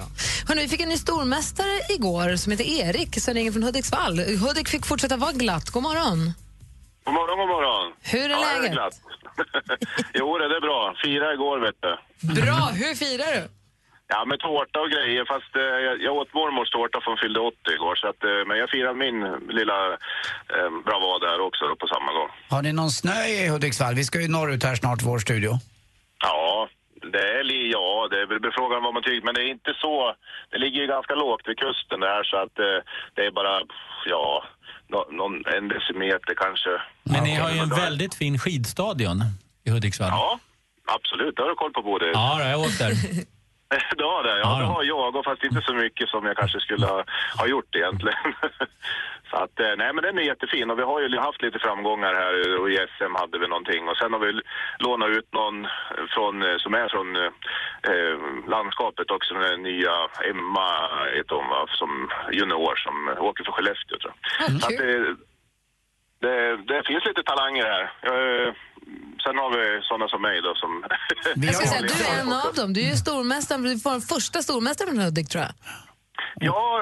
Hörrni, 0.48 0.62
vi 0.62 0.68
fick 0.68 0.82
en 0.82 0.90
ny 0.90 0.98
stormästare 0.98 1.82
igår 1.90 2.36
som 2.36 2.52
heter 2.52 2.66
Erik, 2.66 3.22
som 3.22 3.34
ringer 3.34 3.52
från 3.52 3.64
Hudiksvall. 3.64 4.20
Hudik 4.20 4.68
fick 4.68 4.86
fortsätta 4.86 5.18
vara 5.18 5.32
glatt. 5.32 5.70
God 5.70 5.84
morgon. 5.84 6.34
God 7.06 7.14
morgon, 7.14 7.38
god 7.38 7.48
morgon. 7.48 7.94
Hur 8.02 8.26
är 8.26 8.30
ja, 8.30 8.54
jag 8.54 8.62
läget? 8.62 8.72
glatt. 8.74 9.02
jo, 10.14 10.38
det 10.38 10.46
är 10.46 10.62
bra. 10.62 10.96
Fira 11.04 11.34
igår, 11.34 11.60
vet 11.60 11.76
du. 11.82 12.42
Bra, 12.42 12.70
hur 12.74 12.96
firar 12.96 13.34
du? 13.36 13.50
Ja, 14.14 14.26
med 14.26 14.40
tårta 14.40 14.78
och 14.86 14.90
grejer. 14.96 15.24
Fast 15.34 15.52
eh, 15.56 15.62
jag, 15.88 15.96
jag 16.08 16.14
åt 16.22 16.34
mormors 16.34 16.70
tårta 16.76 16.98
för 17.02 17.10
hon 17.12 17.18
fyllde 17.24 17.40
80 17.40 17.58
igår. 17.78 17.96
Så 18.02 18.08
att, 18.12 18.22
eh, 18.24 18.42
men 18.48 18.58
jag 18.62 18.70
firade 18.76 18.98
min 19.06 19.18
lilla 19.60 19.78
eh, 20.56 20.70
bravad 20.88 21.20
där 21.28 21.40
också 21.48 21.62
då, 21.70 21.76
på 21.76 21.88
samma 21.94 22.12
gång. 22.18 22.30
Har 22.50 22.62
ni 22.62 22.72
någon 22.74 22.90
snö 23.02 23.20
i 23.26 23.48
Hudiksvall? 23.48 23.96
Vi 23.96 24.04
ska 24.04 24.22
ju 24.22 24.28
norrut 24.28 24.64
här 24.64 24.76
snart, 24.76 25.02
vår 25.02 25.20
studio. 25.20 25.52
Ja, 26.28 26.68
Det 27.14 27.24
är, 27.38 27.44
ja, 27.78 28.08
det 28.12 28.18
är 28.22 28.26
väl 28.26 28.52
frågan 28.60 28.84
vad 28.84 28.94
man 28.94 29.04
tycker, 29.04 29.26
men 29.26 29.36
det 29.36 29.44
är 29.48 29.52
inte 29.58 29.74
så. 29.84 29.96
Det 30.52 30.58
ligger 30.58 30.82
ju 30.82 30.88
ganska 30.88 31.14
lågt 31.16 31.42
vid 31.48 31.58
kusten 31.58 32.00
där 32.00 32.24
så 32.24 32.36
att 32.44 32.60
eh, 32.60 32.80
det 33.16 33.22
är 33.26 33.32
bara, 33.32 33.54
ja, 34.06 34.44
nå- 34.94 35.08
någon, 35.20 35.34
en 35.58 35.68
decimeter 35.68 36.34
kanske. 36.44 36.70
Men 37.04 37.24
ni 37.24 37.36
har 37.36 37.52
ju 37.52 37.58
en 37.60 37.70
väldigt 37.70 38.16
fin 38.16 38.40
skidstadion 38.40 39.18
i 39.66 39.70
Hudiksvall. 39.72 40.10
Ja, 40.12 40.40
absolut. 40.98 41.36
Det 41.36 41.42
har 41.42 41.50
du 41.50 41.56
koll 41.56 41.74
på 41.74 41.82
både. 41.82 42.06
Ja, 42.06 42.42
jag 42.42 42.58
har 42.58 42.66
åkt 42.66 42.80
där. 42.80 42.92
Det 43.98 44.04
har 44.04 44.24
det, 44.24 44.40
ja, 44.40 44.58
det 44.60 44.66
har 44.66 44.84
jag, 44.84 45.16
och 45.16 45.26
fast 45.26 45.44
inte 45.44 45.62
så 45.62 45.74
mycket 45.74 46.10
som 46.10 46.26
jag 46.26 46.38
kanske 46.38 46.60
skulle 46.60 46.86
ha, 46.86 47.04
ha 47.38 47.48
gjort 47.48 47.76
egentligen. 47.76 48.34
så 49.30 49.36
att, 49.36 49.60
eh, 49.60 49.74
nej 49.78 49.94
men 49.94 50.04
den 50.04 50.18
är 50.18 50.22
jättefin 50.22 50.72
och 50.72 50.80
vi 50.80 50.84
har 50.84 51.02
ju 51.02 51.18
haft 51.18 51.42
lite 51.42 51.60
framgångar 51.60 52.14
här 52.14 52.60
och 52.60 52.70
i 52.70 52.76
SM 52.76 53.16
hade 53.16 53.40
vi 53.40 53.48
någonting 53.48 53.88
och 53.88 53.98
sen 53.98 54.14
har 54.14 54.20
vi 54.20 54.42
lånat 54.80 55.10
ut 55.10 55.34
någon 55.34 55.68
från, 56.14 56.44
eh, 56.44 56.58
som 56.58 56.74
är 56.74 56.88
från 56.90 57.16
eh, 57.16 57.32
eh, 57.92 58.18
landskapet 58.48 59.12
också, 59.12 59.34
den 59.34 59.64
nya 59.64 59.96
Emma 60.30 60.68
heter 61.16 61.36
hon 61.36 61.50
va, 61.50 61.68
som 61.70 62.10
junior 62.32 62.76
som 62.76 62.96
åker 63.18 63.44
för 63.44 63.52
Skellefteå 63.52 63.98
tror 63.98 64.14
jag. 64.40 64.62
Så 64.62 64.68
att 64.68 64.78
det, 64.78 65.16
det, 66.20 66.58
det 66.58 66.84
finns 66.88 67.06
lite 67.06 67.24
talanger 67.24 67.66
här. 67.66 67.84
Eh, 68.04 68.54
sen 69.24 69.36
har 69.42 69.50
vi 69.58 69.64
sådana 69.90 70.08
som 70.08 70.22
mig 70.22 70.42
då 70.42 70.52
som... 70.56 70.72
Jag 71.48 71.56
ska 71.56 71.68
säga, 71.68 71.82
du 71.82 71.98
är 72.06 72.22
en 72.22 72.34
av 72.48 72.54
dem. 72.60 72.74
Du 72.74 72.80
är 72.86 72.90
ju 72.94 72.98
stormästaren, 73.06 73.64
du 73.64 73.80
får 73.80 73.92
den 73.92 74.02
första 74.02 74.42
stormästaren 74.48 74.90
från 74.92 75.06
Hudik 75.06 75.30
tror 75.30 75.44
jag. 75.48 75.54
Ja, 76.50 76.82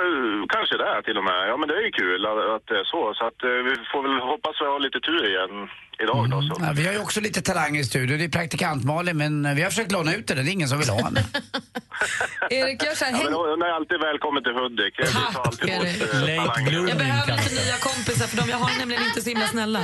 kanske 0.55 0.77
det 0.77 1.01
till 1.03 1.17
och 1.17 1.23
med. 1.23 1.41
Ja, 1.49 1.57
men 1.57 1.67
det 1.69 1.75
är 1.79 1.85
ju 1.89 1.91
kul 1.91 2.25
att, 2.25 2.37
att 2.55 2.65
det 2.67 2.77
är 2.83 2.87
så. 2.95 3.13
Så 3.17 3.23
att 3.29 3.39
eh, 3.43 3.59
vi 3.67 3.73
får 3.91 4.01
väl 4.05 4.17
hoppas 4.31 4.61
vi 4.61 4.65
har 4.65 4.79
lite 4.79 4.99
tur 4.99 5.23
igen 5.31 5.53
idag 6.03 6.29
då. 6.29 6.41
Så. 6.41 6.55
Ja, 6.59 6.71
vi 6.75 6.85
har 6.85 6.93
ju 6.93 6.99
också 6.99 7.19
lite 7.21 7.41
talanger 7.41 7.79
i 7.79 7.83
studion. 7.83 8.17
Det 8.17 8.23
är 8.23 8.29
praktikant 8.29 8.83
Malin, 8.83 9.17
men 9.17 9.55
vi 9.55 9.61
har 9.61 9.69
försökt 9.69 9.91
låna 9.91 10.13
ut 10.15 10.27
den. 10.27 10.37
Det 10.37 10.43
är 10.51 10.53
ingen 10.53 10.67
som 10.69 10.79
vill 10.79 10.89
ha 10.89 11.01
den. 11.09 11.17
Erik, 12.49 12.83
gör 12.83 12.95
så 12.95 13.05
här, 13.05 13.11
Ja, 13.11 13.17
men 13.23 13.33
hon 13.33 13.61
är 13.61 13.71
alltid 13.79 13.99
välkommen 14.09 14.43
till 14.43 14.53
Hudik. 14.59 14.93
Emot, 14.99 15.61
Erik. 15.61 16.01
eh, 16.01 16.73
Jag 16.91 16.97
behöver 16.97 17.27
kanske. 17.27 17.49
lite 17.49 17.63
nya 17.65 17.77
kompisar 17.89 18.27
för 18.31 18.37
de 18.41 18.43
jag 18.53 18.57
har 18.57 18.69
är 18.75 18.79
nämligen 18.79 19.03
inte 19.09 19.21
så 19.21 19.29
himla 19.29 19.47
snälla. 19.47 19.79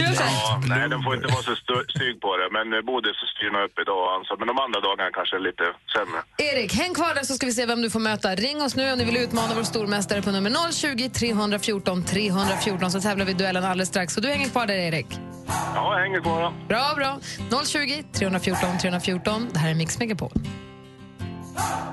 Gör 0.00 0.12
så 0.20 0.22
här. 0.22 0.32
Ja, 0.32 0.62
nej, 0.74 0.88
den 0.88 1.00
får 1.04 1.12
inte 1.18 1.28
vara 1.34 1.42
så 1.50 1.54
stygg 1.94 2.16
på 2.24 2.30
det. 2.40 2.48
Men 2.56 2.66
eh, 2.76 2.80
Bodil 2.88 3.14
så 3.22 3.26
styr 3.34 3.50
nog 3.54 3.62
upp 3.68 3.76
idag. 3.84 4.02
Alltså. 4.16 4.32
Men 4.38 4.46
de 4.52 4.56
andra 4.66 4.78
dagarna 4.88 5.10
kanske 5.18 5.34
är 5.40 5.44
lite 5.50 5.64
sämre. 5.96 6.18
Erik, 6.48 6.70
häng 6.80 6.92
kvar 6.98 7.14
där 7.18 7.22
så 7.30 7.34
ska 7.34 7.46
vi 7.46 7.52
se 7.58 7.66
vem 7.66 7.82
du 7.82 7.90
får 7.96 8.00
möta. 8.10 8.28
Ring 8.46 8.58
oss 8.66 8.74
nu 8.76 8.84
om 8.92 8.98
ni 8.98 9.04
vill 9.04 9.16
utmana 9.26 9.52
vår 9.58 9.62
stormästare 9.74 10.20
på 10.22 10.30
nummer 10.30 10.50
020 10.72 11.08
314 11.08 12.04
314 12.04 12.90
så 12.90 13.00
tävlar 13.00 13.24
vi 13.26 13.32
duellen 13.32 13.64
alldeles 13.64 13.88
strax. 13.88 14.14
Så 14.14 14.20
du 14.20 14.28
hänger 14.28 14.48
kvar 14.48 14.66
där, 14.66 14.74
Erik. 14.74 15.06
Ja, 15.46 15.94
jag 15.94 16.02
hänger 16.02 16.20
kvar. 16.20 16.52
Bra, 16.68 16.94
bra. 16.96 17.18
020 17.66 18.04
314 18.12 18.78
314. 18.78 19.48
Det 19.52 19.58
här 19.58 19.70
är 19.70 19.74
Mix 19.74 19.98
Megapol. 19.98 20.32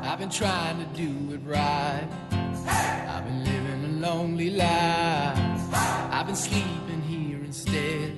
I've 0.03 0.19
been 0.19 0.29
trying 0.29 0.77
to 0.77 1.01
do 1.01 1.35
it 1.35 1.41
right. 1.47 2.07
I've 3.07 3.25
been 3.25 3.43
living 3.43 4.03
a 4.03 4.07
lonely 4.07 4.49
life. 4.49 5.39
I've 6.11 6.25
been 6.25 6.35
sleeping 6.35 7.01
here 7.01 7.45
instead. 7.45 8.11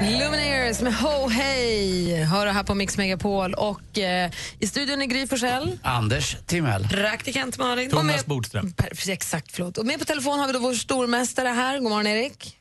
Lumineers 0.00 0.80
med 0.80 0.94
Ho 0.94 1.28
Hey 1.28 1.86
hör 2.26 2.46
du 2.46 2.52
här 2.52 2.62
på 2.62 2.74
Mix 2.74 2.98
Megapol. 2.98 3.54
Och 3.54 3.98
eh, 3.98 4.30
i 4.58 4.66
studion 4.66 5.02
är 5.02 5.06
Gry 5.06 5.26
Forssell. 5.26 5.78
Anders 5.82 6.36
Timell. 6.46 6.88
Praktikant 6.88 7.58
Malin. 7.58 7.90
Thomas 7.90 8.26
Bodström. 8.26 8.74
exakt, 9.08 9.52
förlåt. 9.52 9.78
Och 9.78 9.86
med 9.86 9.98
på 9.98 10.04
telefon 10.04 10.38
har 10.38 10.46
vi 10.46 10.52
då 10.52 10.58
vår 10.58 10.74
stormästare 10.74 11.48
här. 11.48 11.78
God 11.78 11.90
morgon, 11.90 12.06
Erik. 12.06 12.58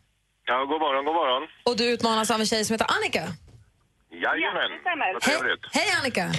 Ja, 0.48 0.66
god 0.66 0.80
morgon, 0.82 1.06
god 1.06 1.14
morgon. 1.16 1.48
Och 1.64 1.78
du 1.78 1.86
utmanas 1.86 2.32
av 2.32 2.40
en 2.40 2.46
tjej 2.46 2.66
som 2.66 2.74
heter 2.74 2.88
Annika. 2.90 3.24
Jajamän, 4.12 4.72
vad 5.14 5.24
Hej, 5.24 5.32
trevligt. 5.40 5.66
hej 5.72 5.86
Annika! 6.00 6.32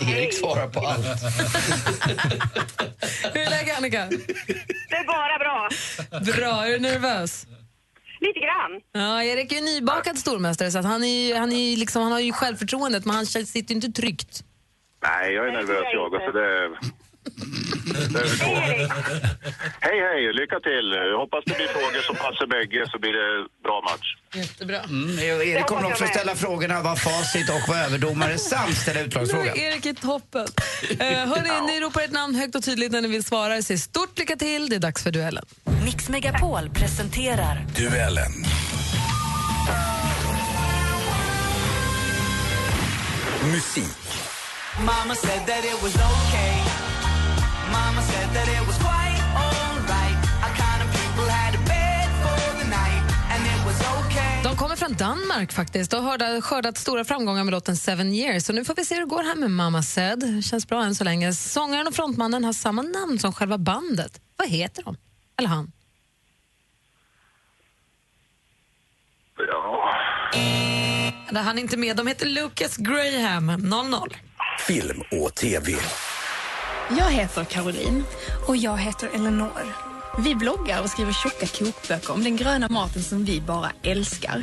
Erik 0.16 0.34
svarar 0.34 0.68
på 0.68 0.80
allt. 0.80 1.06
Hur 3.34 3.42
är 3.42 3.50
läget 3.50 3.78
Annika? 3.78 4.06
Det 4.90 4.96
är 4.96 5.06
bara 5.06 5.38
bra. 5.38 5.68
Bra, 6.36 6.66
är 6.66 6.70
du 6.70 6.78
nervös? 6.78 7.46
Lite 8.20 8.40
grann. 8.40 8.80
Ja, 8.92 9.22
Erik 9.22 9.52
är 9.52 9.56
ju 9.56 9.62
nybakad 9.62 10.18
stormästare 10.18 10.70
så 10.70 10.78
att 10.78 10.84
han, 10.84 11.04
är, 11.04 11.38
han, 11.38 11.52
är, 11.52 11.76
liksom, 11.76 12.02
han 12.02 12.12
har 12.12 12.20
ju 12.20 12.32
självförtroendet 12.32 13.04
men 13.04 13.16
han 13.16 13.26
sitter 13.26 13.70
ju 13.70 13.74
inte 13.74 13.92
tryggt. 14.00 14.42
Nej, 15.02 15.32
jag 15.32 15.48
är 15.48 15.52
nervös 15.52 15.84
jag. 15.92 16.10
Så 16.12 16.32
det, 16.32 16.70
två. 18.40 18.54
Hej, 19.80 19.98
hej. 20.06 20.32
Lycka 20.32 20.60
till. 20.60 20.86
Jag 21.12 21.18
hoppas 21.18 21.44
det 21.46 21.56
blir 21.56 21.66
frågor 21.66 22.02
som 22.02 22.16
passar 22.16 22.46
bägge 22.46 22.86
så 22.90 22.98
blir 22.98 23.12
det 23.12 23.46
bra 23.64 23.80
match. 23.90 24.08
Jättebra. 24.34 24.80
Mm, 24.80 25.18
Erik 25.18 25.66
kommer 25.66 25.86
också 25.86 26.06
ställa 26.06 26.34
frågorna 26.34 26.82
vad 26.82 27.00
facit 27.00 27.48
och 27.50 27.68
vad 27.68 27.78
överdomare 27.78 28.38
samt 28.38 28.76
ställa 28.76 29.00
utslagsfrågan. 29.00 29.56
Erik 29.58 29.86
är 29.86 29.94
toppen. 29.94 30.46
Uh, 30.90 30.98
hörni, 31.02 31.72
ni 31.72 31.80
ropar 31.80 32.00
ett 32.00 32.12
namn 32.12 32.34
högt 32.34 32.54
och 32.54 32.64
tydligt 32.64 32.92
när 32.92 33.00
ni 33.00 33.08
vill 33.08 33.24
svara. 33.24 33.62
Säg 33.62 33.78
stort 33.78 34.18
lycka 34.18 34.36
till. 34.36 34.68
Det 34.68 34.76
är 34.76 34.80
dags 34.80 35.02
för 35.02 35.10
duellen. 35.10 35.44
Mix 35.84 36.08
Megapol 36.08 36.70
presenterar 36.70 37.66
Duellen. 37.76 38.32
Musik. 43.52 43.84
Mama 44.84 45.14
said 45.14 45.46
that 45.46 45.64
it 45.64 45.82
was 45.82 45.94
okay. 45.94 46.65
Mama 47.72 48.02
said 48.02 48.28
that 48.34 48.48
it 48.48 48.66
was 48.68 48.76
quite 48.78 49.20
alright. 49.44 50.18
Our 50.44 50.54
kind 50.62 50.80
of 50.84 50.88
people 51.00 51.26
had 51.38 51.54
a 51.54 51.62
bed 51.74 52.08
for 52.22 52.40
the 52.60 52.68
night, 52.80 53.02
and 53.32 53.40
it 53.52 53.60
was 53.66 53.78
okay. 53.80 54.42
De 54.44 54.56
kommer 54.56 54.76
från 54.76 54.92
Danmark 54.92 55.52
faktiskt 55.52 55.92
och 55.92 56.02
har 56.02 56.40
skördat 56.40 56.78
stora 56.78 57.04
framgångar 57.04 57.44
med 57.44 57.52
låten 57.52 57.76
Seven 57.76 58.12
years. 58.14 58.44
Så 58.44 58.52
nu 58.52 58.64
får 58.64 58.74
vi 58.74 58.84
se 58.84 58.94
hur 58.94 59.00
det 59.02 59.08
går 59.08 59.22
här 59.22 59.34
med 59.34 59.50
Mama 59.50 59.82
Said. 59.82 60.44
Känns 60.44 60.68
bra 60.68 60.84
än 60.84 60.94
så 60.94 61.04
länge. 61.04 61.32
Sångaren 61.34 61.86
och 61.86 61.94
frontmannen 61.94 62.44
har 62.44 62.52
samma 62.52 62.82
namn 62.82 63.18
som 63.18 63.32
själva 63.32 63.58
bandet. 63.58 64.20
Vad 64.36 64.48
heter 64.48 64.82
de? 64.82 64.96
Eller 65.38 65.48
han? 65.48 65.72
Ja. 69.38 69.92
Han 71.40 71.58
är 71.58 71.62
inte 71.62 71.76
med. 71.76 71.96
De 71.96 72.06
heter 72.06 72.26
Lucas 72.26 72.76
Graham, 72.76 73.46
00. 73.46 74.16
Film 74.66 75.02
och 75.12 75.34
TV. 75.34 75.72
Jag 76.90 77.10
heter 77.10 77.44
Caroline. 77.44 78.04
Och 78.48 78.56
jag 78.56 78.78
heter 78.78 79.08
Eleanor. 79.14 79.76
Vi 80.18 80.34
bloggar 80.34 80.82
och 80.82 80.90
skriver 80.90 81.12
tjocka 81.12 81.46
kokböcker 81.46 82.12
om 82.12 82.24
den 82.24 82.36
gröna 82.36 82.68
maten 82.68 83.02
som 83.02 83.24
vi 83.24 83.40
bara 83.40 83.72
älskar. 83.82 84.42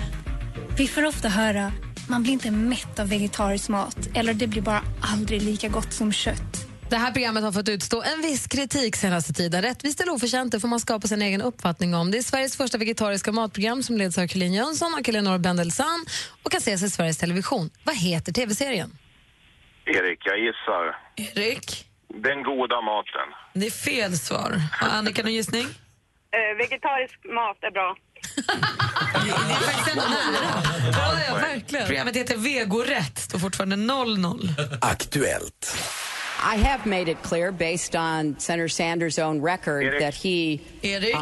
Vi 0.77 0.88
får 0.88 1.06
ofta 1.06 1.29
höra 1.29 1.71
man 2.10 2.23
blir 2.23 2.34
inte 2.34 2.51
mätt 2.51 2.99
av 2.99 3.10
vegetarisk 3.10 3.69
mat 3.69 3.97
eller 4.13 4.34
det 4.34 4.47
blir 4.47 4.62
bara 4.62 4.82
aldrig 5.01 5.41
lika 5.41 5.67
gott 5.67 5.93
som 5.93 6.12
kött. 6.12 6.67
Det 6.89 6.97
här 6.97 7.12
programmet 7.12 7.43
har 7.43 7.51
fått 7.51 7.69
utstå 7.69 8.01
en 8.01 8.21
viss 8.21 8.47
kritik 8.47 8.95
senaste 8.95 9.34
tiden. 9.34 9.62
Rättvist 9.62 10.01
eller 10.01 10.13
oförtjänt 10.13 10.51
det 10.51 10.60
får 10.60 10.67
man 10.67 10.79
skapa 10.79 11.08
sin 11.08 11.21
egen 11.21 11.41
uppfattning 11.41 11.95
om. 11.95 12.12
Det 12.12 12.17
är 12.17 12.21
Sveriges 12.21 12.58
första 12.58 12.77
vegetariska 12.77 13.32
matprogram 13.32 13.84
som 13.84 13.97
leds 13.97 14.17
av 14.17 14.27
Caroline 14.27 14.53
Jönsson 14.53 14.93
och 14.99 15.10
Elinor 15.10 15.38
Bendelsam 15.38 16.06
och 16.43 16.51
kan 16.51 16.58
ses 16.58 16.84
i 16.84 16.89
Sveriges 16.89 17.17
Television. 17.17 17.69
Vad 17.84 17.95
heter 17.95 18.34
tv-serien? 18.34 18.97
Erik, 19.86 20.19
jag 20.25 20.39
gissar. 20.39 20.97
Erik? 21.15 21.92
Den 22.13 22.43
goda 22.43 22.82
maten. 22.82 23.28
Det 23.54 23.65
är 23.65 23.71
fel 23.71 24.17
svar. 24.17 24.62
Annika 24.82 25.23
någon 25.23 25.34
gissning? 25.34 25.65
Eh, 25.65 26.58
vegetarisk 26.58 27.19
mat 27.26 27.58
är 27.62 27.71
bra. 27.71 27.95
Ja, 30.93 31.19
ja, 31.28 31.36
verkligen. 31.36 31.86
Programmet 31.86 32.15
heter 32.15 32.38
Vegorätt, 32.38 33.17
står 33.17 33.39
fortfarande 33.39 33.76
00. 33.76 34.39
Aktuellt. 34.82 35.78
I 36.56 36.58
have 36.63 36.86
made 36.86 37.12
it 37.12 37.17
clear, 37.23 37.52
based 37.52 37.95
on 37.95 38.36
Senator 38.39 38.67
Sanders' 38.67 39.19
own 39.19 39.41
record, 39.45 39.84
Erik. 39.84 40.02
that 40.02 40.15
he. 40.15 40.60
Erik? 40.82 41.15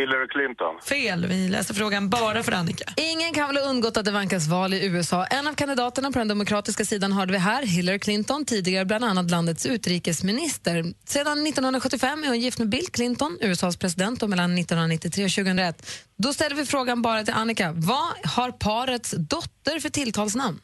Hillary 0.00 0.28
Clinton. 0.28 0.74
Fel. 0.82 1.26
Vi 1.26 1.48
läser 1.48 1.74
frågan 1.74 2.08
bara 2.08 2.42
för 2.42 2.52
Annika. 2.52 2.84
Ingen 2.96 3.32
kan 3.32 3.46
väl 3.46 3.56
ha 3.56 3.70
undgått 3.70 3.96
att 3.96 4.04
det 4.04 4.10
vankas 4.10 4.48
val 4.48 4.74
i 4.74 4.86
USA. 4.86 5.24
En 5.24 5.46
av 5.46 5.54
kandidaterna 5.54 6.12
på 6.12 6.18
den 6.18 6.28
demokratiska 6.28 6.84
sidan 6.84 7.12
hörde 7.12 7.32
vi 7.32 7.38
här, 7.38 7.62
Hillary 7.66 7.98
Clinton, 7.98 8.44
tidigare 8.44 8.84
bland 8.84 9.04
annat 9.04 9.30
landets 9.30 9.66
utrikesminister. 9.66 10.84
Sedan 11.04 11.46
1975 11.46 12.24
är 12.24 12.28
hon 12.28 12.40
gift 12.40 12.58
med 12.58 12.68
Bill 12.68 12.86
Clinton, 12.92 13.38
USAs 13.40 13.76
president, 13.76 14.22
och 14.22 14.30
mellan 14.30 14.58
1993 14.58 15.24
och 15.24 15.30
2001. 15.30 16.06
Då 16.16 16.32
ställer 16.32 16.56
vi 16.56 16.66
frågan 16.66 17.02
bara 17.02 17.24
till 17.24 17.34
Annika. 17.34 17.72
Vad 17.72 18.08
har 18.24 18.50
parets 18.50 19.10
dotter 19.10 19.80
för 19.80 19.88
tilltalsnamn? 19.88 20.60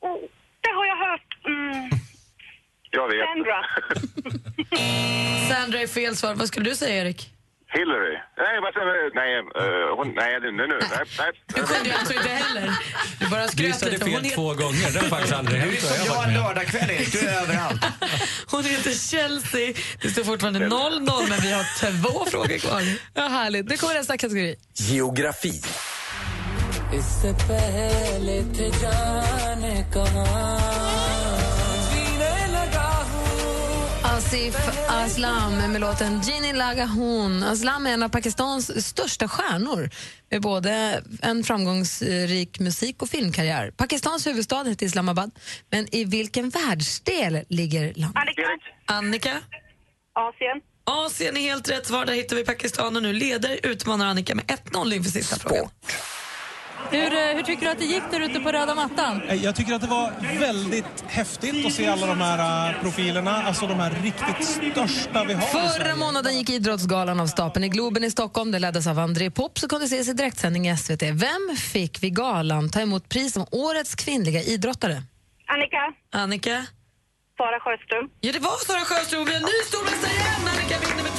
Oh, 0.00 0.18
det 0.60 0.70
har 0.70 0.86
jag 0.86 0.96
hört. 0.96 1.30
Mm. 1.46 1.90
Jag 2.90 3.08
vet. 3.08 3.26
Sandra. 3.26 3.64
Sandra 5.54 5.80
är 5.80 5.86
fel 5.86 6.16
svar. 6.16 6.34
Vad 6.34 6.48
skulle 6.48 6.70
du 6.70 6.76
säga, 6.76 7.02
Erik? 7.04 7.30
Hillary. 7.76 8.16
Nej, 8.44 8.54
vad 8.64 8.72
säger 8.74 9.14
Nej, 9.20 9.32
eh, 9.60 9.96
hon, 9.98 10.06
nej, 10.20 10.32
nu, 10.42 10.48
nu, 10.58 10.64
nu. 10.72 10.78
Nej, 10.80 11.04
nej. 11.18 11.30
Du 11.54 11.62
kunde 11.62 11.88
ju 11.88 11.94
alltså 11.94 12.14
inte 12.14 12.28
heller. 12.28 12.66
Du 13.20 13.26
bara 13.28 13.42
Du 13.42 13.48
skröt 13.48 13.66
gissade 13.66 13.92
lite. 13.92 14.04
fel 14.04 14.14
Hon, 14.14 14.30
två 14.30 14.48
gånger. 14.62 14.90
Det 14.92 14.98
har 15.00 15.08
faktiskt 15.08 15.34
aldrig 15.34 15.60
Du 15.62 15.66
är 15.66 15.70
hänt. 15.70 15.80
som 15.82 16.06
jag 16.06 16.24
en 16.28 16.34
lördagkväll 16.34 16.90
Erik, 16.90 17.12
du 17.12 17.18
är 17.28 17.42
överallt. 17.42 17.84
hon 18.50 18.64
heter 18.64 18.90
Chelsea. 19.10 19.72
Det 20.02 20.08
står 20.08 20.24
fortfarande 20.24 20.58
0-0, 20.60 21.28
men 21.28 21.40
vi 21.40 21.52
har 21.52 21.64
två 22.02 22.24
frågor 22.30 22.58
kvar. 22.58 22.82
Ja, 23.14 23.28
härligt. 23.28 23.68
Det 23.68 23.76
kommer 23.76 23.94
nästa 23.94 24.16
kategori. 24.18 24.54
Geografi. 24.74 25.52
Asif 34.30 34.56
Aslam 34.88 35.72
med 35.72 35.80
låten 35.80 36.20
Gini 36.20 36.52
Laga 36.52 36.86
Hun. 36.86 37.42
Aslam 37.42 37.86
är 37.86 37.90
en 37.90 38.02
av 38.02 38.08
Pakistans 38.08 38.86
största 38.86 39.28
stjärnor 39.28 39.90
med 40.30 40.42
både 40.42 41.02
en 41.22 41.44
framgångsrik 41.44 42.60
musik 42.60 43.02
och 43.02 43.08
filmkarriär. 43.08 43.70
Pakistans 43.70 44.26
huvudstad 44.26 44.64
heter 44.64 44.86
Islamabad, 44.86 45.30
men 45.70 45.94
i 45.94 46.04
vilken 46.04 46.50
världsdel 46.50 47.44
ligger 47.48 47.92
landet? 47.94 48.22
Annika. 48.22 48.60
Annika? 48.86 49.40
Asien. 50.12 50.60
Asien 50.84 51.36
är 51.36 51.40
helt 51.40 51.70
rätt 51.70 51.86
svar. 51.86 52.04
Där 52.06 52.14
hittar 52.14 52.36
vi 52.36 52.44
Pakistan 52.44 52.96
och 52.96 53.02
nu 53.02 53.12
leder 53.12 53.66
utmanar 53.66 54.06
Annika 54.06 54.34
med 54.34 54.44
1-0 54.44 54.94
inför 54.94 55.10
sista 55.10 55.36
frågan. 55.36 55.70
Hur, 56.90 57.12
eh, 57.12 57.36
hur 57.36 57.42
tycker 57.42 57.64
du 57.66 57.72
att 57.72 57.78
det 57.78 57.84
gick 57.84 58.02
där 58.10 58.20
ute 58.20 58.40
på 58.40 58.52
röda 58.52 58.74
mattan? 58.74 59.22
Eh, 59.28 59.44
Jag 59.44 59.56
tycker 59.56 59.74
att 59.74 59.80
det 59.80 59.86
var 59.86 60.12
väldigt 60.40 61.04
häftigt 61.06 61.66
att 61.66 61.72
se 61.72 61.86
alla 61.86 62.06
de 62.06 62.20
här 62.20 62.70
eh, 62.70 62.80
profilerna, 62.82 63.42
alltså 63.42 63.66
de 63.66 63.74
här 63.80 63.90
riktigt 64.02 64.46
största 64.46 65.24
vi 65.24 65.34
har 65.34 65.40
Förra 65.42 65.96
månaden 65.96 66.38
gick 66.38 66.50
Idrottsgalan 66.50 67.20
av 67.20 67.26
stapeln 67.26 67.64
i 67.64 67.68
Globen 67.68 68.04
i 68.04 68.10
Stockholm. 68.10 68.50
Det 68.52 68.58
leddes 68.58 68.86
av 68.86 68.98
André 68.98 69.30
Pop 69.30 69.58
som 69.58 69.68
kunde 69.68 69.84
ses 69.86 70.08
i 70.08 70.12
direktsändning 70.12 70.68
i 70.68 70.76
SVT. 70.76 71.02
Vem 71.02 71.56
fick 71.58 72.02
vid 72.02 72.16
galan 72.16 72.70
ta 72.70 72.80
emot 72.80 73.08
pris 73.08 73.32
som 73.32 73.46
årets 73.50 73.94
kvinnliga 73.94 74.42
idrottare? 74.42 75.02
Annika. 75.46 75.92
Annika? 76.12 76.66
Sara 77.36 77.60
Sjöström. 77.60 78.08
Ja, 78.20 78.32
det 78.32 78.38
var 78.38 78.64
Sara 78.66 78.80
Sjöström. 78.84 79.24
Vi 79.24 79.30
har 79.30 79.36
en 79.36 79.42
ny 79.42 79.58
stormästare 79.68 80.12
igen. 80.12 80.48
Annika 80.52 80.76
vinner 80.88 81.09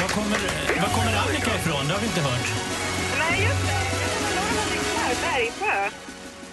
Var 0.00 0.08
kommer, 0.08 0.38
var 0.82 0.88
kommer 0.96 1.12
Annika 1.22 1.50
ifrån? 1.60 1.82
Det 1.88 1.92
har 1.94 2.00
vi 2.00 2.06
inte 2.06 2.20
hört. 2.20 2.46
Nej, 3.18 3.44
just 3.44 3.62
det. 3.66 3.76
Bergsjö. 5.22 5.90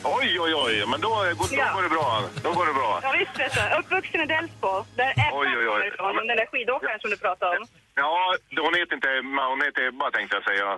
Oj, 0.03 0.39
oj, 0.39 0.53
oj. 0.55 0.85
Men 0.91 1.01
då, 1.01 1.09
då 1.39 1.45
Ja. 1.51 1.73
går 1.75 1.83
det 1.83 1.89
bra. 1.89 2.23
Då 2.43 2.51
går 2.53 2.65
det 2.65 2.73
bra. 2.73 2.99
Ja, 3.03 3.13
visst. 3.19 3.51
Uppvuxen 3.79 4.21
i 4.21 4.25
Delsbo. 4.25 4.73
Där 4.95 5.11
Ebba 5.11 5.37
Oj, 5.39 5.47
oj, 5.59 5.67
oj. 5.69 5.87
ifrån. 5.87 6.15
Den 6.15 6.37
där 6.37 6.45
skidåkaren 6.51 6.99
som 6.99 7.09
du 7.09 7.17
pratade 7.17 7.57
om. 7.57 7.65
Ja, 7.95 8.35
hon 8.65 8.73
heter 8.79 8.95
inte 8.99 9.11
Emma, 9.19 9.43
hon 9.53 9.61
heter 9.67 9.81
Ebba 9.89 10.07
tänkte 10.11 10.35
jag 10.37 10.45
säga. 10.51 10.69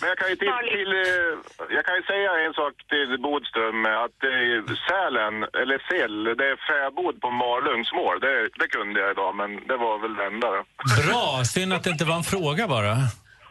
Men 0.00 0.06
jag 0.10 0.18
kan 0.20 0.28
ju, 0.32 0.36
till, 0.42 0.54
till, 0.76 0.90
eh, 1.04 1.32
jag 1.76 1.84
kan 1.86 1.94
ju 1.98 2.02
säga 2.12 2.30
en 2.46 2.54
sak 2.60 2.74
till 2.92 3.10
Bodström, 3.26 3.80
att 4.04 4.18
eh, 4.32 4.58
Sälen, 4.86 5.34
eller 5.60 5.78
Sell, 5.88 6.16
det 6.40 6.46
är 6.52 6.58
fäbod 6.68 7.14
på 7.24 7.28
Malungs 7.42 7.90
mål. 8.00 8.16
Det, 8.26 8.34
det 8.60 8.68
kunde 8.76 8.96
jag 9.02 9.10
idag, 9.14 9.32
men 9.40 9.50
det 9.70 9.76
var 9.86 9.96
väl 10.02 10.14
det 10.18 10.26
enda. 10.32 10.48
Bra, 11.00 11.44
synd 11.54 11.72
att 11.72 11.84
det 11.84 11.90
inte 11.96 12.04
var 12.10 12.16
en 12.22 12.28
fråga 12.34 12.64
bara. 12.76 12.94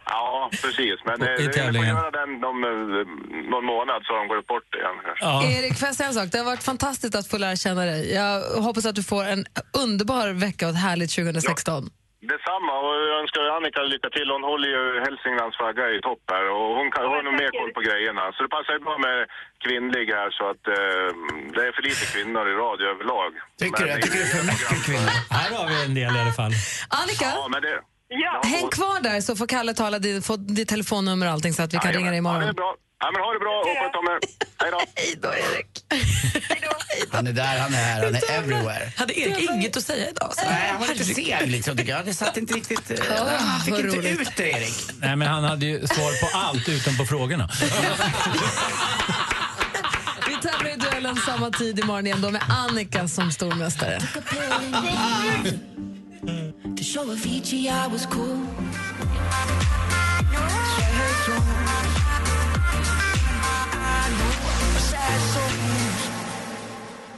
Ja, 0.05 0.49
precis. 0.63 0.97
Men 1.05 1.17
I 1.21 1.25
eh, 1.25 1.35
vi 1.37 1.77
får 1.77 1.85
göra 1.85 2.11
den 2.11 2.31
om 2.51 2.57
någon 3.53 3.65
månad 3.65 3.99
så 4.05 4.09
har 4.13 4.19
de 4.19 4.27
gått 4.33 4.47
bort 4.47 4.69
igen. 4.75 4.95
kanske. 5.05 5.25
Erik, 5.57 5.73
får 5.79 5.87
jag 5.87 5.95
säga 5.95 6.07
en 6.07 6.13
sak? 6.19 6.27
Det 6.31 6.37
har 6.37 6.45
varit 6.45 6.63
fantastiskt 6.63 7.15
att 7.15 7.27
få 7.27 7.37
lära 7.37 7.55
känna 7.55 7.85
dig. 7.85 8.13
Jag 8.13 8.41
hoppas 8.67 8.85
att 8.85 8.95
du 8.95 9.03
får 9.03 9.23
en 9.25 9.45
underbar 9.83 10.27
vecka 10.45 10.65
och 10.67 10.71
ett 10.73 10.81
härligt 10.87 11.15
2016. 11.15 11.89
Detsamma 12.31 12.73
och 12.85 12.93
jag 13.11 13.17
önskar 13.21 13.41
Annika 13.57 13.79
lycka 13.93 14.09
till. 14.17 14.27
Hon 14.35 14.43
håller 14.51 14.67
ju 14.75 14.83
Hälsinglands 15.05 15.55
flagga 15.59 15.85
i 15.95 15.97
topp 16.09 16.23
här 16.33 16.45
och 16.55 16.67
hon 16.79 16.87
kan, 16.93 17.01
har 17.13 17.21
nog 17.27 17.35
mer 17.41 17.51
koll 17.59 17.71
på 17.77 17.81
grejerna. 17.89 18.23
Så 18.33 18.39
det 18.45 18.51
passar 18.57 18.71
ju 18.77 18.79
bra 18.87 18.95
med 19.07 19.17
kvinnlig 19.65 20.05
här 20.19 20.29
så 20.37 20.43
att 20.51 20.63
eh, 20.77 21.07
det 21.55 21.61
är 21.67 21.71
för 21.77 21.83
lite 21.89 22.05
kvinnor 22.13 22.43
i 22.51 22.53
radio 22.65 22.85
överlag. 22.95 23.31
Tycker 23.61 23.83
du? 23.83 23.89
Jag 23.93 24.01
tycker 24.03 24.19
det 24.21 24.27
är 24.29 24.33
för 24.37 24.45
mycket 24.51 24.79
kvinnor. 24.87 25.11
Här 25.39 25.49
har 25.57 25.65
vi 25.71 25.75
en 25.87 25.95
del 25.99 26.11
i 26.17 26.19
alla 26.23 26.35
fall. 26.41 26.53
Annika, 27.01 27.27
Ja, 27.39 27.47
men 27.53 27.61
det... 27.65 27.75
häng 28.55 28.67
kvar 28.77 28.97
där 29.09 29.19
så 29.27 29.31
får 29.39 29.47
Kalle 29.55 29.73
tala 29.81 29.97
få 30.27 30.33
ditt 30.59 30.69
telefonnummer 30.75 31.25
och 31.27 31.33
allting 31.35 31.53
så 31.57 31.61
att 31.65 31.73
vi 31.73 31.77
kan 31.85 31.91
ringa 31.97 32.11
dig 32.15 32.21
Ja, 32.23 32.23
det 32.23 32.29
är 32.29 32.39
imorgon. 32.41 32.55
bra. 32.63 32.71
Ja, 33.03 33.11
men 33.13 33.21
ha 33.21 33.33
det 33.33 33.39
bra 33.39 33.55
och 33.59 33.67
sköt 33.79 33.95
om 33.95 34.05
er. 34.13 34.19
Hej 34.61 34.71
då. 34.71 34.79
Hej 34.95 35.15
då, 35.21 35.27
Erik. 35.27 35.67
Han 37.11 37.27
är 37.27 37.33
där, 37.33 37.59
han 37.59 37.73
är 37.73 37.77
här, 37.77 38.03
han 38.03 38.15
är 38.15 38.31
everywhere. 38.31 38.91
Hade 38.97 39.19
Erik 39.19 39.49
inget 39.49 39.77
att 39.77 39.83
säga 39.83 40.09
idag? 40.09 40.33
Så. 40.35 40.45
Nej, 40.45 40.69
han 40.71 40.81
var 40.81 40.87
lite 40.87 41.03
seg 41.03 41.51
liksom, 41.51 41.77
tycker 41.77 41.91
jag. 41.91 42.05
Det 42.05 42.13
satt 42.13 42.37
inte 42.37 42.53
riktigt... 42.53 42.91
eh, 42.91 42.97
han 43.37 43.61
fick 43.61 43.75
inte 43.79 43.97
roligt. 43.97 44.21
ut 44.21 44.35
det, 44.37 44.49
Erik. 44.49 44.73
Nej, 45.01 45.15
men 45.15 45.27
han 45.27 45.43
hade 45.43 45.65
ju 45.65 45.87
svar 45.87 46.31
på 46.31 46.37
allt 46.37 46.69
utom 46.69 46.97
på 46.97 47.05
frågorna. 47.05 47.49
Vi 50.27 50.35
tävlar 50.49 50.69
i 50.73 50.75
duellen 50.75 51.15
samma 51.15 51.51
tid 51.51 51.79
imorgon 51.79 52.05
igen 52.05 52.21
då 52.21 52.29
med 52.29 52.41
Annika 52.49 53.07
som 53.07 53.31
stormästare. 53.31 53.99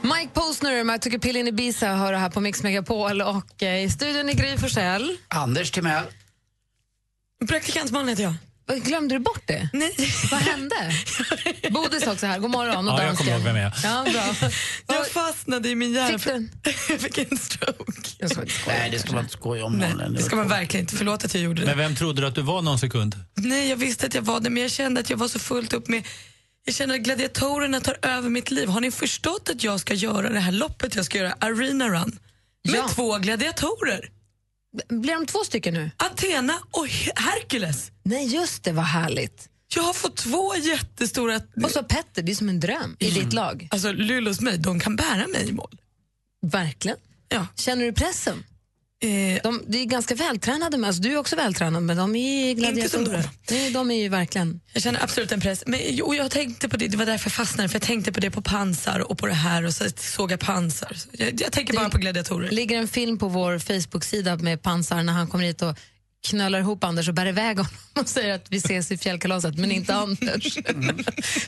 Mike 0.02 0.30
Posner 0.34 0.84
med 0.84 0.96
I 0.96 0.98
took 0.98 1.14
a 1.14 1.18
pill 1.22 1.36
in 1.36 1.48
Ibiza 1.48 1.94
hör 1.94 2.12
här 2.12 2.30
på 2.30 2.40
Mix 2.40 2.62
Megapol 2.62 3.22
och 3.22 3.62
eh, 3.62 3.84
i 3.84 3.90
studion 3.90 4.28
är 4.28 4.32
Gry 4.32 4.56
Forssell. 4.58 5.16
Anders 5.28 5.70
Timell. 5.70 6.04
Praktikant 7.48 7.90
Malin 7.90 8.08
heter 8.08 8.22
jag. 8.22 8.34
Vad, 8.66 8.82
Glömde 8.82 9.14
du 9.14 9.18
bort 9.18 9.42
det? 9.46 9.68
Nej. 9.72 9.94
Vad 10.30 10.40
hände? 10.40 10.92
Bodis 11.70 12.06
också 12.06 12.26
här, 12.26 12.38
god 12.38 12.50
morgon. 12.50 12.88
Och 12.88 13.00
Ja, 13.00 13.04
jag 13.04 13.18
kommer 13.18 13.32
ihåg 13.32 13.40
vem 13.40 13.56
jag 13.56 13.66
är. 13.66 13.74
Ja, 13.84 14.06
bra. 14.12 14.50
Jag 14.96 15.06
fastnade 15.06 15.68
i 15.68 15.74
min 15.74 15.92
hjärna. 15.92 16.18
Fick 16.18 16.32
du? 16.34 16.48
Jag 16.92 17.00
fick 17.00 17.18
en 17.18 17.38
stroke. 17.38 17.92
Nej, 18.66 18.90
det 18.90 18.98
ska 18.98 19.12
man 19.12 19.20
inte 19.22 19.32
skoja 19.32 19.64
om. 19.64 19.72
Nej, 19.72 19.94
det 20.10 20.22
ska 20.22 20.36
man 20.36 20.48
verkligen 20.48 20.84
inte. 20.84 20.96
Förlåt 20.96 21.24
att 21.24 21.34
jag 21.34 21.42
gjorde 21.42 21.60
det. 21.60 21.66
Men 21.66 21.78
vem 21.78 21.96
trodde 21.96 22.20
du 22.20 22.26
att 22.26 22.34
du 22.34 22.42
var 22.42 22.62
någon 22.62 22.78
sekund? 22.78 23.16
Nej, 23.34 23.68
jag 23.68 23.76
visste 23.76 24.06
att 24.06 24.14
jag 24.14 24.22
var 24.22 24.40
det, 24.40 24.50
men 24.50 24.62
jag 24.62 24.70
kände 24.70 25.00
att 25.00 25.10
jag 25.10 25.16
var 25.16 25.28
så 25.28 25.38
fullt 25.38 25.72
upp 25.72 25.88
med 25.88 26.02
jag 26.66 26.74
känner 26.74 26.94
att 26.94 27.00
gladiatorerna 27.00 27.80
tar 27.80 27.96
över 28.02 28.30
mitt 28.30 28.50
liv. 28.50 28.68
Har 28.68 28.80
ni 28.80 28.90
förstått 28.90 29.48
att 29.48 29.64
jag 29.64 29.80
ska 29.80 29.94
göra 29.94 30.28
det 30.30 30.40
här 30.40 30.52
loppet? 30.52 30.96
Jag 30.96 31.04
ska 31.04 31.18
göra 31.18 31.32
Arena 31.40 31.88
Run 31.88 32.18
med 32.64 32.74
Ja. 32.74 32.88
två 32.88 33.18
gladiatorer. 33.18 34.10
Blir 34.88 35.14
de 35.14 35.26
två 35.26 35.44
stycken 35.44 35.74
nu? 35.74 35.90
Athena 35.96 36.58
och 36.70 36.86
He- 36.86 37.10
Herkules. 37.16 37.90
Nej, 38.02 38.26
just 38.26 38.64
det, 38.64 38.72
vad 38.72 38.84
härligt. 38.84 39.48
Jag 39.74 39.82
har 39.82 39.92
fått 39.92 40.16
två 40.16 40.54
jättestora... 40.56 41.40
Och 41.64 41.70
så 41.70 41.82
Petter, 41.82 42.22
det 42.22 42.32
är 42.32 42.36
som 42.36 42.48
en 42.48 42.60
dröm 42.60 42.96
i 42.98 43.10
ditt 43.10 43.32
lag. 43.32 43.68
Alltså 43.70 43.92
Luleås 43.92 44.40
mig, 44.40 44.58
de 44.58 44.80
kan 44.80 44.96
bära 44.96 45.26
mig 45.26 45.48
i 45.48 45.52
mål. 45.52 45.80
Verkligen. 46.46 46.96
Ja. 47.28 47.46
Känner 47.56 47.84
du 47.84 47.92
pressen? 47.92 48.44
Eh, 49.02 49.40
De, 49.42 49.64
de 49.66 49.78
är 49.78 49.84
ganska 49.84 50.14
vältränade, 50.14 50.76
men 50.76 50.88
alltså, 50.88 51.02
du 51.02 51.12
är 51.12 51.16
också 51.16 51.36
vältränad, 51.36 51.82
men 51.82 51.96
de 51.96 52.16
är 52.16 52.54
gladiatorer. 52.54 53.30
Nej, 53.50 53.70
de 53.70 53.90
är 53.90 53.94
ju 54.02 54.08
verkligen... 54.08 54.60
Jag 54.72 54.82
känner 54.82 55.02
absolut 55.02 55.32
en 55.32 55.40
press. 55.40 55.62
Men, 55.66 55.80
och 56.02 56.14
jag 56.14 56.30
tänkte 56.30 56.68
på 56.68 56.76
det, 56.76 56.88
det 56.88 56.96
var 56.96 57.06
därför 57.06 57.26
jag 57.26 57.32
fastnade, 57.32 57.68
för 57.68 57.74
jag 57.74 57.82
tänkte 57.82 58.12
på 58.12 58.20
det 58.20 58.30
på 58.30 58.42
pansar 58.42 59.10
och 59.10 59.18
på 59.18 59.26
det 59.26 59.34
här 59.34 59.64
och 59.64 59.74
så 59.74 59.84
såg 59.96 60.32
jag 60.32 60.40
pansar. 60.40 60.96
Jag, 61.12 61.40
jag 61.40 61.52
tänker 61.52 61.74
bara 61.74 61.90
på 61.90 61.98
gladiatorer. 61.98 62.48
Det 62.48 62.54
ligger 62.54 62.78
en 62.78 62.88
film 62.88 63.18
på 63.18 63.28
vår 63.28 63.58
Facebook-sida 63.58 64.36
med 64.36 64.62
pansar 64.62 65.02
när 65.02 65.12
han 65.12 65.26
kommer 65.28 65.44
hit 65.44 65.62
och 65.62 65.78
knölar 66.28 66.58
ihop 66.58 66.84
Anders 66.84 67.08
och 67.08 67.14
bär 67.14 67.26
iväg 67.26 67.56
honom 67.56 67.72
och 68.00 68.08
säger 68.08 68.34
att 68.34 68.46
vi 68.50 68.56
ses 68.56 68.90
i 68.90 68.98
fjällkalaset, 68.98 69.58
men 69.58 69.72
inte 69.72 69.94
Anders. 69.94 70.54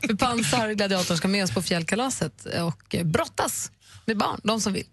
För 0.06 0.16
pansar, 0.16 0.72
gladiatorn, 0.72 1.16
ska 1.16 1.28
med 1.28 1.44
oss 1.44 1.50
på 1.50 1.62
fjällkalaset 1.62 2.46
och 2.62 2.96
brottas 3.04 3.70
med 4.04 4.16
barn, 4.18 4.40
de 4.44 4.60
som 4.60 4.72
vill. 4.72 4.86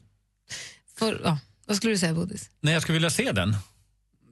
För, 1.00 1.22
ja, 1.24 1.38
vad 1.67 1.78
skulle 1.78 1.93
du 1.93 1.97
säga, 1.97 2.13
Bodis? 2.13 2.49
Nej, 2.62 2.73
jag 2.73 2.82
skulle 2.82 2.93
vilja 2.93 3.10
se 3.10 3.32
den. 3.32 3.56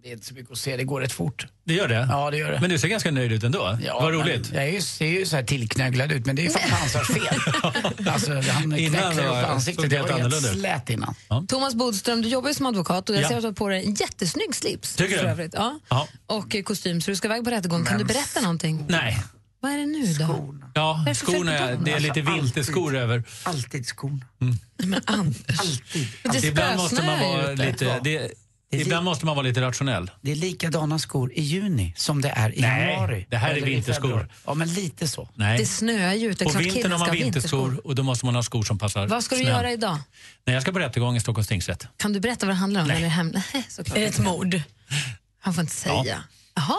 Det 0.04 0.10
är 0.10 0.13
inte 0.13 0.26
så 0.26 0.34
mycket 0.34 0.52
att 0.52 0.58
se, 0.58 0.78
det 0.78 0.84
går 0.84 1.02
rätt 1.02 1.12
fort. 1.12 1.48
Det 1.65 1.74
gör 1.74 1.88
det? 1.88 2.08
Ja, 2.12 2.32
det 2.32 2.38
gör 2.38 2.52
det. 2.52 2.60
Men 2.62 2.69
du 2.69 2.78
ser 2.80 2.88
ganska 2.88 3.12
nöjd 3.12 3.32
ut 3.32 3.43
ändå. 3.43 3.78
Ja, 3.86 3.93
Vad 4.02 4.12
men 4.12 4.22
roligt. 4.22 4.52
Jag 4.54 4.63
är 4.63 4.72
ju, 4.72 4.82
ser 4.82 5.06
ju 5.08 5.26
så 5.26 5.36
här 5.36 5.43
tillknöglad 5.43 6.12
ut, 6.12 6.26
men 6.26 6.36
det 6.36 6.41
är 6.41 6.43
ju 6.43 6.50
för 6.50 6.69
pansars 6.69 7.08
fel. 7.08 7.24
alltså, 8.10 8.32
han 8.52 8.69
var- 8.69 9.43
upp 9.43 9.50
ansiktet. 9.50 9.89
det 9.89 9.98
var 10.02 10.08
helt 10.08 10.19
annorlunda 10.19 10.50
slät 10.54 10.89
innan. 10.89 11.15
Thomas 11.48 11.76
Bodström, 11.76 12.22
du 12.22 12.30
jobbar 12.30 12.50
ju 12.50 12.54
som 12.56 12.65
advokat 12.65 13.10
och 13.10 13.15
jag 13.15 13.24
Ja. 13.24 13.28
ser 13.30 13.36
att 13.36 13.41
du 13.41 13.48
har 13.48 13.54
på 13.54 13.67
dig 13.69 13.86
en 13.86 13.93
jättesnygg 13.93 14.56
slips. 14.56 14.96
Tycker 14.96 15.17
för 15.17 15.24
du? 15.24 15.30
övrigt. 15.30 15.54
Ja. 15.54 15.80
Ja. 15.89 16.08
Och 16.26 16.56
kostym, 16.63 17.02
så 17.02 17.12
du 17.12 17.15
ska 17.15 17.28
iväg 17.28 17.43
på 17.43 17.50
rättegång. 17.50 17.86
Kan 17.86 17.98
du 17.98 18.06
berätta 18.06 18.41
någonting? 18.41 18.86
Nej. 18.89 19.24
Vad 19.63 19.71
är 19.71 19.78
det 19.78 19.86
nu 19.86 20.13
då? 20.13 20.56
Ja, 20.73 20.93
Vad 20.93 21.02
är 21.02 21.06
det 21.06 21.15
för 21.15 21.26
fel 21.26 21.36
skorna, 21.36 21.71
dem? 21.71 21.84
det 21.84 21.91
är 21.91 21.99
lite 21.99 22.19
Alltså, 22.19 22.34
vinterskor 22.34 22.95
över. 22.95 23.23
Alltid 23.43 23.86
skorna. 23.88 24.26
Men 24.78 25.02
Anders. 25.06 25.60
Alltid. 25.60 26.08
Det 26.23 26.43
Ibland 26.43 26.78
måste 26.78 27.04
man 27.04 27.19
vara 27.19 27.52
lite... 27.52 27.99
Det, 28.04 28.32
ibland 28.71 29.06
måste 29.06 29.26
man 29.26 29.36
vara 29.36 29.47
lite 29.47 29.62
rationell. 29.62 30.12
Det 30.21 30.32
är 30.32 30.36
likadana 30.36 30.99
skor 30.99 31.32
i 31.34 31.41
juni 31.41 31.93
som 31.97 32.21
det 32.21 32.30
är 32.30 32.58
i 32.58 32.62
Nej, 32.62 32.89
januari. 32.91 33.28
det 33.30 33.38
här 33.38 33.56
är 33.56 33.62
vinterskor. 33.62 34.30
Ja, 34.45 34.54
men 34.54 34.73
lite 34.73 35.08
så. 35.08 35.30
Nej. 35.36 35.58
Det 35.58 35.65
snöar 35.65 36.13
ju 36.13 36.32
ute. 36.32 36.45
På 36.45 36.58
vintern 36.58 36.91
har 36.91 36.99
man 36.99 37.12
vinterskor 37.12 37.82
och 37.88 37.95
då 37.95 38.04
måste 38.04 38.26
man 38.26 38.36
ha 38.36 38.43
skor 38.43 38.63
som 38.63 38.78
passar 38.80 39.08
Vad 39.08 39.23
ska 39.23 39.36
du 39.36 39.41
snön. 39.41 39.54
göra 39.56 39.71
idag? 39.71 39.97
Nej, 40.45 40.54
jag 40.54 40.62
ska 40.62 40.71
på 40.71 40.80
rättegång 40.80 41.15
i 41.15 41.19
Stockholms 41.19 41.47
tingsrätt. 41.47 41.88
Kan 41.97 42.13
du 42.13 42.19
berätta 42.19 42.45
vad 42.45 42.56
det 42.56 42.60
handlar 42.60 42.82
om? 42.82 42.88
Nej. 42.88 42.97
Eller 42.97 43.08
hem... 43.08 43.28
Nej, 43.54 43.65
såklart. 43.69 43.97
Är 43.97 44.02
det 44.02 44.08
ett 44.08 44.19
mord? 44.19 44.62
Han 45.39 45.54
får 45.54 45.62
inte 45.62 45.76
säga. 45.76 46.23
Jaha. 46.56 46.78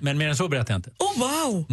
Men 0.00 0.18
mer 0.18 0.28
än 0.28 0.36
så 0.36 0.48
berättar 0.48 0.74
jag 0.74 0.78
inte. 0.78 0.90
Oh, 0.98 1.18
wow! 1.18 1.66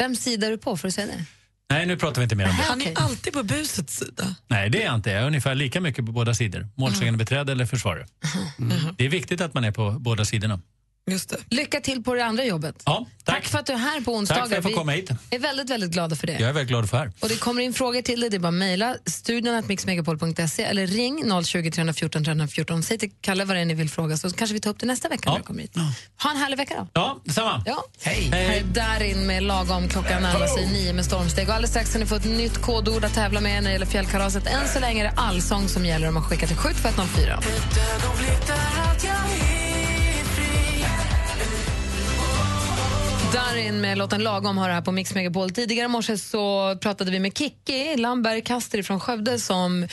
Vem 0.00 0.16
sida 0.16 0.46
är 0.46 0.50
du 0.50 0.58
på 0.58 0.76
för 0.76 0.88
att 0.88 0.94
säga 0.94 1.06
det? 1.06 1.24
Nej, 1.70 1.86
nu 1.86 1.96
pratar 1.96 2.20
vi 2.20 2.22
inte 2.22 2.36
mer 2.36 2.44
om 2.44 2.56
det. 2.56 2.62
Han 2.62 2.82
är 2.82 2.98
alltid 2.98 3.32
på 3.32 3.42
busets 3.42 3.96
sida. 3.96 4.34
Nej, 4.48 4.70
det 4.70 4.82
är 4.82 4.86
jag 4.86 4.94
inte. 4.94 5.10
Jag 5.10 5.22
är 5.22 5.26
ungefär 5.26 5.54
lika 5.54 5.80
mycket 5.80 6.06
på 6.06 6.12
båda 6.12 6.34
sidor. 6.34 6.68
Målsägande 6.74 7.18
beträde 7.18 7.52
eller 7.52 7.66
försvarare. 7.66 8.06
Mm. 8.58 8.94
Det 8.98 9.04
är 9.04 9.08
viktigt 9.08 9.40
att 9.40 9.54
man 9.54 9.64
är 9.64 9.70
på 9.70 9.90
båda 9.90 10.24
sidorna. 10.24 10.60
Just 11.10 11.28
det. 11.30 11.36
Lycka 11.50 11.80
till 11.80 12.02
på 12.02 12.14
det 12.14 12.24
andra 12.24 12.44
jobbet. 12.44 12.82
Ja, 12.86 13.06
tack. 13.24 13.44
för 13.46 13.58
att 13.58 13.66
du 13.66 13.72
är 13.72 13.76
här 13.76 14.00
på 14.00 14.14
onsdagar. 14.14 14.40
Tack 14.40 14.48
för 14.50 14.56
att 14.56 14.56
jag 14.56 14.62
får 14.62 14.70
Vi 14.70 14.76
komma 14.76 14.92
hit. 14.92 15.10
är 15.30 15.38
väldigt, 15.38 15.70
väldigt 15.70 15.90
glada 15.90 16.16
för 16.16 16.26
det. 16.26 16.32
Jag 16.32 16.42
är 16.42 16.52
väldigt 16.52 16.68
glad 16.68 16.90
för 16.90 16.96
det 16.96 17.02
här. 17.02 17.12
Och 17.20 17.28
det 17.28 17.36
kommer 17.36 17.62
in 17.62 17.74
frågor 17.74 18.02
till 18.02 18.20
dig. 18.20 18.30
Det 18.30 18.36
är 18.36 18.38
bara 18.38 18.48
att 18.48 18.54
mejla 18.54 18.96
studion 19.06 19.54
att 19.54 19.68
mixmegapol.se 19.68 20.62
eller 20.62 20.86
ring 20.86 21.44
020 21.44 21.70
314 21.70 22.24
314. 22.24 22.82
Säg 22.82 22.98
till 22.98 23.10
Kalle 23.20 23.44
vad 23.44 23.56
det 23.56 23.60
är 23.60 23.64
ni 23.64 23.74
vill 23.74 23.90
fråga 23.90 24.16
så 24.16 24.30
kanske 24.30 24.54
vi 24.54 24.60
tar 24.60 24.70
upp 24.70 24.78
det 24.78 24.86
nästa 24.86 25.08
vecka 25.08 25.30
när 25.30 25.38
du 25.38 25.44
kommer 25.44 25.62
hit. 25.62 25.76
Ha 26.22 26.30
en 26.30 26.36
härlig 26.36 26.56
vecka 26.56 26.74
då. 26.78 26.86
Ja, 26.92 27.20
detsamma. 27.24 27.62
Ja. 27.66 27.84
Hej. 28.02 28.28
Här 28.32 28.56
är 28.56 28.62
Darin 28.64 29.26
med 29.26 29.42
lagom. 29.42 29.88
Klockan 29.88 30.22
närmar 30.22 30.46
sig 30.46 30.66
nio 30.72 30.92
med 30.92 31.04
stormsteg. 31.04 31.48
Och 31.48 31.54
alldeles 31.54 31.70
strax 31.70 31.90
ska 31.90 31.98
ni 31.98 32.06
få 32.06 32.14
ett 32.16 32.24
nytt 32.24 32.58
kodord 32.58 33.04
att 33.04 33.14
tävla 33.14 33.40
med 33.40 33.62
när 33.62 33.70
det 33.70 33.72
gäller 33.72 33.86
fjällkalaset. 33.86 34.46
Än 34.46 34.68
så 34.68 34.80
länge 34.80 35.00
är 35.00 35.04
det 35.04 35.14
allsång 35.16 35.68
som 35.68 35.86
gäller 35.86 36.08
om 36.08 36.14
man 36.14 36.22
skickar 36.22 36.46
till 36.46 36.56
72104. 36.56 37.40
Darin 43.32 43.80
med 43.80 43.98
låten 43.98 44.22
Lagom 44.22 44.58
har 44.58 44.68
det 44.68 44.74
här 44.74 44.82
på 44.82 44.92
Mix 44.92 45.14
Megapol. 45.14 45.50
Tidigare 45.50 45.84
i 45.84 45.88
morse 45.88 46.18
så 46.18 46.76
pratade 46.76 47.10
vi 47.10 47.20
med 47.20 47.38
Kikki 47.38 47.96
Lamberg 47.96 48.42
Kaster 48.42 48.82
från 48.82 49.00
Skövde 49.00 49.38
som 49.38 49.88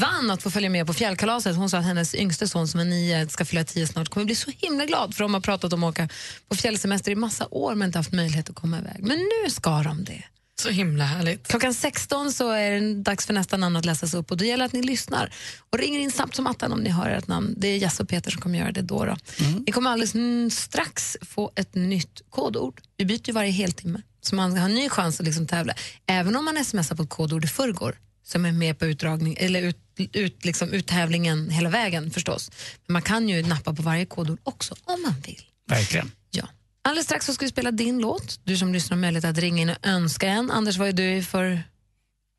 vann 0.00 0.30
att 0.30 0.42
få 0.42 0.50
följa 0.50 0.70
med 0.70 0.86
på 0.86 0.92
fjällkalaset. 0.92 1.56
Hon 1.56 1.70
sa 1.70 1.78
att 1.78 1.84
hennes 1.84 2.14
yngste 2.14 2.48
son 2.48 2.68
som 2.68 2.80
är 2.80 2.84
nio, 2.84 3.28
ska 3.28 3.44
fylla 3.44 3.64
tio 3.64 3.86
snart, 3.86 4.08
kommer 4.08 4.26
bli 4.26 4.34
så 4.34 4.50
himla 4.56 4.84
glad 4.84 5.14
för 5.14 5.24
de 5.24 5.34
har 5.34 5.40
pratat 5.40 5.72
om 5.72 5.84
att 5.84 5.90
åka 5.90 6.08
på 6.48 6.56
fjällsemester 6.56 7.12
i 7.12 7.14
massa 7.14 7.46
år 7.50 7.74
men 7.74 7.86
inte 7.86 7.98
haft 7.98 8.12
möjlighet 8.12 8.50
att 8.50 8.56
komma 8.56 8.78
iväg. 8.78 8.96
Men 8.98 9.18
nu 9.18 9.50
ska 9.50 9.82
de 9.82 10.04
det. 10.04 10.22
Så 10.60 10.70
himla 10.70 11.04
härligt. 11.04 11.48
Klockan 11.48 11.74
16 11.74 12.32
så 12.32 12.50
är 12.50 12.70
det 12.70 12.94
dags 12.94 13.26
för 13.26 13.34
nästa 13.34 13.56
namn 13.56 13.76
att 13.76 13.84
läsas 13.84 14.14
upp 14.14 14.30
och 14.30 14.36
då 14.36 14.44
gäller 14.44 14.64
att 14.64 14.72
ni 14.72 14.82
lyssnar 14.82 15.32
och 15.70 15.78
ringer 15.78 16.00
in 16.00 16.10
snabbt 16.10 16.34
som 16.34 16.46
attan 16.46 16.72
om 16.72 16.80
ni 16.80 16.90
hör 16.90 17.10
ett 17.10 17.28
namn. 17.28 17.54
Det 17.56 17.68
är 17.68 17.76
Jess 17.76 18.00
och 18.00 18.08
Peter 18.08 18.30
som 18.30 18.40
kommer 18.40 18.58
göra 18.58 18.72
det 18.72 18.82
då. 18.82 19.04
då. 19.04 19.16
Ni 19.66 19.72
kommer 19.72 19.90
alldeles 19.90 20.14
mm, 20.14 20.50
strax 20.50 21.16
få 21.22 21.52
ett 21.56 21.74
nytt 21.74 22.22
kodord. 22.30 22.80
Vi 22.96 23.04
byter 23.04 23.28
ju 23.28 23.32
varje 23.32 23.50
heltimme 23.50 24.02
så 24.20 24.34
man 24.34 24.58
har 24.58 24.68
en 24.68 24.74
ny 24.74 24.88
chans 24.88 25.20
att 25.20 25.26
liksom 25.26 25.46
tävla. 25.46 25.74
Även 26.06 26.36
om 26.36 26.44
man 26.44 26.64
smsar 26.64 26.96
på 26.96 27.02
ett 27.02 27.08
kodord 27.08 27.44
i 27.44 27.48
förrgår 27.48 27.96
som 28.24 28.44
är 28.44 28.52
med 28.52 28.78
på 28.78 28.86
utdragning, 28.86 29.36
eller 29.38 29.62
ut, 29.62 29.78
ut, 30.12 30.44
liksom, 30.44 30.72
uttävlingen 30.72 31.50
hela 31.50 31.68
vägen 31.68 32.10
förstås. 32.10 32.50
Men 32.86 32.92
man 32.92 33.02
kan 33.02 33.28
ju 33.28 33.42
nappa 33.42 33.74
på 33.74 33.82
varje 33.82 34.06
kodord 34.06 34.38
också 34.42 34.74
om 34.84 35.02
man 35.02 35.20
vill. 35.26 35.40
Verkligen. 35.68 36.10
Alldeles 36.86 37.04
strax 37.04 37.26
så 37.26 37.32
ska 37.32 37.44
vi 37.44 37.50
spela 37.50 37.70
din 37.70 37.98
låt. 37.98 38.40
Du 38.44 38.56
som 38.56 38.72
lyssnar 38.72 38.96
har 38.96 39.00
möjlighet 39.00 39.24
att 39.24 39.38
ringa 39.38 39.62
in 39.62 39.70
och 39.70 39.76
önska 39.86 40.28
en. 40.28 40.50
Anders, 40.50 40.76
vad 40.76 40.88
är 40.88 40.92
du 40.92 41.16
i 41.16 41.22
för 41.22 41.62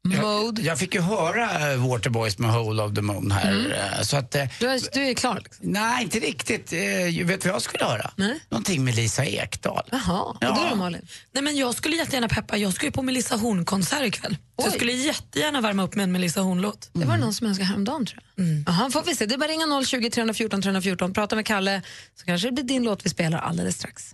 mode? 0.09 0.61
Jag, 0.61 0.71
jag 0.71 0.79
fick 0.79 0.95
ju 0.95 1.01
höra 1.01 1.71
eh, 1.73 1.87
Waterboys 1.89 2.37
med 2.37 2.51
Hole 2.51 2.83
of 2.83 2.93
the 2.95 3.01
Moon 3.01 3.31
här. 3.31 3.51
Mm. 3.51 3.71
eh, 3.71 4.01
Så 4.01 4.17
att, 4.17 4.35
eh, 4.35 4.43
Du 4.59 4.67
är, 4.69 4.81
du 4.93 5.01
är 5.09 5.13
klar? 5.13 5.41
Liksom. 5.43 5.71
nej, 5.71 6.03
inte 6.03 6.19
riktigt. 6.19 6.73
Eh, 6.73 6.79
Vet 7.25 7.41
du 7.41 7.47
vad 7.47 7.55
jag 7.55 7.61
skulle 7.61 7.85
höra? 7.85 8.11
Nej. 8.15 8.39
Någonting 8.49 8.83
med 8.85 8.95
Lisa 8.95 9.25
Ekdahl. 9.25 9.83
Jaha, 9.91 10.01
Ja. 10.41 10.49
och 10.49 10.55
då 10.55 10.67
då 10.69 10.75
Malin? 10.75 11.07
Nej, 11.33 11.43
men 11.43 11.57
jag 11.57 11.75
skulle 11.75 11.95
jättegärna 11.95 12.27
peppa. 12.27 12.57
Jag 12.57 12.73
ska 12.73 12.85
ju 12.85 12.91
på 12.91 13.01
Melissa 13.01 13.35
Horn-konsert 13.35 14.03
ikväll. 14.05 14.33
Så 14.35 14.65
jag 14.65 14.67
Oj. 14.67 14.75
skulle 14.75 14.91
jättegärna 14.91 15.61
värma 15.61 15.83
upp 15.83 15.95
med 15.95 16.03
en 16.03 16.11
Melissa 16.11 16.41
Horn-låt. 16.41 16.89
Det 16.93 17.05
var 17.05 17.17
någon 17.17 17.33
som 17.33 17.47
önskade 17.47 17.67
häromdagen 17.67 18.05
tror 18.05 18.21
jag. 18.35 18.45
Mm. 18.45 18.63
Jaha, 18.67 18.89
får 18.91 19.03
vi 19.03 19.15
se. 19.15 19.25
Det 19.25 19.33
är 19.33 19.37
bara 19.37 19.49
ringa 19.49 19.85
020 19.85 20.09
314 20.09 20.61
314. 20.61 21.13
Prata 21.13 21.35
med 21.35 21.45
Kalle 21.45 21.81
så 22.19 22.25
kanske 22.25 22.47
det 22.47 22.51
blir 22.51 22.63
din 22.63 22.83
låt 22.83 23.05
vi 23.05 23.09
spelar 23.09 23.39
alldeles 23.39 23.75
strax. 23.75 24.13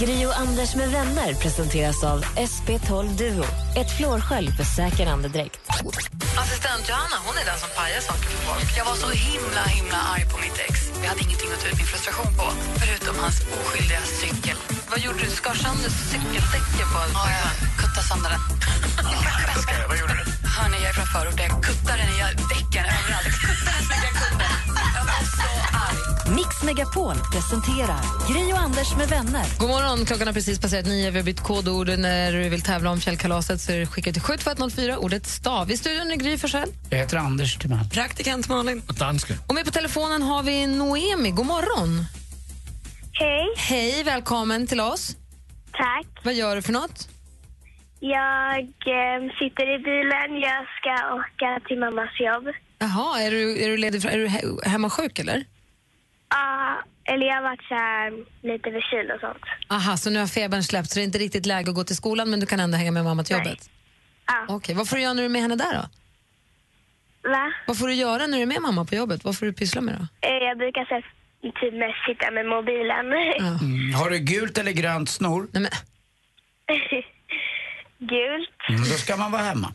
Gri 0.00 0.26
och 0.26 0.38
Anders 0.38 0.74
med 0.74 0.88
vänner 0.90 1.34
presenteras 1.34 2.04
av 2.04 2.24
SP12 2.24 3.16
Duo. 3.18 3.44
Ett 3.76 3.96
flårskölj 3.96 4.48
för 4.56 4.64
säker 4.64 5.05
andedräkt. 5.08 5.56
Assistent 6.42 6.84
Johanna, 6.88 7.16
hon 7.26 7.34
är 7.40 7.44
den 7.50 7.58
som 7.64 7.70
pajar 7.78 8.00
saker 8.00 8.28
för 8.32 8.40
folk. 8.48 8.68
Jag 8.78 8.84
var 8.90 8.96
så 9.04 9.10
himla, 9.10 9.62
himla 9.78 9.98
arg 10.12 10.24
på 10.32 10.36
mitt 10.44 10.58
ex. 10.68 10.74
Jag 11.02 11.08
hade 11.12 11.22
ingenting 11.26 11.50
att 11.54 11.60
ta 11.62 11.68
ut 11.70 11.78
min 11.82 11.86
frustration 11.92 12.30
på, 12.40 12.46
förutom 12.80 13.14
hans 13.24 13.36
oskyldiga 13.58 14.02
cykel. 14.22 14.56
Vad 14.90 14.98
gjorde 15.04 15.18
du? 15.24 15.30
Skar 15.40 15.54
sönder 15.64 15.90
cykeldäcket 16.10 16.86
på 16.92 16.98
Ja, 17.18 17.24
jag 17.42 17.50
kuttade 17.80 18.06
sönder 18.10 18.30
den. 18.34 18.42
Vad 19.90 19.98
gjorde 20.00 20.14
du? 20.20 20.24
Hörni, 20.56 20.76
jag 20.82 20.90
är 20.92 20.96
från 20.98 21.06
förort. 21.14 21.38
Jag 21.44 21.50
kuttade 21.68 21.98
den 22.02 22.10
i 22.14 22.18
däcken 22.52 22.84
överallt. 22.96 23.26
Jag 23.30 23.36
kuttade 23.46 23.80
så 23.88 23.94
mycket 24.02 24.65
Mix 26.34 26.62
Megapol 26.62 27.14
presenterar 27.32 28.00
Gri 28.32 28.52
och 28.52 28.58
Anders 28.58 28.96
med 28.96 29.08
vänner. 29.08 29.44
God 29.58 29.68
morgon, 29.68 30.06
klockan 30.06 30.26
har 30.26 30.34
precis 30.34 30.58
passerat 30.60 30.86
nio. 30.86 31.10
Vi 31.10 31.18
har 31.18 31.24
bytt 31.24 31.40
kodord. 31.40 31.88
När 31.98 32.32
du 32.32 32.48
vill 32.48 32.62
tävla 32.62 32.90
om 32.90 33.00
fjällkalaset 33.00 33.60
så 33.60 33.72
är 33.72 33.78
det 33.78 33.86
skickat 33.86 34.12
till 34.14 34.22
72104. 34.22 34.98
Ordet 34.98 35.26
stav. 35.26 35.70
I 35.70 35.76
studion 35.76 36.10
är 36.10 36.16
Gry 36.16 36.38
Forssell. 36.38 36.68
Jag 36.90 36.98
heter 36.98 37.16
Anders 37.16 37.56
Timell. 37.58 37.78
Praktikant 37.92 38.48
Malin. 38.48 38.82
Och 38.88 38.94
dansken. 38.94 39.36
Och 39.46 39.54
med 39.54 39.64
på 39.64 39.70
telefonen 39.70 40.22
har 40.22 40.42
vi 40.42 40.66
Noemi. 40.66 41.30
God 41.30 41.46
morgon. 41.46 42.04
Hej. 43.12 43.46
Hej, 43.56 44.02
välkommen 44.04 44.66
till 44.66 44.80
oss. 44.80 45.16
Tack. 45.72 46.06
Vad 46.24 46.34
gör 46.34 46.56
du 46.56 46.62
för 46.62 46.72
något? 46.72 47.08
Jag 48.00 48.58
eh, 48.58 49.20
sitter 49.38 49.74
i 49.74 49.78
bilen. 49.78 50.40
Jag 50.40 50.66
ska 50.78 51.14
åka 51.14 51.66
till 51.68 51.78
mammas 51.78 52.10
jobb. 52.20 52.54
Jaha, 52.78 53.20
är 53.22 53.30
du, 53.30 53.64
är 53.64 53.68
du 53.68 53.76
ledig? 53.76 54.04
Är 54.04 54.18
du 54.18 54.28
he- 54.28 54.68
hemma 54.68 54.90
sjuk 54.90 55.18
eller? 55.18 55.44
Ja, 56.30 56.82
eller 57.04 57.26
jag 57.26 57.34
har 57.34 57.42
varit 57.42 57.62
så 57.68 57.74
här, 57.74 58.10
lite 58.52 58.70
förkyld 58.70 59.10
och 59.10 59.20
sånt. 59.20 59.42
Aha, 59.68 59.96
så 59.96 60.10
nu 60.10 60.18
har 60.20 60.26
febern 60.26 60.62
släppt 60.62 60.90
så 60.90 60.94
det 60.98 61.02
är 61.02 61.04
inte 61.04 61.18
riktigt 61.18 61.46
läge 61.46 61.68
att 61.70 61.74
gå 61.74 61.84
till 61.84 61.96
skolan 61.96 62.30
men 62.30 62.40
du 62.40 62.46
kan 62.46 62.60
ändå 62.60 62.78
hänga 62.78 62.90
med 62.92 63.04
mamma 63.04 63.24
till 63.24 63.36
Nej. 63.36 63.46
jobbet? 63.46 63.70
Ja. 64.26 64.44
Okej, 64.48 64.74
vad 64.74 64.88
får 64.88 64.96
du 64.96 65.02
göra 65.02 65.12
när 65.14 65.22
du 65.22 65.26
är 65.26 65.30
med 65.30 65.42
henne 65.42 65.56
där 65.56 65.72
då? 65.74 65.88
Va? 67.30 67.52
Vad 67.66 67.78
får 67.78 67.86
du 67.88 67.94
göra 67.94 68.26
när 68.26 68.36
du 68.36 68.42
är 68.42 68.46
med 68.46 68.62
mamma 68.62 68.84
på 68.84 68.94
jobbet? 68.94 69.24
Vad 69.24 69.38
får 69.38 69.46
du 69.46 69.52
pyssla 69.52 69.80
med 69.80 69.94
då? 69.94 70.28
Eh, 70.28 70.34
Jag 70.34 70.58
brukar 70.58 70.84
så 70.84 70.94
här, 70.94 71.02
typ 71.60 71.74
mest 71.74 72.04
sitta 72.08 72.30
med 72.30 72.46
mobilen. 72.46 73.06
Mm. 73.62 73.94
Har 73.94 74.10
du 74.10 74.18
gult 74.18 74.58
eller 74.58 74.72
grönt 74.72 75.08
snor? 75.08 75.48
Nej, 75.52 75.62
men, 75.62 75.70
Gult. 77.98 78.50
Mm, 78.68 78.80
då 78.80 78.86
ska 78.96 79.16
man 79.16 79.32
vara 79.32 79.42
hemma. 79.42 79.74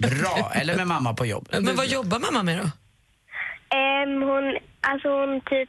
Bra. 0.00 0.52
Eller 0.54 0.76
med 0.76 0.86
mamma 0.86 1.14
på 1.14 1.26
jobb. 1.26 1.48
Men 1.60 1.76
vad 1.76 1.86
jobbar 1.86 2.18
mamma 2.18 2.42
med 2.42 2.58
då? 2.58 2.70
Ehm, 3.76 4.22
hon, 4.30 4.44
alltså 4.80 5.08
hon 5.08 5.40
typ, 5.40 5.68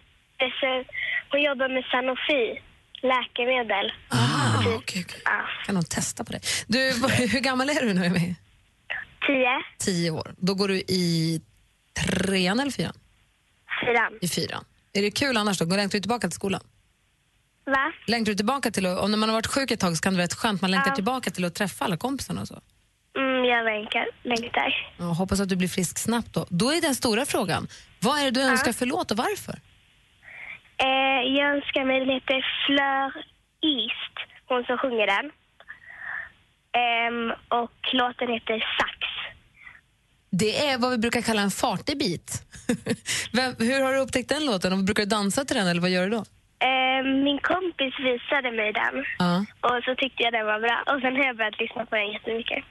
så, 0.59 0.83
hon 1.31 1.41
jobbar 1.41 1.69
med 1.75 1.83
Sanofi, 1.91 2.43
läkemedel. 3.11 3.91
ah, 4.09 4.63
Typ, 4.63 4.67
okej, 4.77 5.03
okej. 5.07 5.21
Ja, 5.25 5.45
kan 5.65 5.75
nog 5.75 5.89
testa 5.89 6.23
på 6.23 6.31
det. 6.33 6.39
Du, 6.67 6.77
hur 7.33 7.39
gammal 7.39 7.69
är 7.69 7.81
du 7.85 7.93
nu? 7.93 8.05
Emmy? 8.05 8.35
tio, 9.27 9.63
Tio 9.79 10.11
år. 10.11 10.35
Då 10.37 10.53
går 10.53 10.67
du 10.67 10.75
i 10.77 11.41
trean 12.03 12.59
eller 12.59 12.71
fyran? 12.71 12.93
fyran. 13.85 14.13
I 14.21 14.27
fyran. 14.27 14.63
Är 14.93 15.01
det 15.01 15.11
kul 15.11 15.37
annars 15.37 15.57
då? 15.57 15.65
Går 15.65 15.77
längtar 15.77 15.97
du 15.97 16.01
tillbaka 16.01 16.27
till 16.27 16.35
skolan? 16.35 16.61
Va? 17.65 17.91
Längtar 18.07 18.31
du 18.31 18.35
tillbaka 18.35 18.71
till 18.71 18.85
om 18.87 19.11
när 19.11 19.17
man 19.17 19.29
har 19.29 19.33
varit 19.33 19.47
sjuk 19.47 19.71
ett 19.71 19.79
tag 19.79 19.97
så 19.97 20.01
kan 20.01 20.13
det 20.13 20.17
vara 20.17 20.23
rätt 20.25 20.33
skönt, 20.33 20.61
man 20.61 20.71
längtar 20.71 20.91
Ja. 20.91 20.95
tillbaka 20.95 21.31
till 21.31 21.45
att 21.45 21.55
träffa 21.55 21.85
alla 21.85 21.97
kompisarna 21.97 22.41
och 22.41 22.47
så. 22.47 22.61
Mm, 23.17 23.45
jag 23.45 23.65
längtar. 23.65 24.05
längtar. 24.23 24.75
Ja, 24.97 25.05
hoppas 25.05 25.39
att 25.39 25.49
du 25.49 25.55
blir 25.55 25.67
frisk 25.67 25.97
snabbt 25.97 26.33
då. 26.33 26.45
Då 26.49 26.71
är 26.71 26.81
den 26.81 26.95
stora 26.95 27.25
frågan, 27.25 27.67
vad 27.99 28.19
är 28.19 28.23
det 28.25 28.31
du 28.31 28.41
önskar 28.41 28.73
för 28.73 28.85
låt 28.85 29.11
och 29.11 29.17
varför? 29.17 29.59
Eh, 30.77 31.21
jag 31.37 31.55
önskar 31.55 31.85
mig 31.85 32.05
lite 32.05 32.33
Fleur 32.65 33.11
East, 33.61 34.15
hon 34.45 34.63
som 34.63 34.77
sjunger 34.77 35.07
den. 35.07 35.31
Ehm, 36.83 37.31
och 37.61 37.71
låten 37.93 38.27
heter 38.33 38.59
Sax. 38.79 38.97
Det 40.29 40.67
är 40.69 40.77
vad 40.77 40.91
vi 40.91 40.97
brukar 40.97 41.21
kalla 41.21 41.41
en 41.41 41.51
fartig 41.51 41.97
bit. 41.99 42.41
Vem, 43.33 43.53
hur 43.59 43.81
har 43.83 43.93
du 43.93 43.99
upptäckt 43.99 44.29
den 44.29 44.45
låten? 44.45 44.73
Och 44.73 44.83
brukar 44.83 45.03
du 45.03 45.09
dansa 45.09 45.45
till 45.45 45.55
den 45.57 45.67
eller 45.67 45.81
vad 45.81 45.89
gör 45.89 46.03
du 46.03 46.09
då? 46.09 46.23
Ehm, 46.59 47.23
min 47.23 47.39
kompis 47.39 47.93
visade 47.99 48.51
mig 48.51 48.73
den 48.73 49.05
Ja. 49.19 49.45
och 49.61 49.83
så 49.85 49.95
tyckte 49.95 50.23
jag 50.23 50.33
den 50.33 50.45
var 50.45 50.59
bra. 50.59 50.83
Och 50.93 51.01
sen 51.01 51.15
har 51.15 51.23
jag 51.25 51.37
börjat 51.37 51.59
lyssna 51.59 51.85
på 51.85 51.95
den 51.95 52.11
jättemycket. 52.11 52.63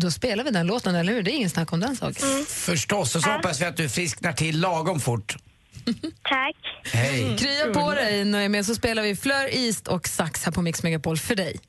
Då 0.00 0.10
spelar 0.10 0.44
vi 0.44 0.50
den 0.50 0.66
låten, 0.66 0.94
eller 0.94 1.12
hur? 1.12 1.22
Det 1.22 1.30
är 1.30 1.34
ingen 1.36 1.50
snack 1.50 1.72
om 1.72 1.80
den 1.80 1.96
saken. 1.96 2.44
Förstås. 2.48 3.16
Och 3.16 3.22
så 3.22 3.30
hoppas 3.30 3.60
vi 3.60 3.64
att 3.64 3.76
du 3.76 3.88
frisknar 3.88 4.32
till 4.32 4.60
lagom 4.60 5.00
fort. 5.00 5.36
Tack. 6.22 6.56
Hej. 6.92 7.36
Krya 7.38 7.74
på 7.74 7.94
dig 7.94 8.24
Noemi, 8.24 8.64
så 8.64 8.74
spelar 8.74 9.02
vi 9.02 9.16
Fleur 9.16 9.48
East 9.54 9.88
och 9.88 10.08
Sax 10.08 10.44
här 10.44 10.52
på 10.52 10.62
Mix 10.62 10.82
Megapol 10.82 11.18
för 11.18 11.34
dig. 11.34 11.60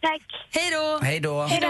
Tack. 0.00 0.22
Hej 0.50 0.70
då! 0.70 0.98
Hej 1.02 1.20
då. 1.20 1.42
Hej 1.42 1.60
då. 1.60 1.68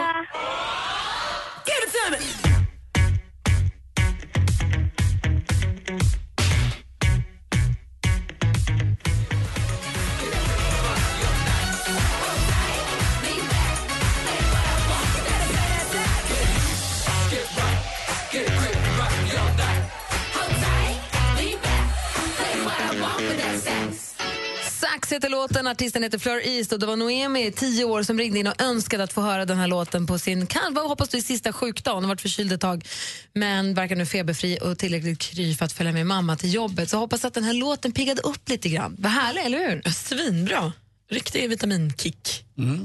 Heter 25.13 25.29
låten, 25.29 25.67
artisten 25.67 26.03
heter 26.03 26.19
Fleur 26.19 26.47
East 26.47 26.73
och 26.73 26.79
det 26.79 26.87
var 26.87 26.97
Noemi, 26.97 27.53
10 27.53 27.85
år, 27.85 28.03
som 28.03 28.19
ringde 28.19 28.39
in 28.39 28.47
och 28.47 28.63
önskade 28.63 29.05
att 29.05 29.13
få 29.13 29.21
höra 29.21 29.45
den 29.45 29.59
här 29.59 29.67
låten 29.67 30.07
på 30.07 30.19
sin, 30.19 30.47
kan, 30.47 30.75
vad 30.75 30.89
hoppas 30.89 31.09
du, 31.09 31.21
sista 31.21 31.53
sjukdag. 31.53 31.95
Hon 31.95 32.05
har 32.05 32.09
varit 32.09 32.21
förkyld 32.21 32.53
ett 32.53 32.61
tag 32.61 32.89
men 33.33 33.75
verkar 33.75 33.97
nu 33.97 34.07
feberfri 34.07 34.59
och 34.63 34.79
tillräckligt 34.79 35.19
kry 35.19 35.55
för 35.55 35.65
att 35.65 35.73
följa 35.73 35.93
med 35.93 36.07
mamma 36.07 36.37
till 36.37 36.55
jobbet. 36.55 36.91
Så 36.91 36.97
hoppas 36.97 37.25
att 37.25 37.35
den 37.35 37.45
här 37.45 37.55
låten 37.55 37.93
piggade 37.93 38.23
upp 38.23 38.49
lite 38.49 38.69
grann. 38.69 38.97
Vad 38.99 39.13
härligt, 39.13 39.45
eller 39.45 39.59
hur? 39.59 39.91
Svinbra. 39.91 40.73
Riktig 41.11 41.49
vitaminkick. 41.49 42.45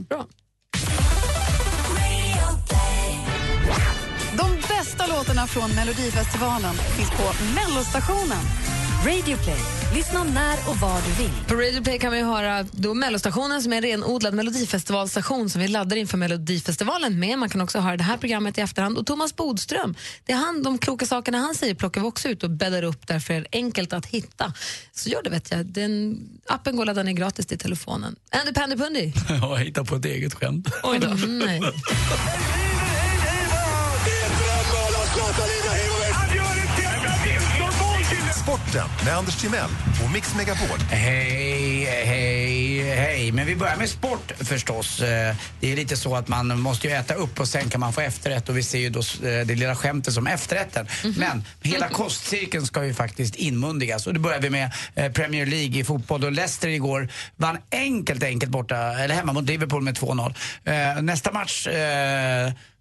Bra. 0.09 0.27
De 4.37 4.55
bästa 4.67 5.07
låtarna 5.07 5.47
från 5.47 5.75
Melodifestivalen 5.75 6.75
finns 6.75 7.09
på 7.09 7.33
Mellostationen. 7.55 8.66
Radio 9.05 9.38
Play. 9.38 9.60
Lyssna 9.93 10.23
när 10.23 10.69
och 10.69 10.77
var 10.77 11.01
du 11.01 11.23
vill. 11.23 11.31
På 11.47 11.55
Radio 11.55 11.81
Play 11.81 11.99
kan 11.99 12.12
vi 12.12 12.21
höra 12.21 12.63
då 12.71 12.93
Mellostationen 12.93 13.63
som 13.63 13.73
är 13.73 13.77
en 13.77 13.81
renodlad 13.81 14.33
melodifestivalstation 14.33 15.49
som 15.49 15.62
vi 15.62 15.67
laddar 15.67 15.97
inför 15.97 16.17
Melodifestivalen 16.17 17.19
med. 17.19 17.39
Man 17.39 17.49
kan 17.49 17.62
också 17.62 17.79
höra 17.79 17.97
det 17.97 18.03
här 18.03 18.17
programmet 18.17 18.57
i 18.57 18.62
efterhand. 18.62 18.97
Och 18.97 19.05
Thomas 19.05 19.36
Bodström, 19.36 19.95
det 20.25 20.33
är 20.33 20.38
han, 20.38 20.63
de 20.63 20.77
kloka 20.77 21.05
sakerna 21.05 21.38
han 21.38 21.55
säger 21.55 21.75
plockar 21.75 22.01
vi 22.01 22.07
också 22.07 22.29
ut 22.29 22.43
och 22.43 22.49
bäddar 22.49 22.83
upp 22.83 23.07
därför 23.07 23.33
är 23.33 23.41
det 23.41 23.47
enkelt 23.51 23.93
att 23.93 24.05
hitta. 24.05 24.53
Så 24.91 25.10
gör 25.10 25.23
det 25.23 25.29
vet 25.29 25.51
jag. 25.51 25.65
Den, 25.65 26.19
appen 26.47 26.75
går 26.75 26.83
att 26.83 26.88
ladda 26.88 27.03
ner 27.03 27.13
gratis 27.13 27.45
till 27.45 27.60
telefonen. 27.60 28.15
Andy 28.31 28.53
Pandy 28.53 28.75
Pundy. 28.75 29.12
Jag 29.41 29.57
hittar 29.57 29.83
på 29.83 29.95
ett 29.95 30.05
eget 30.05 30.33
skämt. 30.33 30.67
Oj 30.83 30.99
då. 30.99 31.07
Nej. 31.27 31.62
Sporten 38.47 38.88
med 39.05 39.13
Anders 39.17 39.36
Timell 39.36 39.69
och 40.05 40.12
Mix 40.12 40.36
Megapol. 40.36 40.79
Hej, 40.89 41.83
hej, 41.86 42.81
hej. 42.95 43.31
Men 43.31 43.45
vi 43.45 43.55
börjar 43.55 43.75
med 43.75 43.89
sport 43.89 44.31
förstås. 44.39 45.01
Eh, 45.01 45.36
Det 45.60 45.71
är 45.71 45.75
lite 45.75 45.97
så 45.97 46.15
att 46.15 46.27
man 46.27 46.60
måste 46.60 46.88
ju 46.88 46.93
äta 46.93 47.13
upp 47.13 47.39
och 47.39 47.47
sen 47.47 47.69
kan 47.69 47.79
man 47.79 47.93
få 47.93 48.01
efterrätt 48.01 48.49
och 48.49 48.57
vi 48.57 48.63
ser 48.63 48.77
ju 48.79 48.89
då 48.89 48.99
eh, 48.99 49.05
det 49.21 49.55
lilla 49.55 49.75
skämtet 49.75 50.13
som 50.13 50.27
efterrätten. 50.27 50.88
Men 51.17 51.43
hela 51.62 51.89
kostcirkeln 51.89 52.65
ska 52.65 52.86
ju 52.86 52.93
faktiskt 52.93 53.36
inmundigas 53.36 54.07
och 54.07 54.13
det 54.13 54.19
börjar 54.19 54.39
vi 54.39 54.49
med 54.49 54.71
eh, 54.95 55.12
Premier 55.12 55.45
League 55.45 55.79
i 55.79 55.83
fotboll 55.83 56.23
och 56.23 56.31
Leicester 56.31 56.67
igår 56.67 57.10
vann 57.36 57.57
enkelt, 57.71 58.23
enkelt 58.23 58.51
borta, 58.51 58.77
eller 58.77 59.15
hemma 59.15 59.33
mot 59.33 59.45
Liverpool 59.45 59.81
med 59.81 59.97
2-0. 59.97 60.33
Eh, 60.95 61.01
Nästa 61.01 61.31
match 61.31 61.67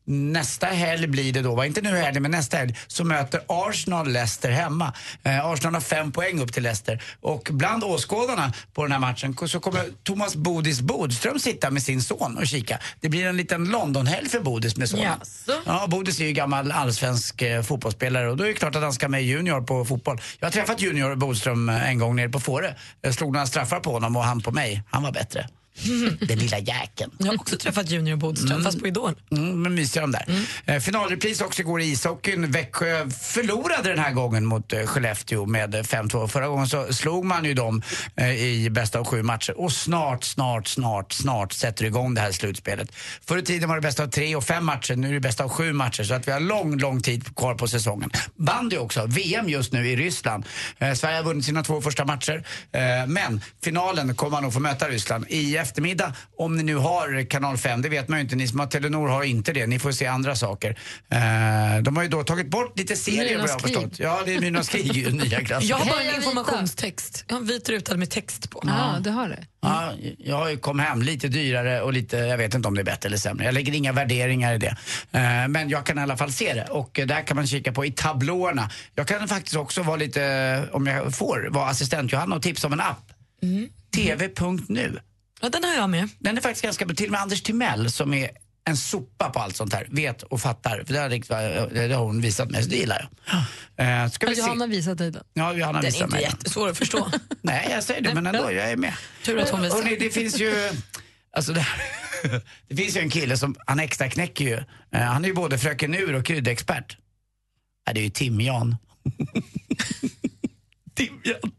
Nästa 0.06 0.66
helg 0.66 1.06
blir 1.06 1.32
det 1.32 1.42
då, 1.42 1.54
va? 1.54 1.66
inte 1.66 1.80
nu 1.80 1.96
helg 1.96 2.20
men 2.20 2.30
nästa 2.30 2.56
helg, 2.56 2.76
så 2.86 3.04
möter 3.04 3.40
Arsenal 3.46 4.08
Leicester 4.08 4.50
hemma. 4.50 4.92
Eh, 5.22 5.46
Arsenal 5.46 5.74
har 5.74 5.80
fem 5.80 6.12
poäng 6.12 6.40
upp 6.40 6.52
till 6.52 6.62
Leicester. 6.62 7.02
Och 7.20 7.48
bland 7.52 7.84
åskådarna 7.84 8.52
på 8.74 8.82
den 8.82 8.92
här 8.92 8.98
matchen 8.98 9.36
så 9.48 9.60
kommer 9.60 9.84
Thomas 10.02 10.36
Bodis 10.36 10.80
Bodström 10.80 11.38
sitta 11.38 11.70
med 11.70 11.82
sin 11.82 12.02
son 12.02 12.38
och 12.38 12.46
kika. 12.46 12.78
Det 13.00 13.08
blir 13.08 13.26
en 13.26 13.36
liten 13.36 13.64
Londonhelg 13.64 14.28
för 14.28 14.40
Bodis 14.40 14.76
med 14.76 14.88
sonen. 14.88 15.04
Jaså? 15.04 15.52
Ja, 15.66 15.86
Bodis 15.86 16.20
är 16.20 16.24
ju 16.24 16.32
gammal 16.32 16.72
allsvensk 16.72 17.42
eh, 17.42 17.62
fotbollsspelare 17.62 18.30
och 18.30 18.36
då 18.36 18.44
är 18.44 18.48
det 18.48 18.54
klart 18.54 18.76
att 18.76 18.82
han 18.82 18.92
ska 18.92 19.08
med 19.08 19.24
Junior 19.24 19.60
på 19.60 19.84
fotboll. 19.84 20.20
Jag 20.40 20.46
har 20.46 20.52
träffat 20.52 20.80
Junior 20.80 21.14
Bodström 21.14 21.68
en 21.68 21.98
gång 21.98 22.16
nere 22.16 22.28
på 22.28 22.40
Fårö. 22.40 22.74
Jag 23.00 23.14
slog 23.14 23.32
några 23.32 23.46
straffar 23.46 23.80
på 23.80 23.92
honom 23.92 24.16
och 24.16 24.24
han 24.24 24.40
på 24.40 24.50
mig. 24.50 24.82
Han 24.90 25.02
var 25.02 25.12
bättre. 25.12 25.48
Den 26.20 26.38
lilla 26.38 26.58
jäkeln. 26.58 27.10
Jag 27.18 27.26
har 27.26 27.34
också 27.34 27.56
träffat 27.56 27.90
Junior 27.90 28.16
Bodström, 28.16 28.64
fast 28.64 28.80
på 28.80 28.86
Idol. 28.86 29.14
Mm, 29.30 29.62
men 29.62 29.74
mysiga 29.74 30.00
de 30.00 30.12
där. 30.12 30.24
Eh, 30.66 30.80
finalrepris 30.80 31.40
också 31.40 31.62
igår 31.62 31.80
i 31.80 31.84
ishockeyn. 31.84 32.50
Växjö 32.50 33.10
förlorade 33.10 33.88
den 33.88 33.98
här 33.98 34.12
gången 34.12 34.46
mot 34.46 34.72
eh, 34.72 34.86
Skellefteå 34.86 35.46
med 35.46 35.74
eh, 35.74 35.82
5-2. 35.82 36.28
Förra 36.28 36.48
gången 36.48 36.68
så 36.68 36.92
slog 36.92 37.24
man 37.24 37.44
ju 37.44 37.54
dem 37.54 37.82
eh, 38.16 38.30
i 38.30 38.70
bästa 38.70 38.98
av 38.98 39.04
sju 39.04 39.22
matcher. 39.22 39.60
Och 39.60 39.72
snart, 39.72 40.24
snart, 40.24 40.68
snart, 40.68 41.12
snart 41.12 41.52
sätter 41.52 41.84
det 41.84 41.88
igång 41.88 42.14
det 42.14 42.20
här 42.20 42.32
slutspelet. 42.32 42.92
Förr 43.26 43.38
i 43.38 43.42
tiden 43.42 43.68
var 43.68 43.76
det 43.76 43.82
bästa 43.82 44.02
av 44.02 44.08
tre 44.08 44.36
och 44.36 44.44
fem 44.44 44.64
matcher. 44.64 44.96
Nu 44.96 45.08
är 45.08 45.12
det 45.12 45.20
bästa 45.20 45.44
av 45.44 45.50
sju 45.50 45.72
matcher. 45.72 46.04
Så 46.04 46.14
att 46.14 46.28
vi 46.28 46.32
har 46.32 46.40
lång, 46.40 46.78
lång 46.78 47.00
tid 47.00 47.36
kvar 47.36 47.54
på 47.54 47.68
säsongen. 47.68 48.10
Bandy 48.36 48.76
också. 48.76 49.06
VM 49.06 49.48
just 49.48 49.72
nu 49.72 49.88
i 49.88 49.96
Ryssland. 49.96 50.44
Eh, 50.78 50.92
Sverige 50.92 51.16
har 51.16 51.24
vunnit 51.24 51.44
sina 51.44 51.62
två 51.62 51.80
första 51.80 52.04
matcher. 52.04 52.44
Eh, 52.72 53.06
men 53.06 53.40
finalen 53.64 54.14
kommer 54.14 54.30
man 54.30 54.42
nog 54.42 54.52
få 54.52 54.60
möta 54.60 54.88
Ryssland 54.88 55.26
i 55.28 55.58
eftermiddag. 55.66 56.12
Om 56.38 56.56
ni 56.56 56.62
nu 56.62 56.74
har 56.76 57.26
kanal 57.30 57.56
5, 57.58 57.82
det 57.82 57.88
vet 57.88 58.08
man 58.08 58.18
ju 58.18 58.22
inte. 58.22 58.36
Ni 58.36 58.48
som 58.48 58.60
har 58.60 58.66
Telenor 58.66 59.08
har 59.08 59.22
inte 59.24 59.52
det. 59.52 59.66
Ni 59.66 59.78
får 59.78 59.92
se 59.92 60.06
andra 60.06 60.34
saker. 60.36 60.70
Eh, 61.10 61.82
de 61.82 61.96
har 61.96 62.02
ju 62.02 62.08
då 62.08 62.22
tagit 62.24 62.50
bort 62.50 62.78
lite 62.78 62.96
serier 62.96 63.38
vad 63.38 63.48
jag 63.48 63.52
har 63.52 63.58
förstått. 63.58 63.98
Ja, 63.98 64.20
det 64.24 64.34
är 64.34 64.40
Myrornas 64.40 64.68
krig 64.68 64.92
ju, 64.96 65.10
nya 65.10 65.40
klassen. 65.44 65.68
Jag 65.68 65.76
har 65.76 65.86
bara 65.86 65.98
Heja 65.98 66.10
en 66.10 66.20
Vita. 66.20 66.30
informationstext. 66.30 67.24
Jag 67.28 67.34
har 67.34 67.40
en 67.40 67.46
vit 67.46 67.68
ruta 67.68 67.96
med 67.96 68.10
text 68.10 68.50
på. 68.50 68.62
Ja, 68.66 68.96
du 69.00 69.10
har 69.10 69.28
det. 69.28 69.46
Ja, 69.60 69.92
jag 70.18 70.36
har 70.36 70.48
ju 70.50 70.56
kom 70.56 70.78
hem 70.78 71.02
lite 71.02 71.28
dyrare 71.28 71.80
och 71.82 71.92
lite, 71.92 72.16
jag 72.16 72.38
vet 72.38 72.54
inte 72.54 72.68
om 72.68 72.74
det 72.74 72.80
är 72.80 72.84
bättre 72.84 73.06
eller 73.06 73.16
sämre. 73.16 73.44
Jag 73.44 73.54
lägger 73.54 73.72
inga 73.74 73.92
värderingar 73.92 74.54
i 74.54 74.58
det. 74.58 74.76
Eh, 75.12 75.48
men 75.48 75.68
jag 75.68 75.86
kan 75.86 75.98
i 75.98 76.02
alla 76.02 76.16
fall 76.16 76.32
se 76.32 76.54
det 76.54 76.64
och 76.64 76.98
eh, 76.98 77.06
där 77.06 77.22
kan 77.22 77.36
man 77.36 77.46
kika 77.46 77.72
på 77.72 77.84
i 77.86 77.90
tablåerna. 77.92 78.70
Jag 78.94 79.06
kan 79.08 79.28
faktiskt 79.28 79.56
också 79.56 79.82
vara 79.82 79.96
lite, 79.96 80.62
om 80.72 80.86
jag 80.86 81.14
får, 81.14 81.48
vara 81.50 81.66
assistent 81.68 82.12
Johanna 82.12 82.36
och 82.36 82.42
tipsa 82.42 82.66
om 82.66 82.72
en 82.72 82.80
app. 82.80 83.12
TV.nu. 83.94 84.98
Ja, 85.40 85.48
den 85.48 85.64
har 85.64 85.74
jag 85.74 85.90
med. 85.90 86.08
Den 86.18 86.36
är 86.36 86.40
faktiskt 86.40 86.62
ganska 86.62 86.86
bra. 86.86 86.94
Till 86.94 87.06
och 87.06 87.12
med 87.12 87.20
Anders 87.20 87.42
Timell 87.42 87.90
som 87.90 88.14
är 88.14 88.30
en 88.68 88.76
sopa 88.76 89.30
på 89.30 89.38
allt 89.38 89.56
sånt 89.56 89.72
här, 89.72 89.86
vet 89.90 90.22
och 90.22 90.40
fattar. 90.40 90.84
För 90.86 90.94
det 90.94 91.00
har, 91.00 91.88
det 91.88 91.94
har 91.94 92.04
hon 92.04 92.20
visat 92.20 92.50
mig, 92.50 92.62
så 92.62 92.68
det 92.68 92.76
gillar 92.76 93.08
jag. 93.76 94.04
Eh, 94.04 94.10
ska 94.10 94.26
vi 94.26 94.30
Har 94.30 94.34
se. 94.36 94.40
Johanna 94.40 94.66
visat 94.66 94.98
dig 94.98 95.10
den? 95.10 95.24
Ja, 95.34 95.52
Johanna 95.52 95.80
Den 95.80 95.94
är 95.94 96.02
inte 96.02 96.06
mig. 96.14 96.22
jättesvår 96.22 96.68
att 96.68 96.78
förstå. 96.78 97.10
Nej, 97.42 97.68
jag 97.70 97.84
säger 97.84 98.00
det, 98.00 98.14
men 98.14 98.26
ändå, 98.26 98.52
jag 98.52 98.70
är 98.70 98.76
med. 98.76 98.94
Tur 99.24 99.38
att 99.38 99.50
hon 99.50 99.62
visar. 99.62 99.76
Hörrni, 99.76 99.96
det 99.96 100.10
finns 100.10 100.40
ju... 100.40 100.70
Alltså 101.32 101.52
det, 101.52 101.66
det 102.68 102.76
finns 102.76 102.96
ju 102.96 103.00
en 103.00 103.10
kille 103.10 103.36
som, 103.36 103.56
han 103.66 103.80
extra 103.80 104.08
knäcker 104.10 104.44
ju. 104.44 104.54
Eh, 104.92 105.00
han 105.00 105.24
är 105.24 105.28
ju 105.28 105.34
både 105.34 105.58
fröken 105.58 105.94
Ur 105.94 106.14
och 106.14 106.26
kryddexpert. 106.26 106.96
Ja, 107.86 107.92
det 107.92 108.00
är 108.00 108.04
ju 108.04 108.10
Tim-Jan. 108.10 108.76
Tim-Jan. 110.94 111.52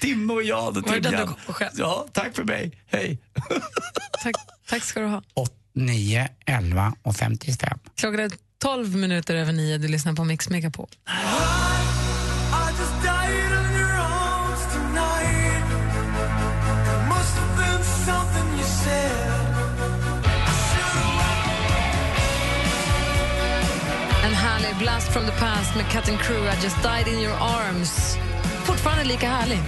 Tim 0.00 0.30
och 0.30 0.36
och 0.36 0.88
Var 0.88 0.94
det 0.94 1.00
den 1.00 1.12
du 1.20 1.26
kom 1.26 1.36
på 1.46 1.52
själv? 1.52 1.70
Ja, 1.74 2.06
tack 2.12 2.36
för 2.36 2.44
mig. 2.44 2.72
Hej. 2.86 3.18
Tack, 4.22 4.34
tack 4.68 4.82
ska 4.82 5.00
du 5.00 5.06
ha. 5.06 5.22
9, 5.72 6.28
11 6.46 6.94
och 7.02 7.16
55. 7.16 7.78
Klockan 7.96 8.20
är 8.20 8.30
12 8.58 8.96
minuter 8.96 9.34
över 9.34 9.52
nio. 9.52 9.78
Du 9.78 9.88
lyssnar 9.88 10.12
på 10.12 10.24
Mix 10.24 10.50
Megapol. 10.50 10.88
En 24.24 24.34
härlig 24.34 24.76
blast 24.78 25.12
from 25.12 25.26
the 25.26 25.32
past 25.32 25.76
med 25.76 25.90
Cut 25.90 26.08
and 26.08 26.18
Crew. 26.18 26.48
I 26.48 26.62
just 26.62 26.82
died 26.82 27.08
in 27.08 27.18
your 27.20 27.34
arms. 27.34 28.16
Fortfarande 28.80 29.04
lika 29.04 29.28
härlig. 29.28 29.58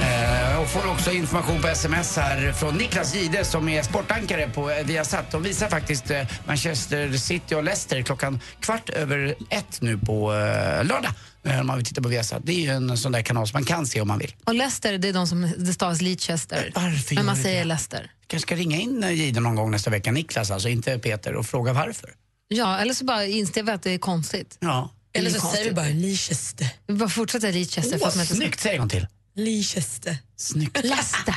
Eh, 0.00 0.60
och 0.60 0.68
får 0.68 0.90
också 0.90 1.12
information 1.12 1.62
på 1.62 1.68
sms 1.68 2.16
här 2.16 2.52
från 2.52 2.74
Niklas 2.74 3.14
Gide 3.14 3.44
som 3.44 3.68
är 3.68 3.82
sportankare 3.82 4.50
på 4.54 4.70
eh, 4.70 4.86
Viasat. 4.86 5.30
De 5.30 5.42
visar 5.42 5.68
faktiskt 5.68 6.10
eh, 6.10 6.22
Manchester 6.46 7.12
City 7.12 7.54
och 7.54 7.64
Leicester 7.64 8.02
klockan 8.02 8.40
kvart 8.60 8.90
över 8.90 9.34
ett 9.50 9.80
nu 9.80 9.98
på 9.98 10.32
eh, 10.32 10.84
lördag. 10.84 11.10
Eh, 11.44 11.60
om 11.60 11.66
man 11.66 11.76
vill 11.76 11.86
titta 11.86 12.02
på 12.02 12.08
Viasat. 12.08 12.42
Det 12.44 12.52
är 12.52 12.60
ju 12.60 12.70
en 12.70 12.98
sån 12.98 13.12
där 13.12 13.22
kanal 13.22 13.46
som 13.46 13.56
man 13.56 13.64
kan 13.64 13.86
se 13.86 14.00
om 14.00 14.08
man 14.08 14.18
vill. 14.18 14.34
Och 14.44 14.54
Leicester, 14.54 14.98
det 14.98 15.08
är 15.08 15.12
de 15.12 15.26
som 15.26 15.52
det 15.58 15.72
stavas 15.72 16.00
Leicester. 16.00 16.72
Varför 16.74 17.14
Men 17.14 17.26
man 17.26 17.36
säger 17.36 17.58
det? 17.58 17.64
Leicester. 17.64 18.10
kanske 18.26 18.46
ska 18.46 18.54
ringa 18.56 18.76
in 18.76 19.02
Gide 19.10 19.40
någon 19.40 19.54
gång 19.54 19.70
nästa 19.70 19.90
vecka, 19.90 20.12
Niklas 20.12 20.50
alltså, 20.50 20.68
inte 20.68 20.98
Peter, 20.98 21.34
och 21.34 21.46
fråga 21.46 21.72
varför. 21.72 22.10
Ja, 22.48 22.78
eller 22.78 22.94
så 22.94 23.04
bara 23.04 23.24
inser 23.24 23.62
vi 23.62 23.72
att 23.72 23.82
det 23.82 23.90
är 23.90 23.98
konstigt. 23.98 24.56
Ja. 24.60 24.90
Eller 25.14 25.30
så 25.30 25.40
säger 25.48 25.64
vi 25.64 25.72
bara 25.72 25.88
Leicester. 25.88 26.68
Vi 26.86 26.94
bara 26.94 27.08
fortsätter 27.08 27.52
Leicester. 27.52 27.98
Fast 27.98 28.16
med 28.16 28.28
snyggt, 28.28 28.60
säg 28.60 28.72
en 28.72 28.78
gång 28.78 28.88
till. 28.88 29.06
Leicester. 29.34 30.16
Snyggt. 30.36 30.84
Leicester. 30.84 31.34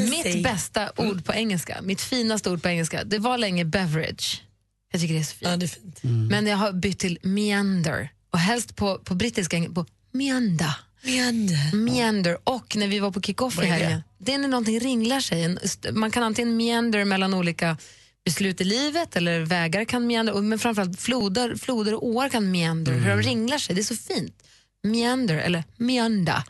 Mitt 0.00 0.42
bästa 0.42 0.92
ord 0.96 1.24
på 1.24 1.34
engelska, 1.34 1.82
mitt 1.82 2.00
finaste 2.00 2.50
ord 2.50 2.62
på 2.62 2.68
engelska, 2.68 3.04
det 3.04 3.18
var 3.18 3.38
länge 3.38 3.64
beverage. 3.64 4.42
Jag 4.92 5.00
tycker 5.00 5.14
det 5.14 5.20
är 5.20 5.24
så 5.24 5.34
fint. 5.34 5.50
Ja, 5.50 5.56
det 5.56 5.66
är 5.66 5.68
fint. 5.68 6.00
Men 6.02 6.46
jag 6.46 6.56
har 6.56 6.72
bytt 6.72 6.98
till 6.98 7.18
meander. 7.22 8.10
Och 8.30 8.38
helst 8.38 8.76
på, 8.76 8.98
på 8.98 9.14
brittiska, 9.14 9.66
på 9.74 9.86
meanda. 10.12 10.74
Meander. 11.02 11.76
Meander. 11.76 12.38
Och 12.44 12.76
när 12.76 12.88
vi 12.88 12.98
var 12.98 13.10
på 13.10 13.20
kick-off 13.20 13.62
i 13.62 13.66
helgen, 13.66 14.02
det 14.18 14.34
är 14.34 14.38
när 14.38 14.48
någonting 14.48 14.80
ringlar 14.80 15.20
sig. 15.20 15.56
Man 15.92 16.10
kan 16.10 16.22
antingen 16.22 16.56
meander 16.56 17.04
mellan 17.04 17.34
olika 17.34 17.76
beslut 18.28 18.60
i 18.60 18.64
livet 18.64 19.16
eller 19.16 19.40
vägar 19.40 19.84
kan 19.84 20.06
meander, 20.06 20.34
men 20.34 20.58
framförallt 20.58 21.00
floder, 21.00 21.56
floder 21.56 21.94
och 21.94 22.06
åar 22.06 22.28
kan 22.28 22.50
meander. 22.50 22.92
Hur 22.92 23.10
de 23.10 23.22
ringlar 23.22 23.58
sig, 23.58 23.74
det 23.74 23.80
är 23.80 23.84
så 23.94 23.96
fint. 23.96 24.42
Meander 24.82 25.36
eller 25.36 25.64
meanda. 25.76 26.44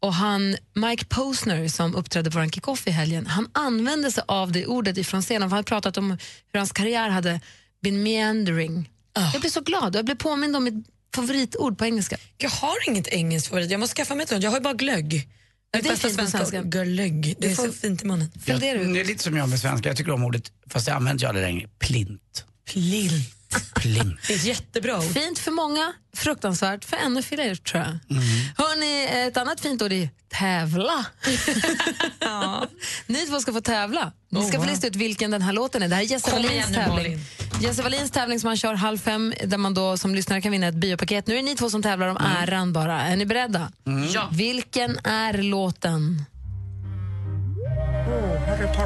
Och 0.00 0.14
han, 0.14 0.56
Mike 0.74 1.04
Posner 1.04 1.68
som 1.68 1.94
uppträdde 1.94 2.30
på 2.30 2.38
vår 2.38 2.48
kick-off 2.48 2.86
i 2.86 2.90
helgen, 2.90 3.26
han 3.26 3.48
använde 3.52 4.12
sig 4.12 4.24
av 4.28 4.52
det 4.52 4.66
ordet 4.66 4.98
ifrån 4.98 5.22
scenen. 5.22 5.48
för 5.48 5.56
Han 5.56 5.58
hade 5.58 5.68
pratat 5.68 5.96
om 5.96 6.10
hur 6.52 6.58
hans 6.58 6.72
karriär 6.72 7.08
hade 7.08 7.40
been 7.82 8.02
meandering. 8.02 8.90
Jag 9.32 9.40
blev 9.40 9.50
så 9.50 9.60
glad 9.60 9.94
och 9.94 9.98
jag 9.98 10.04
blev 10.04 10.16
påmind 10.16 10.56
om 10.56 10.64
mitt 10.64 10.86
favoritord 11.14 11.78
på 11.78 11.84
engelska. 11.84 12.16
Jag 12.38 12.50
har 12.50 12.88
inget 12.88 13.08
engelskt 13.08 13.48
favorit. 13.48 13.70
Jag 13.70 13.80
måste 13.80 13.96
skaffa 13.96 14.14
mig 14.14 14.22
ett 14.22 14.28
sånt. 14.28 14.42
Jag 14.42 14.50
har 14.50 14.58
ju 14.58 14.62
bara 14.62 14.74
glögg. 14.74 15.28
Det 15.72 15.82
bästa 15.82 16.10
svenska 16.10 16.60
ord, 16.60 16.74
görlögg. 16.74 17.34
Det 17.38 17.50
är 17.50 17.54
så 17.54 17.72
fint 17.72 18.02
i 18.02 18.06
munnen. 18.06 18.30
Jag, 18.44 18.60
det 18.60 18.68
är 18.70 19.04
lite 19.04 19.22
som 19.22 19.36
jag 19.36 19.48
med 19.48 19.58
svenska. 19.60 19.88
Jag 19.88 19.96
tycker 19.96 20.12
om 20.12 20.24
ordet, 20.24 20.52
fast 20.70 20.86
jag 20.86 20.96
använder 20.96 21.24
jag 21.24 21.28
aldrig 21.28 21.46
längre. 21.46 21.68
Plint. 21.78 22.44
Plint. 22.66 23.34
Plint. 23.74 24.16
Det 24.26 24.32
är 24.32 24.36
ett 24.36 24.44
jättebra 24.44 24.98
ord. 24.98 25.12
Fint 25.12 25.38
för 25.38 25.50
många, 25.50 25.92
fruktansvärt 26.16 26.84
för 26.84 26.96
ännu 26.96 27.22
fler 27.22 27.54
tror 27.54 27.82
jag. 27.82 27.88
Mm. 27.90 28.22
Hörrni, 28.56 29.26
ett 29.28 29.36
annat 29.36 29.60
fint 29.60 29.82
ord 29.82 29.92
är 29.92 30.08
tävla. 30.28 31.06
Ni 33.06 33.26
två 33.26 33.40
ska 33.40 33.52
få 33.52 33.60
tävla. 33.60 34.12
Ni 34.28 34.40
Oh, 34.40 34.48
ska 34.48 34.52
få 34.52 34.58
wow. 34.62 34.70
lista 34.70 34.86
ut 34.86 34.96
vilken 34.96 35.30
den 35.30 35.42
här 35.42 35.52
låten 35.52 35.82
är. 35.82 35.88
Det 35.88 35.94
här 35.94 36.02
är 36.02 36.06
Jesse 36.06 36.30
Kom 36.30 36.42
Wallins 36.42 36.52
igen 36.54 36.68
nu, 36.72 36.74
tävling. 36.76 37.20
Malin. 37.62 37.70
Jesse 37.70 37.82
Wallins 37.82 38.10
tävling 38.10 38.40
som 38.40 38.48
han 38.48 38.56
kör 38.56 38.74
halv 38.74 38.98
fem 38.98 39.34
där 39.44 39.58
man 39.58 39.74
då 39.74 39.96
som 39.96 40.14
lyssnare 40.14 40.40
kan 40.40 40.52
vinna 40.52 40.66
ett 40.66 40.74
biopaket. 40.74 41.26
Nu 41.26 41.34
är 41.34 41.36
det 41.36 41.42
ni 41.42 41.56
två 41.56 41.70
som 41.70 41.82
tävlar 41.82 42.08
om 42.08 42.16
äran 42.16 42.72
bara. 42.72 43.02
Är 43.02 43.16
ni 43.16 43.26
beredda? 43.26 43.72
Ja. 44.14 44.28
Vilken 44.32 44.98
är 45.04 45.42
låten? 45.42 46.24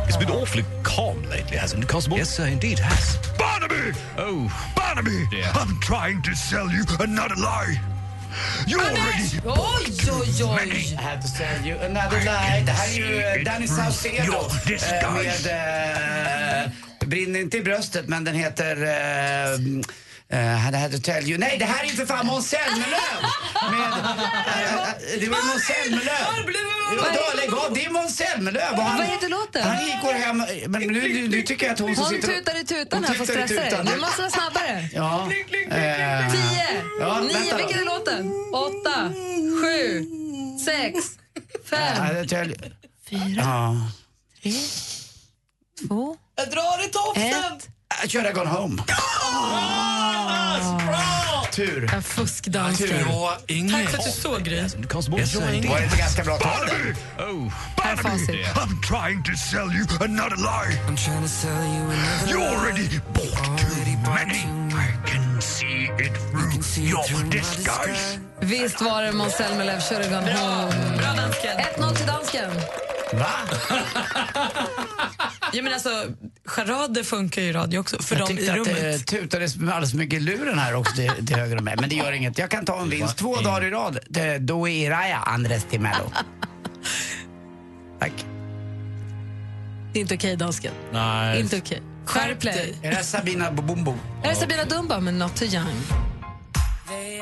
It's 0.09 0.18
been 0.18 0.31
awfully 0.31 0.64
calm 0.85 1.22
lately, 1.22 1.57
hasn't 1.57 1.83
it, 1.83 1.89
Constable? 1.89 2.18
Yes, 2.18 2.37
sir, 2.37 2.47
indeed 2.47 2.79
has. 2.79 3.18
Barnaby! 3.39 3.93
Oh, 4.18 4.51
Barnaby! 4.77 5.27
I'm 5.55 5.81
trying 5.81 6.22
to 6.22 6.35
sell 6.35 6.70
you 6.70 6.85
another 7.01 7.37
lie. 7.37 7.81
You 8.66 8.81
already... 8.81 9.41
Oj, 9.45 9.87
oj, 10.11 10.45
oj! 10.45 10.95
I 10.99 11.03
had 11.03 11.22
to 11.22 11.29
tell 11.29 11.66
you 11.66 11.77
another 11.79 12.20
lie. 12.20 12.62
Det 12.66 12.72
här 12.72 12.89
är 12.89 13.39
ju 13.39 13.45
Danny 13.45 13.66
Saucedo 13.66 14.33
eh, 14.66 15.14
med 15.14 16.72
Brinner 17.07 17.41
inte 17.41 17.57
i 17.57 17.63
bröstet, 17.63 18.09
men 18.09 18.25
den 18.25 18.35
heter... 18.35 18.77
eh, 18.83 20.69
I 20.75 20.77
had 20.77 20.93
to 20.93 20.99
tell 20.99 21.25
you. 21.31 21.39
Nej, 21.39 21.57
det 21.59 21.65
här 21.65 21.85
är 21.85 21.89
ju 21.89 21.93
för 21.97 22.07
fan 22.07 22.27
Måns 22.27 22.49
Zelmerlöw! 22.49 23.23
Eh, 23.55 25.21
det 25.21 25.29
var 25.29 25.47
Måns 25.47 25.67
då, 27.15 27.37
lägg 27.37 27.55
av. 27.55 27.75
Det 27.75 27.85
är 27.85 27.91
Måns 27.91 28.17
Zelmerlöv. 28.17 28.73
och 28.73 28.83
han- 28.83 28.99
Vad 28.99 29.07
heter 29.07 29.29
låten? 29.29 29.63
Han 29.63 29.85
gick 29.87 30.03
går 30.03 30.13
hem... 30.13 30.37
Men 30.67 30.83
nu, 30.83 31.29
nu, 31.29 31.43
tycker 31.43 31.67
jag 31.67 31.73
att 31.73 31.79
hon 31.81 31.95
som 31.97 32.05
Hon 32.05 32.13
sitter... 32.15 32.29
tutar 32.29 32.61
i 32.61 32.65
tutan 32.65 33.05
Hon 33.05 33.17
här, 33.17 33.25
tutar 33.27 33.45
i 33.45 33.49
stressa 33.49 33.83
dig. 33.83 33.95
Nu 33.95 34.01
måste 34.01 34.21
vara 34.23 34.31
snabbare. 34.31 34.89
Ja. 34.93 35.29
Eh, 35.71 36.33
Tio, 36.33 36.83
Ja, 37.01 37.21
nio, 37.21 37.57
vilken 37.57 37.79
är 37.81 37.85
låten? 37.85 38.33
Åtta, 38.53 39.13
sju, 39.63 40.05
sex, 40.65 41.05
fem, 41.71 42.07
fyra, 42.17 42.45
tre, 42.45 42.55
två, 45.89 46.17
Jag 46.39 46.51
drar 46.51 46.84
i 46.84 46.89
tofsen! 46.89 47.53
ett. 47.55 47.68
I 48.05 48.09
should 48.09 48.26
have 48.26 48.34
gone 48.34 48.51
home. 48.51 48.82
Tur. 51.53 51.95
En 51.95 52.03
fuskdansken. 52.03 52.89
Tur. 52.89 53.70
Tack 53.70 53.91
för 53.91 53.99
att 53.99 54.05
du 54.05 54.11
såg, 54.11 54.43
Gry. 54.43 54.59
Indeed. 54.59 55.70
Var 55.70 55.78
det 55.78 55.84
inte 55.84 55.97
ganska 55.97 56.24
bra 56.24 56.39
tal? 56.39 56.68
Oh, 57.18 57.53
Här 57.82 57.93
är 57.93 57.97
facit. 57.97 58.47
I'm 58.55 58.82
trying 58.82 59.22
to 59.24 59.32
sell 59.37 59.72
you 59.72 59.87
another 60.01 60.37
lie. 60.37 60.78
I'm 60.89 60.97
trying 60.97 61.22
to 61.22 61.28
sell 61.28 61.53
you 61.53 61.91
another 61.91 62.30
You 62.30 62.43
already 62.43 63.01
bought 63.14 63.59
too 63.59 64.11
many. 64.11 64.45
I 64.74 65.09
can 65.11 65.41
see 65.41 65.91
it 65.99 66.14
through 66.30 66.78
your 66.78 67.30
disguise. 67.30 68.18
Visst 68.41 68.80
var 68.80 69.03
det 69.03 69.12
Måns 69.12 69.34
Zelmerlöw, 69.34 69.80
Should 69.80 70.05
have 70.05 70.20
gone 70.20 70.32
home. 70.32 70.97
Bra 70.99 71.14
dansken. 71.14 71.59
1-0 71.76 71.95
till 71.97 72.07
dansken. 72.07 72.51
Va? 73.12 73.30
Ja, 75.53 75.63
men 75.63 75.73
alltså, 75.73 75.91
charader 76.45 77.03
funkar 77.03 77.43
ju 77.43 77.49
i 77.49 77.53
radio 77.53 77.79
också, 77.79 78.03
för 78.03 78.17
jag 78.17 78.29
dem 78.29 78.33
i 78.33 78.37
tyckte 78.37 78.53
att 78.53 78.59
rummet. 78.59 78.77
det 78.81 78.99
tutades 79.19 79.57
alldeles 79.57 79.91
för 79.91 79.99
mycket 79.99 80.23
luren 80.23 80.59
här 80.59 80.75
också 80.75 80.95
till, 80.95 81.27
till 81.27 81.37
höger 81.37 81.57
och 81.57 81.63
med. 81.63 81.81
Men 81.81 81.89
det 81.89 81.95
gör 81.97 82.13
inget. 82.13 82.39
Jag 82.39 82.51
kan 82.51 82.65
ta 82.65 82.81
en 82.81 82.91
vinst 82.91 83.17
två 83.17 83.37
dagar 83.37 83.65
i 83.65 83.71
rad. 83.71 83.99
Det- 84.09 84.39
Då 84.39 84.69
är 84.69 84.91
Raya 84.91 85.17
Andres 85.17 85.65
Timello. 85.65 86.13
Tack. 88.01 88.13
Det 89.93 89.99
är 89.99 90.01
inte 90.01 90.15
okej, 90.15 90.37
dansken. 90.37 90.73
Nej. 90.93 91.41
Inte 91.41 91.59
okej. 91.59 91.83
Skärp 92.07 92.41
dig. 92.41 92.79
Är 92.83 92.91
det 92.91 93.05
Sabina? 93.05 93.45
Här 94.23 94.31
är 94.31 94.35
Sabina 94.35 94.65
Dumba 94.65 95.01
med 95.01 95.15
Not 95.15 95.37
too 95.37 95.49
young. 95.49 95.77
They 96.89 97.21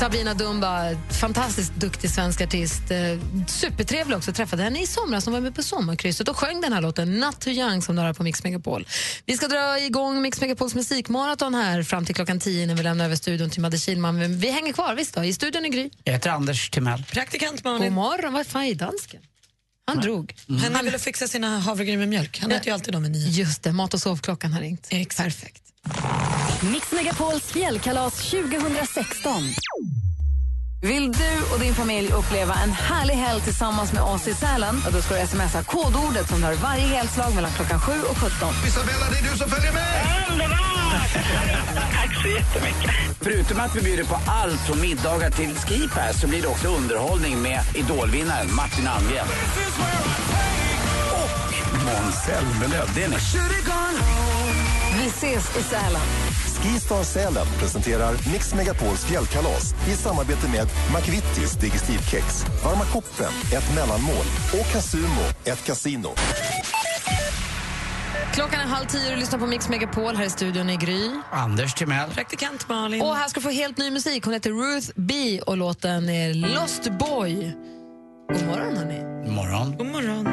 Sabina 0.00 0.34
Dumba, 0.34 0.96
fantastiskt 1.20 1.74
duktig 1.74 2.10
svensk 2.10 2.40
artist. 2.40 2.90
Eh, 2.90 2.98
supertrevlig 3.46 4.16
också. 4.16 4.32
Träffade 4.32 4.62
henne 4.62 4.82
i 4.82 4.86
somras. 4.86 5.24
Hon 5.24 5.34
var 5.34 5.40
med 5.40 5.54
på 5.54 5.62
Sommarkrysset 5.62 6.28
och 6.28 6.36
sjöng 6.36 6.60
den 6.60 6.72
här 6.72 6.80
låten 6.80 7.18
Not 7.18 7.40
too 7.40 7.52
young 7.52 7.82
som 7.82 7.96
du 7.96 8.02
har 8.02 8.14
på 8.14 8.22
Mix 8.22 8.44
Megapol. 8.44 8.86
Vi 9.26 9.36
ska 9.36 9.48
dra 9.48 9.80
igång 9.80 10.22
Mix 10.22 10.40
Megapols 10.40 10.74
musikmaraton 10.74 11.54
här 11.54 11.82
fram 11.82 12.04
till 12.04 12.14
klockan 12.14 12.40
10 12.40 12.66
när 12.66 12.74
vi 12.74 12.82
lämnar 12.82 13.04
över 13.04 13.16
studion 13.16 13.50
till 13.50 13.60
Madde 13.60 13.78
Kihlman. 13.78 14.18
Men 14.18 14.38
vi 14.38 14.50
hänger 14.50 14.72
kvar 14.72 14.94
visst 14.94 15.14
då, 15.14 15.24
i 15.24 15.32
studion 15.32 15.64
i 15.64 15.68
Gry. 15.68 15.90
Jag 16.04 16.12
heter 16.12 16.30
Anders 16.30 16.70
Timell. 16.70 17.04
Praktikant 17.12 17.62
God 17.62 17.72
Malin. 17.72 17.92
morgon, 17.92 18.32
vad 18.32 18.46
fan 18.46 18.64
är 18.64 18.74
dansken? 18.74 19.20
Han 19.90 20.00
drog. 20.00 20.34
Han 20.74 20.84
ville 20.84 20.98
fixa 20.98 21.28
sina 21.28 21.58
havregryn 21.58 21.98
med 21.98 22.08
mjölk. 22.08 22.38
Han 22.40 22.52
äter 22.52 22.66
ju 22.66 22.72
alltid 22.72 22.94
dem 22.94 23.02
med 23.02 23.10
nio. 23.10 23.28
Just 23.28 23.62
det, 23.62 23.72
mat 23.72 23.94
och 23.94 24.00
sovklockan 24.00 24.52
har 24.52 24.60
ringt. 24.60 24.88
Perfekt. 25.16 25.62
Mix 26.72 26.92
Megapols 26.92 27.44
fjällkalas 27.44 28.30
2016. 28.30 29.42
Vill 30.82 31.12
du 31.12 31.54
och 31.54 31.60
din 31.60 31.74
familj 31.74 32.12
uppleva 32.12 32.54
en 32.54 32.72
härlig 32.72 33.14
helg 33.14 33.40
tillsammans 33.40 33.92
med 33.92 34.02
oss 34.02 34.28
i 34.28 34.34
Sälen? 34.34 34.82
Då 34.92 35.02
ska 35.02 35.14
du 35.14 35.26
smsa 35.26 35.62
kodordet 35.62 36.28
som 36.28 36.40
du 36.40 36.46
har 36.46 36.54
varje 36.54 36.86
helslag 36.86 37.34
mellan 37.34 37.50
klockan 37.50 37.80
7 37.80 37.92
och 37.92 38.18
17. 38.18 38.48
Isabella, 38.66 39.06
det 39.10 39.18
är 39.18 39.32
du 39.32 39.38
som 39.38 39.50
följer 39.50 39.72
med! 39.72 40.20
Tack 41.92 42.22
så 42.22 42.28
jättemycket. 42.28 42.90
Förutom 43.20 43.60
att 43.60 43.76
vi 43.76 43.82
bjuder 43.82 44.04
på 44.04 44.18
allt 44.26 44.60
från 44.60 44.80
middagar 44.80 45.30
till 45.30 45.54
skipass 45.54 46.20
så 46.20 46.28
blir 46.28 46.42
det 46.42 46.48
också 46.48 46.68
underhållning 46.68 47.42
med 47.42 47.60
idolvinnaren 47.74 48.54
Martin 48.54 48.88
Almgren. 48.88 49.26
Och 51.12 51.54
Måns 51.84 52.24
Zelmerlöw. 52.24 52.86
Vi 54.98 55.06
ses 55.06 55.56
i 55.56 55.62
Sälen. 55.62 56.29
Skistar 56.62 57.02
Sälen 57.02 57.46
presenterar 57.58 58.32
Mix 58.32 58.54
Megapols 58.54 59.04
fjällkalas 59.04 59.74
i 59.88 59.90
samarbete 59.90 60.48
med 60.48 60.68
McVittys 60.94 61.52
Digestivkex, 61.52 62.44
Varma 62.64 62.84
koppen, 62.84 63.32
ett 63.52 63.74
mellanmål 63.74 64.26
och 64.60 64.72
Casumo, 64.72 65.22
ett 65.44 65.64
kasino. 65.64 66.08
Klockan 68.32 68.60
är 68.60 68.64
halv 68.64 68.86
tio 68.86 69.06
och 69.06 69.14
du 69.14 69.20
lyssnar 69.20 69.38
på 69.38 69.46
Mix 69.46 69.68
Megapol 69.68 70.16
här 70.16 70.24
i 70.24 70.30
studion 70.30 70.70
i 70.70 70.76
Gry. 70.76 71.10
Anders 71.30 71.74
Timell. 71.74 72.10
Praktikant 72.10 72.68
Malin. 72.68 73.02
Och 73.02 73.16
här 73.16 73.28
ska 73.28 73.40
få 73.40 73.50
helt 73.50 73.78
ny 73.78 73.90
musik. 73.90 74.24
Hon 74.24 74.34
heter 74.34 74.50
Ruth 74.50 74.90
B 74.96 75.40
och 75.46 75.56
låten 75.56 76.08
är 76.08 76.34
Lost 76.34 76.90
Boy. 76.98 77.52
God 78.32 78.46
morgon, 78.46 78.76
hörni. 78.76 79.24
God 79.24 79.34
morgon. 79.34 79.76
God 79.76 79.86
morgon. 79.86 80.24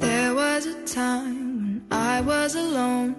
There 0.00 0.34
was 0.34 0.66
a 0.66 0.94
time 0.94 1.45
I 1.92 2.22
was 2.22 2.56
alone. 2.56 3.14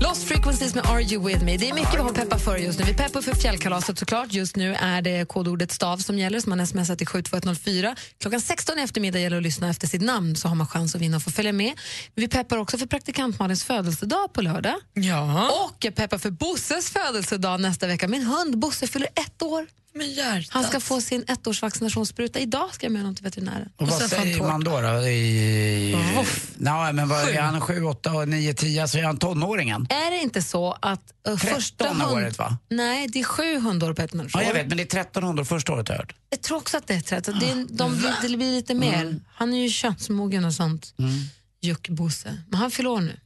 Lost 0.00 0.24
Frequencies 0.24 0.74
med 0.74 0.86
Are 0.86 1.02
You 1.02 1.26
With 1.26 1.44
Me. 1.44 1.56
Det 1.56 1.68
är 1.68 1.74
mycket 1.74 1.94
vi 1.94 1.98
har 1.98 2.12
peppar 2.12 2.38
för 2.38 2.56
just 2.56 2.78
nu. 2.78 2.84
Vi 2.84 2.94
peppar 2.94 3.22
för 3.22 3.34
fjällkalaset 3.34 3.98
såklart. 3.98 4.32
Just 4.32 4.56
nu 4.56 4.74
är 4.74 5.02
det 5.02 5.28
kodordet 5.28 5.72
stav 5.72 5.98
som 5.98 6.18
gäller, 6.18 6.40
som 6.40 6.50
man 6.50 6.66
smsar 6.66 6.96
till 6.96 7.06
72104. 7.06 7.96
Klockan 8.20 8.40
16 8.40 8.78
i 8.78 8.82
eftermiddag 8.82 9.18
gäller 9.18 9.36
det 9.36 9.40
att 9.40 9.42
lyssna 9.42 9.70
efter 9.70 9.86
sitt 9.86 10.02
namn 10.02 10.36
så 10.36 10.48
har 10.48 10.54
man 10.54 10.66
chans 10.66 10.94
att 10.94 11.00
vinna 11.00 11.16
och 11.16 11.22
få 11.22 11.30
följa 11.30 11.52
med. 11.52 11.72
Vi 12.14 12.28
peppar 12.28 12.56
också 12.56 12.78
för 12.78 12.86
praktikant 12.86 13.38
Malins 13.38 13.64
födelsedag 13.64 14.32
på 14.32 14.42
lördag. 14.42 14.74
Ja. 14.92 15.50
Och 15.50 15.84
jag 15.84 15.94
peppar 15.94 16.18
för 16.18 16.30
Bosses 16.30 16.90
födelsedag 16.90 17.60
nästa 17.60 17.86
vecka. 17.86 18.08
Min 18.08 18.22
hund 18.22 18.58
Bosse 18.58 18.86
fyller 18.86 19.08
ett 19.14 19.42
år. 19.42 19.66
Han 20.48 20.64
ska 20.64 20.80
få 20.80 21.00
sin 21.00 21.24
ettårsvaccinationsspruta. 21.28 22.38
Idag 22.38 22.74
ska 22.74 22.86
jag 22.86 22.92
med 22.92 23.02
honom 23.02 23.14
till 23.14 23.24
veterinären. 23.24 23.68
Och 23.76 23.88
vad 23.88 23.94
får 23.94 24.00
han 24.00 24.08
säger 24.08 24.42
man 24.42 24.64
då? 24.64 24.80
då 24.80 25.08
i. 25.08 25.96
Nej, 26.56 26.92
men 26.92 27.08
vad, 27.08 27.26
Sju. 27.26 27.32
är 27.32 27.40
han 27.40 27.60
sju, 27.60 27.84
åtta, 27.84 28.12
och 28.12 28.28
nio, 28.28 28.54
tio, 28.54 28.88
så 28.88 28.98
är 28.98 29.02
han 29.02 29.18
tonåringen. 29.18 29.86
Är 29.90 30.10
det 30.10 30.16
inte 30.16 30.42
så 30.42 30.76
att 30.82 31.12
uh, 31.28 31.36
första 31.36 31.84
13 31.84 32.00
hund... 32.00 32.12
året, 32.12 32.38
va? 32.38 32.58
Nej, 32.68 33.08
det 33.08 33.20
är 33.20 33.24
sju 33.24 33.58
hundår 33.58 33.94
på 33.94 34.02
ett 34.02 34.12
människoår. 34.12 34.42
Ja, 34.42 34.48
jag 34.48 34.54
vet, 34.54 34.68
men 34.68 34.76
det 34.76 34.94
är 34.94 35.00
1300 35.00 35.44
första 35.44 35.72
året 35.72 35.88
har 35.88 35.94
jag 35.94 36.00
hört. 36.00 36.14
Jag 36.30 36.42
tror 36.42 36.58
också 36.58 36.76
att 36.76 36.86
det 36.86 36.94
är 36.94 37.00
13. 37.00 37.38
Det, 37.40 37.50
är, 37.50 37.66
de, 37.68 38.02
det 38.22 38.36
blir 38.36 38.52
lite 38.52 38.74
mer. 38.74 39.02
Mm. 39.02 39.20
Han 39.34 39.54
är 39.54 39.62
ju 39.62 39.68
könsmogen 39.68 40.44
och 40.44 40.54
sånt. 40.54 40.94
Juck-Bosse. 41.62 42.38
Men 42.48 42.60
han 42.60 42.70
fyller 42.70 42.90
år 42.90 43.00
nu. 43.00 43.20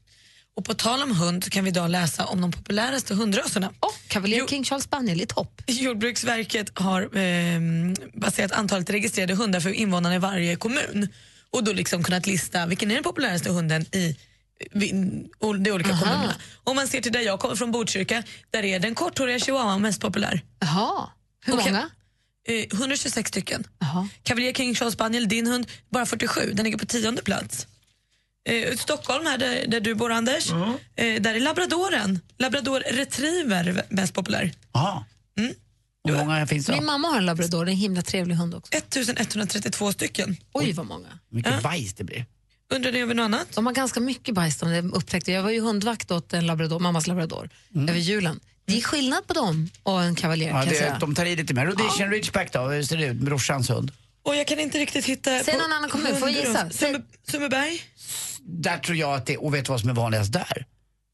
Och 0.56 0.64
på 0.64 0.74
tal 0.74 1.02
om 1.02 1.16
hund 1.16 1.52
kan 1.52 1.64
vi 1.64 1.70
idag 1.70 1.90
läsa 1.90 2.24
om 2.26 2.40
de 2.40 2.52
populäraste 2.52 3.14
hundraserna. 3.14 3.68
Och 3.80 3.94
Cavalier 4.08 4.46
King 4.46 4.64
Charles 4.64 4.84
Spaniel 4.84 5.20
i 5.20 5.26
topp. 5.26 5.62
Jordbruksverket 5.66 6.78
har 6.78 7.16
eh, 7.18 7.60
baserat 8.14 8.52
antalet 8.52 8.90
registrerade 8.90 9.34
hundar 9.34 9.60
för 9.60 9.70
invånarna 9.70 10.14
i 10.14 10.18
varje 10.18 10.56
kommun 10.56 11.08
och 11.50 11.64
då 11.64 11.72
liksom 11.72 12.02
kunnat 12.04 12.26
lista 12.26 12.66
vilken 12.66 12.90
är 12.90 12.94
den 12.94 13.04
populäraste 13.04 13.50
hunden 13.50 13.82
i 13.82 14.16
de 14.74 15.70
olika 15.72 15.90
Aha. 15.92 16.00
kommunerna. 16.04 16.34
Om 16.64 16.76
man 16.76 16.88
ser 16.88 17.00
till 17.00 17.12
där 17.12 17.20
jag 17.20 17.40
kommer 17.40 17.54
från 17.56 17.72
Botkyrka, 17.72 18.22
där 18.50 18.62
är 18.64 18.80
den 18.80 18.94
korthåriga 18.94 19.38
chihuahuan 19.38 19.82
mest 19.82 20.00
populär. 20.00 20.40
Jaha. 20.60 21.10
Hur 21.44 21.52
Och- 21.52 21.58
många? 21.66 21.90
Eh, 22.48 22.78
126 22.78 23.28
stycken. 23.28 23.64
Cavalier 24.22 24.52
King 24.52 24.74
Charles 24.74 24.94
Spaniel, 24.94 25.28
din 25.28 25.46
hund, 25.46 25.66
bara 25.90 26.06
47. 26.06 26.52
Den 26.54 26.64
ligger 26.64 26.78
på 26.78 26.86
tionde 26.86 27.22
plats. 27.22 27.66
Eh, 28.52 28.76
Stockholm, 28.76 29.26
här 29.26 29.38
där, 29.38 29.66
där 29.66 29.80
du 29.80 29.94
bor 29.94 30.12
Anders, 30.12 30.50
eh, 30.50 30.56
där 30.96 31.34
är 31.34 31.40
labradoren. 31.40 32.20
Labrador 32.38 32.80
retriever 32.80 33.82
mest 33.88 34.14
populär. 34.14 34.52
Aha. 34.72 35.06
Hur 36.08 36.16
många 36.16 36.46
finns 36.46 36.66
det 36.66 36.72
Min 36.72 36.84
mamma 36.84 37.08
har 37.08 37.18
en 37.18 37.26
labrador, 37.26 37.68
en 37.68 37.76
himla 37.76 38.02
trevlig 38.02 38.34
hund 38.34 38.54
också. 38.54 38.72
1132 38.72 39.92
stycken. 39.92 40.36
Oj, 40.52 40.72
vad 40.72 40.86
många. 40.86 41.08
Mycket 41.30 41.62
bajs 41.62 41.94
det 41.94 42.04
blir. 42.04 42.26
Undrar 42.74 42.92
ni 42.92 42.98
över 43.00 43.14
något 43.14 43.24
annat? 43.24 43.46
De 43.54 43.66
har 43.66 43.72
ganska 43.72 44.00
mycket 44.00 44.34
bajs 44.34 44.58
de 44.58 44.68
det 44.70 44.78
upptäckte. 44.96 45.32
Jag 45.32 45.42
var 45.42 45.50
ju 45.50 45.60
hundvakt 45.60 46.10
åt 46.10 46.32
en 46.32 46.46
labrador, 46.46 46.78
mammas 46.78 47.06
labrador 47.06 47.50
över 47.74 47.94
julen. 48.00 48.40
Det 48.66 48.76
är 48.78 48.82
skillnad 48.82 49.26
på 49.26 49.34
dem 49.34 49.70
och 49.82 50.02
en 50.02 50.14
kavaljer 50.14 50.50
Mm. 50.50 50.62
Ja, 50.62 50.70
det, 50.70 50.76
säga. 50.76 50.96
de 51.00 51.14
tar 51.14 51.24
i 51.24 51.36
lite 51.36 51.54
mer. 51.54 51.66
Rhodesian 51.66 52.10
Ridgeback 52.10 52.52
då, 52.52 52.60
hur 52.60 52.82
ser 52.82 52.96
det 52.96 53.04
ut? 53.06 53.16
Brorsans 53.16 53.70
hund. 53.70 53.92
Och 54.22 54.36
jag 54.36 54.46
kan 54.46 54.60
inte 54.60 54.78
riktigt 54.78 55.04
hitta... 55.04 55.40
Säg 55.44 55.56
någon 55.58 55.72
annan 55.72 55.90
kommun, 55.90 56.16
får 56.16 56.30
jag 56.30 56.38
gissa? 56.46 56.70
Sundbyberg? 57.30 57.80
Där 58.44 58.78
tror 58.78 58.96
jag 58.96 59.14
att 59.14 59.26
det, 59.26 59.36
och 59.36 59.54
vet 59.54 59.64
du 59.64 59.70
vad 59.72 59.80
som 59.80 59.90
är 59.90 59.94
vanligast 59.94 60.32
där? 60.32 60.66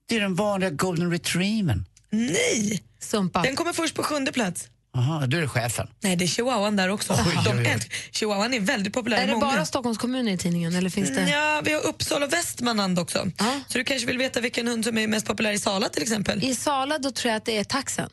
Det 0.09 0.17
är 0.17 0.21
den 0.21 0.35
vanliga 0.35 0.71
golden 0.71 1.11
retrievern. 1.11 1.85
Nej! 2.11 2.83
Sumpa. 3.01 3.43
Den 3.43 3.57
kommer 3.57 3.73
först 3.73 3.95
på 3.95 4.03
sjunde 4.03 4.33
plats. 4.33 4.69
Aha, 4.97 5.27
du 5.27 5.43
är 5.43 5.47
chefen. 5.47 5.89
Nej, 6.01 6.17
det 6.17 6.25
är 6.25 6.27
chihuahuan 6.27 6.77
där 6.77 6.89
också. 6.89 7.13
Oj, 7.13 7.19
oj, 7.27 7.43
De 7.45 7.59
oj. 7.59 7.67
älskar, 7.67 7.97
chihuahuan 8.13 8.55
är 8.55 8.61
väldigt 8.61 8.93
populär 8.95 9.17
Är 9.23 9.27
det 9.27 9.33
många. 9.33 9.47
bara 9.47 9.65
Stockholms 9.67 9.99
kommun 9.99 10.29
i 10.29 10.39
tidningen 10.39 10.75
eller 10.75 10.91
finns 10.91 11.09
det? 11.11 11.31
Ja, 11.31 11.61
vi 11.65 11.73
har 11.73 11.87
Uppsala 11.87 12.27
och 12.27 12.33
Västmanland 12.33 12.99
också. 12.99 13.31
Så 13.69 13.79
du 13.79 13.85
kanske 13.85 14.07
vill 14.07 14.19
veta 14.19 14.41
vilken 14.41 14.69
hund 14.69 14.85
som 14.85 14.99
är 14.99 15.07
mest 15.07 15.27
populär 15.27 15.53
i 15.53 15.59
Sala 15.59 15.89
till 15.89 16.03
exempel? 16.03 16.45
I 16.45 16.55
Sala 16.55 16.99
då 16.99 17.11
tror 17.11 17.31
jag 17.31 17.37
att 17.37 17.45
det 17.45 17.57
är 17.59 17.65
taxen. 17.65 18.11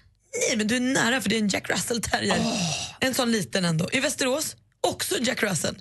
Nej, 0.49 0.57
men 0.57 0.68
du 0.68 0.76
är 0.76 0.80
nära 0.80 1.22
för 1.22 1.30
det 1.30 1.36
är 1.36 1.39
en 1.39 1.47
Jack 1.49 1.70
Russell 1.70 2.01
terrier. 2.01 2.38
En 2.99 3.13
sån 3.13 3.32
liten 3.32 3.66
ändå. 3.66 3.89
I 3.91 3.99
Västerås, 3.99 4.55
också 4.88 5.16
Jack 5.22 5.43
Russell. 5.43 5.76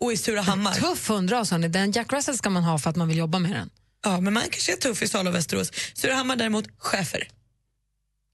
Och 0.00 0.12
i 0.12 0.16
Surahammar. 0.16 0.74
Tuff 0.74 1.08
hundras 1.08 1.50
hörni. 1.50 1.68
Den 1.68 1.92
Jack 1.92 2.12
Russell 2.12 2.36
ska 2.38 2.50
man 2.50 2.64
ha 2.64 2.78
för 2.78 2.90
att 2.90 2.96
man 2.96 3.08
vill 3.08 3.18
jobba 3.18 3.38
med 3.38 3.50
den. 3.52 3.70
Ja, 4.04 4.20
men 4.20 4.34
man 4.34 4.42
kanske 4.42 4.72
är 4.72 4.76
tuff 4.76 5.02
i 5.02 5.08
Sala 5.08 5.30
och 5.30 5.36
Västerås. 5.36 5.72
Surahammar 5.94 6.36
däremot, 6.36 6.64
schäfer. 6.78 7.28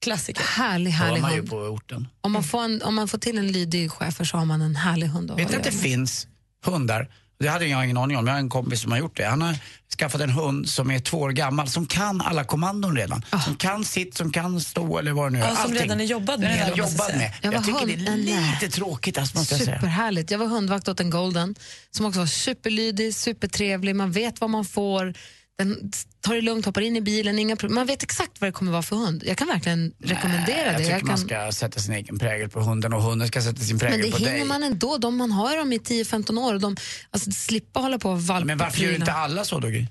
Klassiker. 0.01 0.43
Härlig, 0.43 0.91
härlig 0.91 1.21
man 1.21 1.31
ju 1.31 1.37
hund. 1.37 1.49
på 1.49 1.57
orten. 1.57 2.07
Om 2.21 2.31
man, 2.31 2.43
får 2.43 2.63
en, 2.63 2.81
om 2.81 2.95
man 2.95 3.07
får 3.07 3.17
till 3.17 3.37
en 3.37 3.51
lydig 3.51 3.91
schäfer 3.91 4.25
så 4.25 4.37
har 4.37 4.45
man 4.45 4.61
en 4.61 4.75
härlig 4.75 5.07
hund 5.07 5.31
Vet 5.35 5.55
att 5.55 5.63
det 5.63 5.71
finns 5.71 6.27
hundar? 6.65 7.11
Det 7.43 7.49
hade 7.49 7.65
jag 7.65 7.83
ingen 7.85 7.97
aning 7.97 8.17
om. 8.17 8.27
Jag 8.27 8.33
har 8.33 8.39
en 8.39 8.49
kompis 8.49 8.81
som 8.81 8.91
har 8.91 8.99
gjort 8.99 9.17
det. 9.17 9.25
Han 9.25 9.41
har 9.41 9.55
skaffat 9.99 10.21
en 10.21 10.29
hund 10.29 10.69
som 10.69 10.91
är 10.91 10.99
två 10.99 11.17
år 11.19 11.29
gammal 11.31 11.67
som 11.69 11.85
kan 11.85 12.21
alla 12.21 12.43
kommandon 12.43 12.95
redan. 12.97 13.25
Som 13.45 13.55
kan 13.55 13.85
sitt, 13.85 14.17
som 14.17 14.31
kan 14.31 14.61
stå 14.61 14.97
eller 14.99 15.11
vad 15.11 15.25
det 15.25 15.37
nu 15.37 15.43
är. 15.43 15.47
Ja, 15.49 15.55
som 15.55 15.73
redan 15.73 16.01
är 16.01 16.05
jobbad 16.05 16.39
med, 16.39 16.55
redan 16.55 16.75
jobbad 16.77 17.15
med. 17.17 17.31
Jag 17.41 17.53
Jag, 17.53 17.65
tycker 17.65 17.85
det 17.85 17.93
är 17.93 17.97
hund- 18.11 18.25
lite 18.61 18.75
tråkigt 18.75 19.17
alltså, 19.17 19.37
måste 19.37 19.55
jag 19.55 19.63
säga. 19.65 19.77
Superhärligt. 19.77 20.31
Jag 20.31 20.39
var 20.39 20.47
hundvakt 20.47 20.87
åt 20.87 20.99
en 20.99 21.09
golden 21.09 21.55
som 21.91 22.05
också 22.05 22.19
var 22.19 22.27
superlydig, 22.27 23.15
supertrevlig. 23.15 23.95
Man 23.95 24.11
vet 24.11 24.41
vad 24.41 24.49
man 24.49 24.65
får. 24.65 25.13
Den 25.57 25.91
tar 26.21 26.35
det 26.35 26.41
lugnt, 26.41 26.65
hoppar 26.65 26.81
in 26.81 26.95
i 26.95 27.01
bilen, 27.01 27.39
inga 27.39 27.55
problem. 27.55 27.75
Man 27.75 27.85
vet 27.87 28.03
exakt 28.03 28.41
vad 28.41 28.47
det 28.47 28.51
kommer 28.51 28.71
vara 28.71 28.81
för 28.83 28.95
hund. 28.95 29.23
Jag 29.25 29.37
kan 29.37 29.47
verkligen 29.47 29.93
rekommendera 30.03 30.65
Jag 30.65 30.73
det. 30.73 30.77
tycker 30.77 30.91
Jag 30.91 31.03
man 31.03 31.17
kan... 31.17 31.27
ska 31.27 31.51
sätta 31.51 31.79
sin 31.79 31.93
egen 31.93 32.19
prägel 32.19 32.49
på 32.49 32.59
hunden 32.61 32.93
och 32.93 33.01
hunden 33.01 33.27
ska 33.27 33.41
sätta 33.41 33.59
sin 33.61 33.75
Men 33.75 33.79
prägel 33.79 34.01
det 34.05 34.11
på 34.11 34.17
hinner 34.17 34.31
dig. 34.31 34.45
man 34.45 34.63
ändå. 34.63 34.97
De, 34.97 35.17
man 35.17 35.31
har 35.31 35.57
dem 35.57 35.73
i 35.73 35.77
10-15 35.77 36.39
år. 36.39 36.53
Och 36.53 36.59
de, 36.61 36.75
alltså, 37.09 37.31
slippa 37.31 37.79
hålla 37.79 37.99
på 37.99 38.09
och 38.11 38.23
valpa 38.23 38.45
Men 38.45 38.57
varför 38.57 38.79
gör 38.79 38.95
inte 38.95 39.13
alla 39.13 39.45
så 39.45 39.59
då? 39.59 39.67
Gry? 39.67 39.87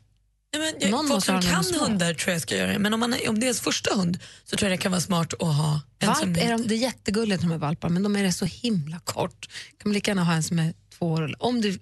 Nej, 0.56 0.72
men, 0.72 0.74
jag, 0.80 0.90
Någon 0.90 1.08
folk 1.08 1.24
som 1.24 1.42
kan 1.42 1.64
små. 1.64 1.78
hundar 1.84 2.14
tror 2.14 2.32
jag 2.32 2.42
ska 2.42 2.56
göra 2.56 2.72
det. 2.72 2.78
Men 2.78 2.94
om, 2.94 3.00
man, 3.00 3.14
är- 3.14 3.28
om 3.28 3.40
det 3.40 3.44
är 3.44 3.46
ens 3.48 3.60
första 3.60 3.94
hund 3.94 4.18
så 4.44 4.56
tror 4.56 4.70
jag 4.70 4.78
det 4.78 4.82
kan 4.82 4.92
vara 4.92 5.00
smart 5.00 5.32
att 5.34 5.40
ha 5.40 5.80
en 5.98 6.08
Valp 6.08 6.18
som... 6.18 6.36
är 6.36 6.50
de, 6.52 6.68
det 6.68 6.74
är 6.74 6.78
jättegulligt 6.78 7.42
med 7.44 7.60
valpar, 7.60 7.88
men 7.88 8.02
de 8.02 8.16
är 8.16 8.30
så 8.30 8.44
himla 8.44 8.98
kort. 8.98 9.48
kan 9.78 9.88
man 9.88 9.92
lika 9.94 10.10
gärna 10.10 10.24
ha 10.24 10.32
en 10.34 10.42
som 10.42 10.58
är 10.58 10.74
två 10.98 11.06
år. 11.12 11.34
Om 11.38 11.60
du 11.60 11.78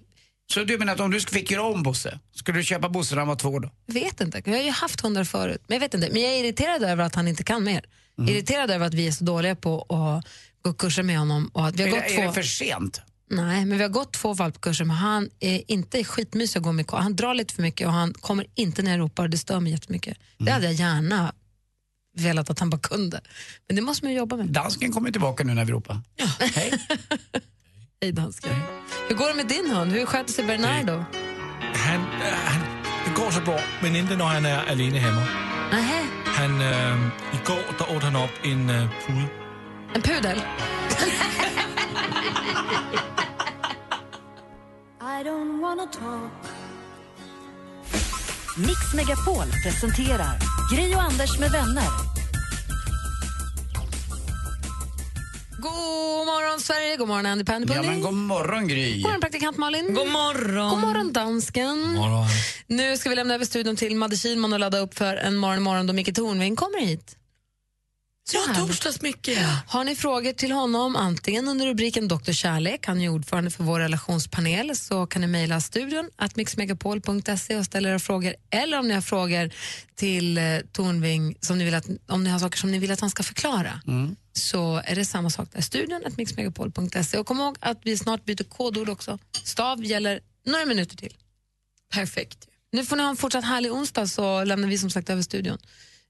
Så 0.53 0.64
du 0.64 0.78
menar 0.78 0.92
att 0.92 1.01
om 1.01 1.11
du 1.11 1.20
fick 1.20 1.51
göra 1.51 1.62
om 1.62 1.82
Bosse, 1.82 2.18
skulle 2.34 2.59
du 2.59 2.64
köpa 2.64 2.88
Bosse 2.88 3.14
när 3.14 3.20
han 3.20 3.28
var 3.28 3.36
två 3.36 3.59
då? 3.59 3.70
vet 3.86 4.20
inte, 4.20 4.42
jag 4.44 4.53
har 4.53 4.62
ju 4.62 4.70
haft 4.70 5.01
hundar 5.01 5.24
förut. 5.24 5.62
Men 5.66 5.74
jag 5.74 5.80
vet 5.80 5.94
inte. 5.94 6.09
Men 6.12 6.22
jag 6.22 6.32
är 6.32 6.44
irriterad 6.44 6.82
över 6.82 7.05
att 7.05 7.14
han 7.14 7.28
inte 7.28 7.44
kan 7.44 7.64
mer. 7.64 7.84
Mm. 8.18 8.30
Irriterad 8.34 8.70
över 8.70 8.86
att 8.86 8.94
vi 8.94 9.07
är 9.07 9.12
så 9.12 9.24
dåliga 9.24 9.57
på 9.57 9.82
att 9.82 10.26
gå 10.62 10.72
kurser 10.72 11.03
med 11.03 11.18
honom. 11.18 11.51
Och 11.53 11.66
att 11.66 11.74
vi 11.76 11.82
har 11.82 11.88
Är, 11.88 11.92
gått 11.92 12.03
det- 12.09 12.14
två... 12.14 12.22
är 12.22 12.26
det 12.26 12.32
för 12.32 12.42
sent? 12.42 13.01
Nej, 13.30 13.64
men 13.66 13.78
vi 13.78 13.84
har 13.84 13.90
gått 13.90 14.12
två 14.12 14.34
valpkurser 14.34 14.84
men 14.84 14.96
han 14.96 15.30
är 15.40 15.62
inte 15.70 16.05
skitmysig 16.05 16.59
att 16.59 16.64
gå 16.64 16.72
med. 16.72 16.86
Han 16.90 17.16
drar 17.16 17.34
lite 17.34 17.55
för 17.55 17.62
mycket 17.62 17.86
och 17.86 17.92
han 17.92 18.12
kommer 18.14 18.46
inte 18.55 18.82
när 18.82 18.90
jag 18.90 19.01
ropar 19.01 19.28
det 19.28 19.38
stör 19.38 19.61
mig 19.61 19.72
jättemycket. 19.72 20.16
Mm. 20.18 20.46
Det 20.46 20.53
hade 20.53 20.64
jag 20.64 20.74
gärna 20.74 21.32
velat 22.16 22.51
att 22.51 22.59
han 22.59 22.70
bara 22.70 22.80
kunde. 22.80 23.20
Men 23.66 23.76
det 23.76 23.82
måste 23.82 24.05
man 24.05 24.14
jobba 24.14 24.36
med. 24.36 24.46
Dansken 24.46 24.92
kommer 24.92 25.11
tillbaka 25.11 25.44
nu 25.44 25.55
när 25.55 25.64
vi 25.64 25.72
ropar. 25.72 26.01
Hej 26.55 26.72
dansken. 28.11 28.53
Hur 29.09 29.16
går 29.16 29.26
det 29.28 29.36
med 29.36 29.48
din 29.48 29.70
hund? 29.76 29.92
Hur 29.92 30.07
sköter 30.07 30.32
sig 30.32 30.44
Bernardo? 30.46 31.05
Han, 31.74 32.01
øh, 32.01 32.36
han, 32.46 32.61
det 33.07 33.14
går 33.14 33.30
så 33.30 33.40
bra, 33.44 33.59
men 33.82 33.96
inte 33.96 34.16
när 34.16 34.24
han 34.24 34.46
är 34.46 34.59
alene 34.70 34.98
hemma. 34.98 35.22
Nähä, 35.72 36.01
Han, 36.26 36.51
øh, 36.51 36.98
igår 37.34 37.74
der 37.78 37.96
åt 37.96 38.03
han 38.03 38.16
upp 38.16 38.30
en 38.44 38.70
øh, 38.70 38.88
pude. 39.07 39.28
en 39.96 40.03
pudel? 40.03 40.38
I 45.16 45.22
don't 45.28 45.62
wanna 45.64 45.86
talk. 45.92 46.30
Mix 48.57 48.78
Megapol 48.94 49.46
presenterar 49.64 50.34
Gri 50.70 50.94
och 50.94 51.03
Anders 51.03 51.38
med 51.38 51.51
vänner. 51.51 52.09
God 55.61 56.26
morgon 56.26 56.61
Sverige, 56.61 56.96
god 56.96 57.08
morgon 57.08 57.26
Andy 57.26 57.44
Pandy 57.44 57.74
Ja 57.74 57.82
men 57.82 58.00
god 58.00 58.14
morgon 58.14 58.68
Gry. 58.68 58.92
God 58.94 59.02
morgon 59.02 59.20
praktikant 59.20 59.56
Malin. 59.56 59.94
God 59.94 60.08
morgon. 60.08 60.70
God 60.70 60.78
morgon 60.78 61.12
dansken. 61.12 61.98
Nu 62.66 62.96
ska 62.96 63.11
vi 63.11 63.16
lämna 63.16 63.34
över 63.34 63.44
studion 63.44 63.76
till 63.76 63.96
Madde 63.96 64.16
Kihlman 64.16 64.52
och 64.52 64.58
ladda 64.61 64.78
upp 64.78 64.94
för 64.98 65.16
en 65.16 65.36
morgon 65.36 65.56
imorgon 65.56 65.86
då 65.86 65.92
Micke 65.92 66.14
Tornving 66.14 66.56
kommer 66.56 66.80
hit. 66.80 67.16
Ja, 68.32 68.54
torsdagsmycket. 68.54 69.38
Har 69.66 69.84
ni 69.84 69.96
frågor 69.96 70.32
till 70.32 70.52
honom, 70.52 70.96
antingen 70.96 71.48
under 71.48 71.66
rubriken 71.66 72.08
Doktor 72.08 72.32
Kärlek, 72.32 72.86
han 72.86 73.00
är 73.00 73.08
ordförande 73.08 73.50
för 73.50 73.64
vår 73.64 73.80
relationspanel, 73.80 74.76
så 74.76 75.06
kan 75.06 75.20
ni 75.22 75.28
mejla 75.28 75.61
studion 75.61 76.11
att 76.16 76.36
mixmegapol.se 76.36 77.56
och 77.56 77.64
ställa 77.64 77.88
era 77.88 77.98
frågor. 77.98 78.34
Eller 78.50 78.78
om 78.78 78.88
ni 78.88 78.94
har 78.94 79.00
frågor 79.00 79.50
till 79.94 80.38
eh, 80.38 80.44
Tornving, 80.72 81.36
som 81.40 81.58
ni 81.58 81.64
vill 81.64 81.74
att, 81.74 81.86
om 82.08 82.24
ni 82.24 82.30
har 82.30 82.38
saker 82.38 82.58
som 82.58 82.70
ni 82.70 82.78
vill 82.78 82.90
att 82.90 83.00
han 83.00 83.11
ska 83.11 83.22
förklara, 83.22 83.80
så 84.41 84.82
är 84.84 84.95
det 84.95 85.05
samma 85.05 85.30
sak 85.30 85.49
där. 85.53 85.61
Studion 85.61 86.03
att 86.07 86.16
mixmegapol.se. 86.16 87.18
Och 87.18 87.26
kom 87.26 87.41
ihåg 87.41 87.57
att 87.61 87.78
vi 87.82 87.97
snart 87.97 88.24
byter 88.24 88.45
kodord 88.45 88.88
också. 88.88 89.18
Stav 89.32 89.84
gäller 89.84 90.20
några 90.47 90.66
minuter 90.66 90.97
till. 90.97 91.16
Perfekt. 91.95 92.47
Nu 92.72 92.84
får 92.84 92.97
ni 92.97 93.03
ha 93.03 93.11
en 93.11 93.16
fortsatt 93.16 93.45
härlig 93.45 93.72
onsdag 93.72 94.07
så 94.07 94.45
lämnar 94.45 94.68
vi 94.68 94.78
som 94.78 94.91
sagt 94.91 95.11
över 95.11 95.22
studion. 95.22 95.59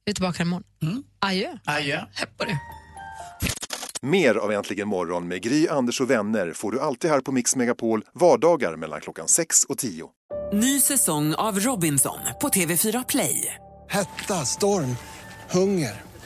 Vi 0.05 0.11
är 0.11 0.15
tillbaka 0.15 0.43
imorgon. 0.43 0.65
Mm. 0.83 1.03
Adjö. 1.19 1.59
Adjö. 1.65 2.05
Hepp 2.15 2.37
på 2.37 2.45
det. 2.45 2.59
Mer 4.03 4.35
av 4.35 4.53
Äntligen 4.53 4.89
morgon 4.89 5.29
med 5.29 5.43
Gry, 5.43 5.69
Anders 5.69 6.01
och 6.01 6.11
vänner 6.11 6.53
får 6.53 6.73
du 6.73 6.81
alltid 6.81 7.11
här 7.11 7.21
på 7.21 7.33
Mix 7.33 7.57
Megapol 7.57 8.05
vardagar 8.15 8.77
mellan 8.77 9.01
klockan 9.01 9.29
6 9.29 9.65
och 9.65 9.79
10. 9.79 10.11
Ny 10.53 10.81
säsong 10.81 11.35
av 11.35 11.61
Robinson 11.61 12.19
på 12.41 12.49
TV4 12.49 13.05
Play. 13.09 13.55
Hetta, 13.89 14.35
storm, 14.35 14.97
hunger. 15.51 16.10